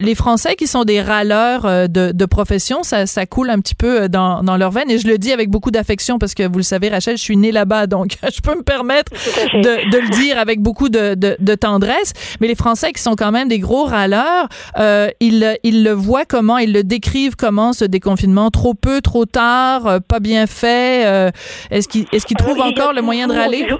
les 0.00 0.14
Français 0.14 0.54
qui 0.54 0.66
sont 0.66 0.84
des 0.84 1.00
râleurs 1.00 1.88
de, 1.88 2.12
de 2.12 2.26
profession, 2.26 2.82
ça 2.82 3.06
ça 3.06 3.24
coule 3.24 3.48
un 3.48 3.58
petit 3.60 3.74
peu 3.74 4.08
dans 4.10 4.42
dans 4.42 4.58
leur 4.58 4.70
veine 4.70 4.90
et 4.90 4.98
je 4.98 5.08
le 5.08 5.16
dis 5.16 5.32
avec 5.32 5.48
beaucoup 5.48 5.70
d'affection 5.70 6.18
parce 6.18 6.34
que 6.34 6.46
vous 6.46 6.58
le 6.58 6.62
savez, 6.62 6.90
Rachel, 6.90 7.16
je 7.16 7.22
suis 7.22 7.38
née 7.38 7.52
là-bas, 7.52 7.86
donc 7.86 8.18
je 8.34 8.40
peux 8.42 8.54
me 8.54 8.62
permettre 8.62 9.12
de, 9.54 9.90
de 9.90 9.98
le 9.98 10.10
dire 10.10 10.38
avec 10.38 10.60
beaucoup 10.60 10.90
de, 10.90 11.14
de 11.14 11.36
de 11.38 11.54
tendresse. 11.54 12.12
Mais 12.40 12.48
les 12.48 12.54
Français 12.54 12.92
qui 12.92 13.00
sont 13.00 13.16
quand 13.16 13.32
même 13.32 13.48
des 13.48 13.58
gros 13.58 13.84
râleurs 13.84 14.09
alors, 14.12 14.48
euh, 14.78 15.08
ils, 15.20 15.84
le 15.84 15.92
voient 15.92 16.24
comment, 16.24 16.58
ils 16.58 16.72
le 16.72 16.82
décrivent 16.82 17.36
comment 17.36 17.72
ce 17.72 17.84
déconfinement, 17.84 18.50
trop 18.50 18.74
peu, 18.74 19.00
trop 19.00 19.24
tard, 19.24 19.86
euh, 19.86 19.98
pas 20.00 20.20
bien 20.20 20.46
fait. 20.46 21.06
Euh, 21.06 21.30
est-ce 21.70 21.88
qu'ils 21.88 22.06
est 22.12 22.26
qu 22.26 22.34
trouvent 22.34 22.60
encore 22.60 22.92
le 22.92 23.02
moyen 23.02 23.28
de 23.28 23.34
râler? 23.34 23.66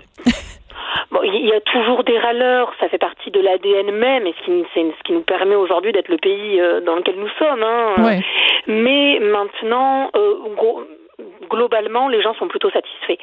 Bon, 1.12 1.20
il 1.24 1.46
y 1.46 1.52
a 1.52 1.60
toujours 1.60 2.04
des 2.04 2.16
râleurs, 2.18 2.72
ça 2.78 2.88
fait 2.88 2.98
partie 2.98 3.32
de 3.32 3.40
l'ADN 3.40 3.90
même, 3.90 4.28
et 4.28 4.34
ce 4.38 4.44
qui, 4.44 4.64
ce 4.74 5.02
qui 5.04 5.12
nous 5.12 5.22
permet 5.22 5.56
aujourd'hui 5.56 5.90
d'être 5.90 6.08
le 6.08 6.18
pays 6.18 6.60
dans 6.86 6.94
lequel 6.94 7.16
nous 7.16 7.28
sommes. 7.36 7.64
Hein. 7.64 8.20
Mais 8.68 9.18
maintenant, 9.18 10.10
globalement, 11.48 12.08
les 12.08 12.22
gens 12.22 12.34
sont 12.34 12.48
plutôt 12.48 12.70
satisfaits. 12.70 13.18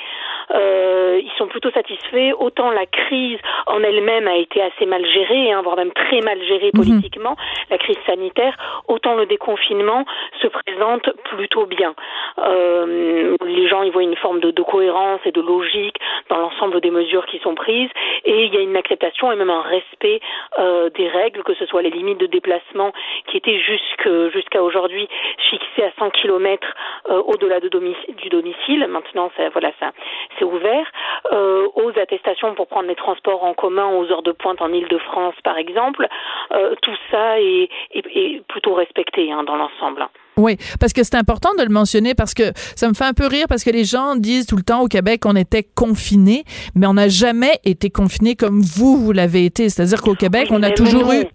Euh, 0.51 1.19
ils 1.21 1.31
sont 1.37 1.47
plutôt 1.47 1.71
satisfaits. 1.71 2.33
Autant 2.39 2.71
la 2.71 2.85
crise 2.85 3.39
en 3.67 3.83
elle-même 3.83 4.27
a 4.27 4.35
été 4.35 4.61
assez 4.61 4.85
mal 4.85 5.05
gérée, 5.05 5.51
hein, 5.51 5.61
voire 5.61 5.75
même 5.75 5.91
très 5.91 6.21
mal 6.21 6.41
gérée 6.43 6.71
mhm. 6.73 6.83
politiquement, 6.83 7.35
la 7.69 7.77
crise 7.77 7.97
sanitaire, 8.05 8.55
autant 8.87 9.15
le 9.15 9.25
déconfinement 9.25 10.05
se 10.41 10.47
présente 10.47 11.09
plutôt 11.23 11.65
bien. 11.65 11.93
Euh, 12.39 13.35
les 13.45 13.67
gens 13.67 13.83
y 13.83 13.89
voient 13.89 14.03
une 14.03 14.15
forme 14.15 14.39
de, 14.39 14.51
de 14.51 14.63
cohérence 14.63 15.21
et 15.25 15.31
de 15.31 15.41
logique 15.41 15.97
dans 16.29 16.37
l'ensemble 16.37 16.81
des 16.81 16.91
mesures 16.91 17.25
qui 17.25 17.39
sont 17.39 17.55
prises, 17.55 17.89
et 18.25 18.45
il 18.45 18.53
y 18.53 18.57
a 18.57 18.61
une 18.61 18.75
acceptation 18.75 19.31
et 19.31 19.35
même 19.35 19.49
un 19.49 19.61
respect 19.61 20.19
euh, 20.59 20.89
des 20.91 21.07
règles, 21.07 21.43
que 21.43 21.53
ce 21.55 21.65
soit 21.65 21.81
les 21.81 21.89
limites 21.89 22.19
de 22.19 22.25
déplacement 22.27 22.91
qui 23.27 23.37
étaient 23.37 23.59
jusqu'à 23.59 24.63
aujourd'hui 24.63 25.07
fixées 25.49 25.83
à 25.83 25.91
100 25.99 26.09
km 26.11 26.67
euh, 27.09 27.21
au-delà 27.25 27.59
de 27.59 27.69
domicile, 27.69 28.15
du 28.15 28.29
domicile. 28.29 28.85
Maintenant, 28.89 29.31
ça, 29.37 29.49
voilà, 29.49 29.71
ça, 29.79 29.91
c'est 30.37 30.45
ouvert. 30.45 30.85
Euh, 31.31 31.67
aux 31.75 31.91
attestations 31.99 32.53
pour 32.55 32.67
prendre 32.67 32.87
les 32.87 32.95
transports 32.95 33.43
en 33.43 33.53
commun 33.53 33.87
aux 33.87 34.05
heures 34.11 34.23
de 34.23 34.31
pointe 34.31 34.61
en 34.61 34.71
Ile-de-France, 34.71 35.35
par 35.43 35.57
exemple. 35.57 36.07
Euh, 36.53 36.75
tout 36.81 36.95
ça 37.11 37.39
est, 37.39 37.69
est, 37.93 38.41
plutôt 38.47 38.73
respecté 38.73 39.31
hein, 39.31 39.43
dans 39.43 39.55
l'ensemble. 39.55 40.07
Oui, 40.37 40.57
parce 40.79 40.93
que 40.93 41.03
c'est 41.03 41.15
important 41.15 41.55
de 41.57 41.63
le 41.63 41.69
mentionner 41.69 42.13
parce 42.13 42.33
que 42.33 42.51
ça 42.55 42.87
me 42.87 42.93
fait 42.93 43.05
un 43.05 43.13
peu 43.13 43.25
rire 43.25 43.45
parce 43.49 43.63
que 43.63 43.71
les 43.71 43.85
gens 43.85 44.15
disent 44.15 44.45
tout 44.45 44.55
le 44.55 44.63
temps 44.63 44.81
au 44.81 44.87
Québec 44.87 45.21
qu'on 45.21 45.35
était 45.35 45.63
confinés, 45.63 46.43
mais 46.75 46.85
on 46.87 46.93
n'a 46.93 47.07
jamais 47.07 47.59
été 47.65 47.89
confinés 47.89 48.35
comme 48.35 48.61
vous, 48.61 48.97
vous 48.97 49.11
l'avez 49.11 49.45
été. 49.45 49.69
C'est-à-dire 49.69 50.01
qu'au 50.01 50.13
Québec, 50.13 50.49
on 50.51 50.61
a 50.61 50.71
toujours 50.71 51.11
eu. 51.11 51.25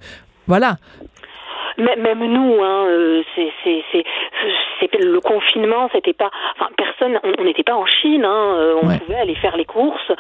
Voilà 0.47 0.77
même 1.79 2.25
nous, 2.25 2.63
hein, 2.63 2.87
euh, 2.89 3.23
c'est, 3.35 3.53
le 4.99 5.21
confinement, 5.21 5.89
c'était 5.93 6.13
pas, 6.13 6.31
enfin 6.57 6.71
personne, 6.77 7.19
on 7.39 7.45
n'était 7.45 7.63
pas 7.63 7.75
en 7.75 7.87
Chine, 7.87 8.25
hein, 8.25 8.55
euh, 8.57 8.75
on 8.83 8.99
pouvait 8.99 9.19
aller 9.19 9.35
faire 9.37 9.57
les 9.57 9.65
courses, 9.65 10.13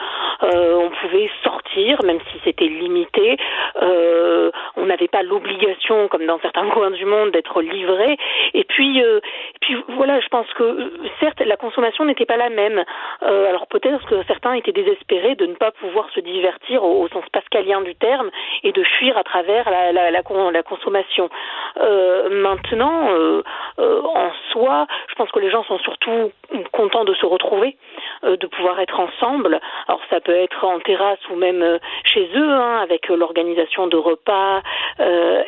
euh, 0.42 0.74
on 0.74 0.90
pouvait 0.90 1.30
sortir, 1.42 2.02
même 2.04 2.18
si 2.30 2.38
c'était 2.44 2.66
limité, 2.66 3.36
euh, 3.80 4.50
on 4.76 4.86
n'avait 4.86 5.08
pas 5.08 5.22
l'obligation, 5.22 6.08
comme 6.08 6.26
dans 6.26 6.40
certains 6.40 6.68
coins 6.70 6.90
du 6.90 7.04
monde, 7.04 7.30
d'être 7.30 7.62
livré. 7.62 8.16
Et 8.54 8.64
puis, 8.64 9.02
euh, 9.02 9.20
puis 9.60 9.76
voilà, 9.88 10.20
je 10.20 10.28
pense 10.28 10.46
que 10.54 10.92
certes 11.20 11.40
la 11.40 11.56
consommation 11.56 12.04
n'était 12.04 12.26
pas 12.26 12.36
la 12.36 12.50
même. 12.50 12.84
alors 13.22 13.66
peut-être 13.66 14.04
que 14.06 14.22
certains 14.26 14.54
étaient 14.54 14.72
désespérés 14.72 15.34
de 15.34 15.46
ne 15.46 15.54
pas 15.54 15.70
pouvoir 15.72 16.08
se 16.14 16.20
divertir 16.20 16.84
au, 16.84 17.08
sens 17.08 17.24
pascalien 17.32 17.80
du 17.82 17.94
terme 17.94 18.30
et 18.62 18.72
de 18.72 18.82
fuir 18.82 19.16
à 19.16 19.24
travers 19.24 19.70
la, 19.70 19.92
la, 19.92 20.10
la, 20.10 20.22
la 20.52 20.62
consommation. 20.62 21.28
Euh, 21.78 22.28
maintenant, 22.42 23.10
euh, 23.12 23.42
euh, 23.78 24.02
en 24.02 24.30
soi, 24.50 24.86
je 25.08 25.14
pense 25.14 25.30
que 25.30 25.40
les 25.40 25.50
gens 25.50 25.64
sont 25.64 25.78
surtout 25.78 26.32
contents 26.72 27.04
de 27.04 27.14
se 27.14 27.24
retrouver, 27.24 27.76
de 28.22 28.46
pouvoir 28.46 28.78
être 28.80 29.00
ensemble. 29.00 29.60
Alors 29.88 30.00
ça 30.10 30.20
peut 30.20 30.34
être 30.34 30.64
en 30.64 30.78
terrasse 30.80 31.18
ou 31.30 31.36
même 31.36 31.78
chez 32.04 32.28
eux, 32.34 32.50
hein, 32.50 32.80
avec 32.82 33.08
l'organisation 33.08 33.86
de 33.86 33.96
repas, 33.96 34.60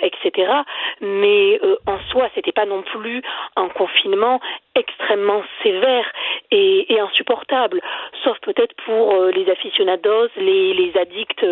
etc. 0.01 0.51
Mais 1.03 1.61
en 1.87 1.99
soi, 2.11 2.29
c'était 2.35 2.53
pas 2.53 2.65
non 2.65 2.83
plus 2.83 3.23
un 3.57 3.69
confinement 3.69 4.41
extrêmement 4.75 5.43
sévère 5.63 6.07
et, 6.51 6.99
insupportable, 6.99 7.81
sauf 8.25 8.39
peut-être 8.41 8.75
pour 8.87 9.15
les 9.27 9.49
aficionados, 9.51 10.29
les, 10.37 10.73
les 10.73 10.97
addicts 10.99 11.45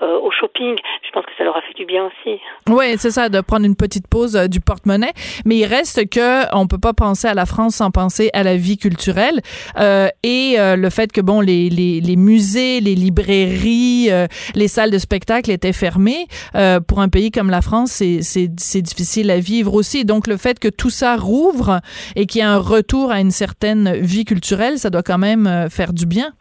au 0.00 0.30
shopping. 0.30 0.78
Je 1.02 1.10
pense 1.10 1.26
que 1.26 1.32
ça 1.36 1.44
leur 1.44 1.56
a 1.56 1.62
fait 1.62 1.74
du 1.74 1.84
bien 1.84 2.06
aussi. 2.06 2.40
Oui, 2.68 2.96
c'est 2.98 3.10
ça, 3.10 3.28
de 3.28 3.40
prendre 3.40 3.66
une 3.66 3.76
petite 3.82 4.06
pause 4.06 4.36
euh, 4.36 4.46
du 4.46 4.60
porte-monnaie, 4.60 5.12
mais 5.44 5.56
il 5.58 5.66
reste 5.66 6.08
que 6.08 6.28
on 6.54 6.68
peut 6.68 6.82
pas 6.88 6.92
penser 6.92 7.26
à 7.26 7.34
la 7.34 7.46
France 7.46 7.74
sans 7.76 7.90
penser 7.90 8.30
à 8.32 8.42
la 8.44 8.56
vie 8.56 8.78
culturelle 8.78 9.40
euh, 9.78 10.08
et 10.22 10.54
euh, 10.58 10.76
le 10.76 10.90
fait 10.90 11.10
que 11.10 11.20
bon 11.20 11.40
les, 11.40 11.68
les, 11.68 12.00
les 12.00 12.16
musées, 12.16 12.80
les 12.80 12.94
librairies, 12.94 14.06
euh, 14.10 14.28
les 14.54 14.68
salles 14.68 14.92
de 14.92 14.98
spectacle 14.98 15.50
étaient 15.50 15.72
fermées 15.72 16.26
euh, 16.54 16.78
pour 16.78 17.00
un 17.00 17.08
pays 17.08 17.30
comme 17.32 17.50
la 17.50 17.62
France, 17.62 17.90
c'est 17.90 18.20
c'est 18.22 18.82
difficile 18.82 19.30
à 19.30 19.40
vivre 19.40 19.74
aussi. 19.74 20.04
Donc 20.04 20.26
le 20.28 20.36
fait 20.36 20.58
que 20.60 20.68
tout 20.68 20.90
ça 21.00 21.16
rouvre 21.16 21.80
et 22.14 22.26
qu'il 22.26 22.38
y 22.40 22.42
a 22.42 22.50
un 22.52 22.58
retour 22.58 23.10
à 23.10 23.20
une 23.20 23.32
certaine 23.32 23.96
vie 23.96 24.24
culturelle, 24.24 24.78
ça 24.78 24.90
doit 24.90 25.02
quand 25.02 25.18
même 25.18 25.68
faire 25.70 25.92
du 25.92 26.06
bien. 26.06 26.32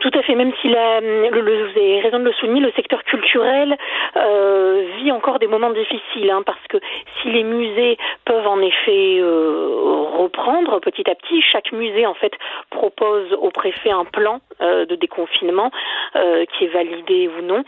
Tout 0.00 0.10
à 0.12 0.22
fait, 0.22 0.34
même 0.34 0.52
si 0.60 0.68
la, 0.68 1.00
le, 1.00 1.30
le, 1.30 1.64
vous 1.64 1.78
avez 1.78 2.00
raison 2.00 2.18
de 2.18 2.24
le 2.24 2.32
souligner, 2.34 2.60
le 2.60 2.72
secteur 2.72 3.02
culturel 3.04 3.76
euh, 4.16 4.84
vit 4.98 5.10
encore 5.10 5.38
des 5.38 5.46
moments 5.46 5.70
difficiles, 5.70 6.30
hein, 6.30 6.42
parce 6.44 6.60
que 6.68 6.76
si 7.20 7.30
les 7.30 7.42
musées 7.42 7.96
peuvent 8.26 8.46
en 8.46 8.60
effet 8.60 9.18
euh, 9.18 10.04
reprendre 10.18 10.80
petit 10.80 11.08
à 11.10 11.14
petit, 11.14 11.40
chaque 11.40 11.72
musée 11.72 12.06
en 12.06 12.12
fait 12.12 12.32
propose 12.70 13.32
au 13.40 13.50
préfet 13.50 13.90
un 13.90 14.04
plan 14.04 14.40
euh, 14.60 14.84
de 14.84 14.96
déconfinement 14.96 15.70
euh, 16.14 16.44
qui 16.44 16.64
est 16.64 16.68
validé 16.68 17.28
ou 17.28 17.42
non, 17.42 17.64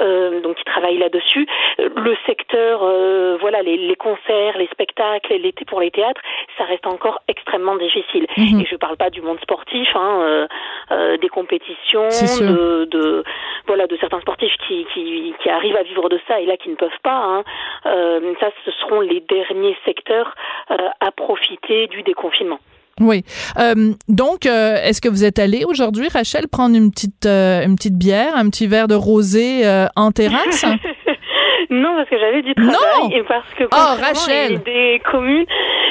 euh, 0.00 0.40
donc 0.40 0.56
il 0.58 0.64
travaille 0.64 0.98
là-dessus. 0.98 1.46
Le 1.78 2.16
secteur, 2.26 2.80
euh, 2.82 3.36
voilà, 3.40 3.62
les, 3.62 3.76
les, 3.76 3.96
concerts, 3.96 4.58
les 4.58 4.66
spectacles, 4.66 5.32
l'été 5.34 5.64
pour 5.64 5.80
les 5.80 5.92
théâtres, 5.92 6.20
ça 6.56 6.64
reste 6.64 6.86
encore 6.88 7.20
extrêmement 7.28 7.76
difficile. 7.76 8.26
Mhm. 8.36 8.60
Et 8.62 8.64
je 8.64 8.76
parle 8.76 8.96
pas 8.96 9.10
du 9.10 9.22
monde 9.22 9.38
sportif, 9.40 9.88
hein, 9.94 10.48
des 11.20 11.28
compétitions 11.28 11.67
de, 11.92 12.84
de, 12.86 13.24
voilà 13.66 13.86
de 13.86 13.96
certains 13.96 14.20
sportifs 14.20 14.54
qui, 14.66 14.86
qui, 14.92 15.34
qui, 15.42 15.50
arrivent 15.50 15.76
à 15.76 15.82
vivre 15.82 16.08
de 16.08 16.20
ça 16.26 16.40
et 16.40 16.46
là 16.46 16.56
qui 16.56 16.68
ne 16.70 16.76
peuvent 16.76 16.90
pas. 17.02 17.16
Hein. 17.16 17.44
Euh, 17.86 18.34
ça, 18.40 18.50
ce 18.64 18.70
seront 18.72 19.00
les 19.00 19.20
derniers 19.20 19.76
secteurs 19.84 20.34
euh, 20.70 20.76
à 21.00 21.10
profiter 21.10 21.86
du 21.86 22.02
déconfinement. 22.02 22.58
Oui. 23.00 23.24
Euh, 23.58 23.92
donc, 24.08 24.46
euh, 24.46 24.76
est-ce 24.82 25.00
que 25.00 25.08
vous 25.08 25.24
êtes 25.24 25.38
allé 25.38 25.64
aujourd'hui, 25.64 26.08
Rachel, 26.08 26.48
prendre 26.48 26.76
une 26.76 26.90
petite, 26.90 27.26
euh, 27.26 27.64
une 27.64 27.76
petite 27.76 27.96
bière, 27.96 28.34
un 28.34 28.48
petit 28.48 28.66
verre 28.66 28.88
de 28.88 28.94
rosé 28.94 29.62
en 29.96 30.12
terrasse? 30.12 30.64
Non, 31.70 31.96
parce 31.96 32.08
que 32.08 32.18
j'avais 32.18 32.42
du 32.42 32.54
travail 32.54 33.12
et 33.12 33.22
parce 33.22 33.52
que 33.54 33.64
oh, 33.64 34.00
Rachel. 34.00 34.62
des 34.62 35.00
communes, 35.04 35.46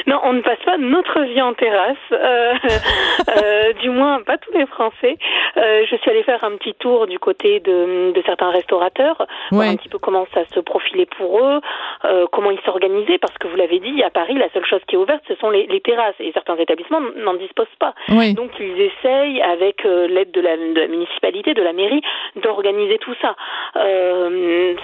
non, 0.06 0.20
on 0.24 0.32
ne 0.32 0.40
passe 0.40 0.58
pas 0.64 0.76
notre 0.78 1.20
vie 1.20 1.40
en 1.40 1.54
terrasse, 1.54 1.96
euh, 2.12 2.54
euh, 3.36 3.72
du 3.74 3.90
moins 3.90 4.22
pas 4.22 4.38
tous 4.38 4.52
les 4.56 4.66
Français. 4.66 5.16
Euh, 5.56 5.84
je 5.88 5.96
suis 5.96 6.10
allée 6.10 6.22
faire 6.22 6.42
un 6.44 6.56
petit 6.56 6.74
tour 6.74 7.06
du 7.06 7.18
côté 7.18 7.60
de, 7.60 8.12
de 8.12 8.22
certains 8.26 8.50
restaurateurs, 8.50 9.26
voir 9.50 9.68
un 9.68 9.76
petit 9.76 9.88
peu 9.88 9.98
comment 9.98 10.26
ça 10.34 10.40
se 10.54 10.60
profilait 10.60 11.06
pour 11.06 11.38
eux, 11.40 11.60
euh, 12.04 12.26
comment 12.32 12.50
ils 12.50 12.60
s'organisaient, 12.64 13.18
parce 13.18 13.36
que 13.38 13.48
vous 13.48 13.56
l'avez 13.56 13.78
dit, 13.78 14.02
à 14.02 14.10
Paris, 14.10 14.34
la 14.34 14.50
seule 14.50 14.66
chose 14.66 14.80
qui 14.88 14.96
est 14.96 14.98
ouverte, 14.98 15.22
ce 15.28 15.34
sont 15.36 15.50
les, 15.50 15.66
les 15.66 15.80
terrasses, 15.80 16.14
et 16.20 16.32
certains 16.32 16.56
établissements 16.56 17.00
n'en 17.16 17.34
disposent 17.34 17.66
pas. 17.78 17.94
Donc 18.08 18.50
ils 18.58 18.80
essayent, 18.80 19.42
avec 19.42 19.84
euh, 19.84 20.06
l'aide 20.08 20.30
de 20.32 20.40
la, 20.40 20.56
de 20.56 20.80
la 20.80 20.88
municipalité, 20.88 21.54
de 21.54 21.62
la 21.62 21.72
mairie, 21.72 22.02
d'organiser 22.36 22.98
tout 22.98 23.14
ça. 23.20 23.36
Euh, 23.76 24.74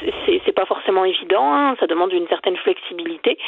c'est 0.44 0.52
pas 0.52 0.66
forcément 0.66 0.83
évident, 1.04 1.54
hein, 1.54 1.76
ça 1.80 1.86
demande 1.86 2.12
une 2.12 2.28
certaine 2.28 2.56
flexibilité. 2.56 3.38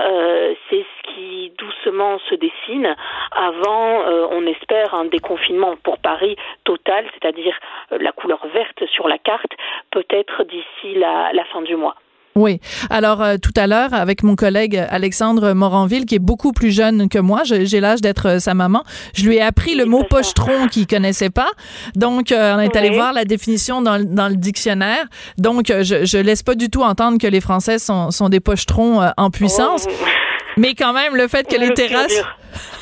Euh, 0.00 0.54
c'est 0.68 0.84
ce 0.84 1.14
qui 1.14 1.52
doucement 1.58 2.18
se 2.30 2.34
dessine 2.34 2.94
avant, 3.32 4.02
euh, 4.02 4.26
on 4.30 4.46
espère, 4.46 4.94
un 4.94 5.04
déconfinement 5.04 5.76
pour 5.82 5.98
Paris 5.98 6.36
total, 6.64 7.04
c'est-à-dire 7.14 7.56
euh, 7.92 7.98
la 8.00 8.12
couleur 8.12 8.46
verte 8.48 8.84
sur 8.86 9.08
la 9.08 9.18
carte, 9.18 9.52
peut-être 9.90 10.44
d'ici 10.44 10.94
la 10.94 11.44
fin 11.52 11.62
du 11.62 11.76
mois. 11.76 11.96
Oui. 12.36 12.60
Alors, 12.90 13.22
euh, 13.22 13.36
tout 13.38 13.52
à 13.56 13.66
l'heure, 13.66 13.94
avec 13.94 14.22
mon 14.22 14.36
collègue 14.36 14.76
Alexandre 14.90 15.54
Moranville, 15.54 16.04
qui 16.04 16.14
est 16.14 16.20
beaucoup 16.20 16.52
plus 16.52 16.70
jeune 16.70 17.08
que 17.08 17.18
moi, 17.18 17.42
j'ai 17.44 17.80
l'âge 17.80 18.02
d'être 18.02 18.28
euh, 18.28 18.38
sa 18.38 18.52
maman, 18.52 18.84
je 19.14 19.24
lui 19.26 19.36
ai 19.36 19.40
appris 19.40 19.74
le 19.74 19.86
mot 19.86 20.04
pochetron 20.04 20.68
qu'il 20.68 20.86
connaissait 20.86 21.30
pas. 21.30 21.48
Donc, 21.94 22.30
euh, 22.30 22.54
on 22.54 22.60
est 22.60 22.76
allé 22.76 22.90
voir 22.90 23.14
la 23.14 23.24
définition 23.24 23.80
dans, 23.80 24.04
dans, 24.04 24.28
le 24.28 24.36
dictionnaire. 24.36 25.06
Donc, 25.38 25.68
je, 25.68 26.04
je 26.04 26.18
laisse 26.18 26.42
pas 26.42 26.54
du 26.54 26.68
tout 26.68 26.82
entendre 26.82 27.18
que 27.18 27.26
les 27.26 27.40
Français 27.40 27.78
sont, 27.78 28.10
sont 28.10 28.28
des 28.28 28.40
pochetrons 28.40 29.00
en 29.16 29.30
puissance. 29.30 29.86
Oh. 29.88 30.25
Mais 30.56 30.74
quand 30.74 30.92
même, 30.92 31.16
le 31.16 31.28
fait 31.28 31.46
que 31.46 31.56
les 31.56 31.74
terrasses... 31.74 32.22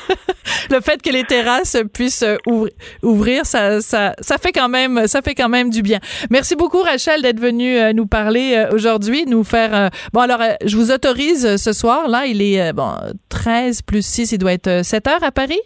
le 0.71 0.81
fait 0.81 1.01
que 1.03 1.11
les 1.11 1.25
terrasses 1.25 1.77
puissent 1.93 2.23
euh, 2.23 2.37
ouvrir, 3.03 3.47
ça, 3.47 3.81
ça, 3.81 4.15
ça, 4.21 4.39
fait 4.39 4.53
quand 4.53 4.69
même, 4.69 5.07
ça 5.07 5.23
fait 5.23 5.35
quand 5.35 5.49
même 5.49 5.71
du 5.71 5.83
bien. 5.83 5.99
Merci 6.31 6.57
beaucoup, 6.57 6.83
Rachel, 6.83 7.23
d'être 7.23 7.41
venue 7.41 7.77
euh, 7.79 7.93
nous 7.93 8.07
parler 8.07 8.55
euh, 8.55 8.75
aujourd'hui, 8.75 9.25
nous 9.27 9.45
faire. 9.45 9.91
Bon, 10.13 10.21
alors, 10.21 10.41
je 10.65 10.77
vous 10.77 10.91
autorise 10.93 11.57
ce 11.57 11.73
soir. 11.73 12.09
Là, 12.09 12.27
il 12.27 12.43
est 12.43 12.73
bon 12.73 12.93
13 13.29 13.83
plus 13.83 14.05
6, 14.05 14.33
il 14.33 14.39
doit 14.39 14.53
être 14.53 14.85
7 14.85 15.07
heures 15.09 15.25
à 15.25 15.33
Paris? 15.33 15.61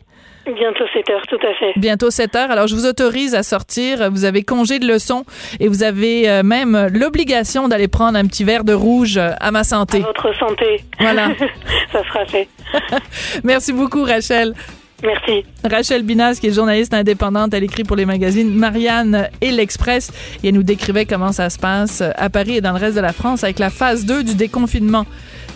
Bientôt 0.55 0.85
7 0.93 1.11
heures, 1.11 1.27
tout 1.29 1.47
à 1.47 1.55
fait. 1.55 1.73
Bientôt 1.77 2.11
7 2.11 2.37
heures. 2.37 2.51
Alors, 2.51 2.67
je 2.67 2.75
vous 2.75 2.87
autorise 2.87 3.35
à 3.35 3.43
sortir. 3.43 4.11
Vous 4.11 4.25
avez 4.25 4.43
congé 4.43 4.79
de 4.79 4.87
leçon 4.87 5.25
et 5.61 5.69
vous 5.69 5.83
avez 5.83 6.29
euh, 6.29 6.43
même 6.43 6.89
l'obligation 6.93 7.69
d'aller 7.69 7.89
prendre 7.89 8.19
un 8.19 8.27
petit 8.27 8.45
verre 8.45 8.65
de 8.65 8.73
rouge 8.73 9.19
à 9.19 9.51
ma 9.51 9.65
santé. 9.65 9.99
À 9.99 10.07
votre 10.07 10.35
santé. 10.39 10.83
Voilà. 10.99 11.29
Ça 11.93 12.03
sera 12.05 12.25
fait. 12.27 12.49
Merci 13.45 13.73
beaucoup, 13.73 14.03
Rachel. 14.03 14.55
Merci. 15.03 15.45
Rachel 15.63 16.03
Binas, 16.03 16.39
qui 16.41 16.49
est 16.49 16.53
journaliste 16.53 16.93
indépendante, 16.93 17.55
elle 17.55 17.63
écrit 17.63 17.85
pour 17.85 17.95
les 17.95 18.05
magazines 18.05 18.53
Marianne 18.53 19.29
et 19.41 19.53
l'Express 19.53 20.11
et 20.43 20.49
elle 20.49 20.55
nous 20.55 20.65
décrivait 20.65 21.05
comment 21.05 21.31
ça 21.31 21.51
se 21.51 21.59
passe 21.59 22.03
à 22.17 22.31
Paris 22.31 22.57
et 22.57 22.61
dans 22.61 22.73
le 22.73 22.79
reste 22.79 22.97
de 22.97 23.01
la 23.01 23.13
France 23.13 23.45
avec 23.45 23.61
la 23.61 23.71
phase 23.71 24.07
2 24.07 24.25
du 24.25 24.35
déconfinement. 24.35 25.07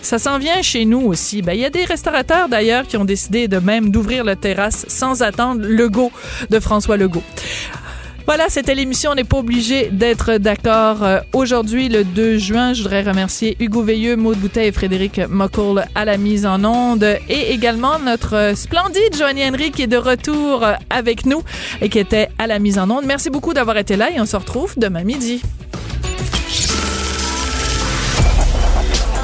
Ça 0.03 0.19
s'en 0.19 0.37
vient 0.37 0.61
chez 0.61 0.83
nous 0.83 0.99
aussi. 0.99 1.41
Ben, 1.41 1.53
il 1.53 1.61
y 1.61 1.65
a 1.65 1.69
des 1.69 1.85
restaurateurs 1.85 2.49
d'ailleurs 2.49 2.85
qui 2.85 2.97
ont 2.97 3.05
décidé 3.05 3.47
de 3.47 3.57
même 3.57 3.89
d'ouvrir 3.89 4.25
la 4.25 4.35
terrasse 4.35 4.85
sans 4.89 5.23
attendre 5.23 5.61
le 5.65 5.89
go 5.89 6.11
de 6.49 6.59
François 6.59 6.97
Legault. 6.97 7.23
Voilà, 8.25 8.45
c'était 8.49 8.75
l'émission. 8.75 9.11
On 9.11 9.15
n'est 9.15 9.23
pas 9.23 9.37
obligé 9.37 9.89
d'être 9.91 10.37
d'accord. 10.37 11.03
Euh, 11.03 11.19
aujourd'hui, 11.31 11.87
le 11.89 12.03
2 12.03 12.37
juin, 12.37 12.73
je 12.73 12.83
voudrais 12.83 13.01
remercier 13.01 13.55
Hugo 13.59 13.81
Veilleux, 13.81 14.15
Maud 14.17 14.37
Boutet 14.37 14.67
et 14.67 14.71
Frédéric 14.71 15.21
Mockle 15.29 15.85
à 15.95 16.05
la 16.05 16.17
mise 16.17 16.45
en 16.45 16.63
onde 16.63 17.03
et 17.03 17.51
également 17.51 17.97
notre 17.99 18.53
splendide 18.55 19.15
Joanie 19.17 19.47
Henry 19.47 19.71
qui 19.71 19.83
est 19.83 19.87
de 19.87 19.97
retour 19.97 20.65
avec 20.89 21.25
nous 21.25 21.43
et 21.81 21.89
qui 21.89 21.99
était 21.99 22.27
à 22.37 22.47
la 22.47 22.59
mise 22.59 22.77
en 22.77 22.89
onde. 22.89 23.05
Merci 23.05 23.29
beaucoup 23.29 23.53
d'avoir 23.53 23.77
été 23.77 23.95
là 23.95 24.11
et 24.11 24.19
on 24.19 24.25
se 24.25 24.35
retrouve 24.35 24.73
demain 24.77 25.03
midi. 25.03 25.41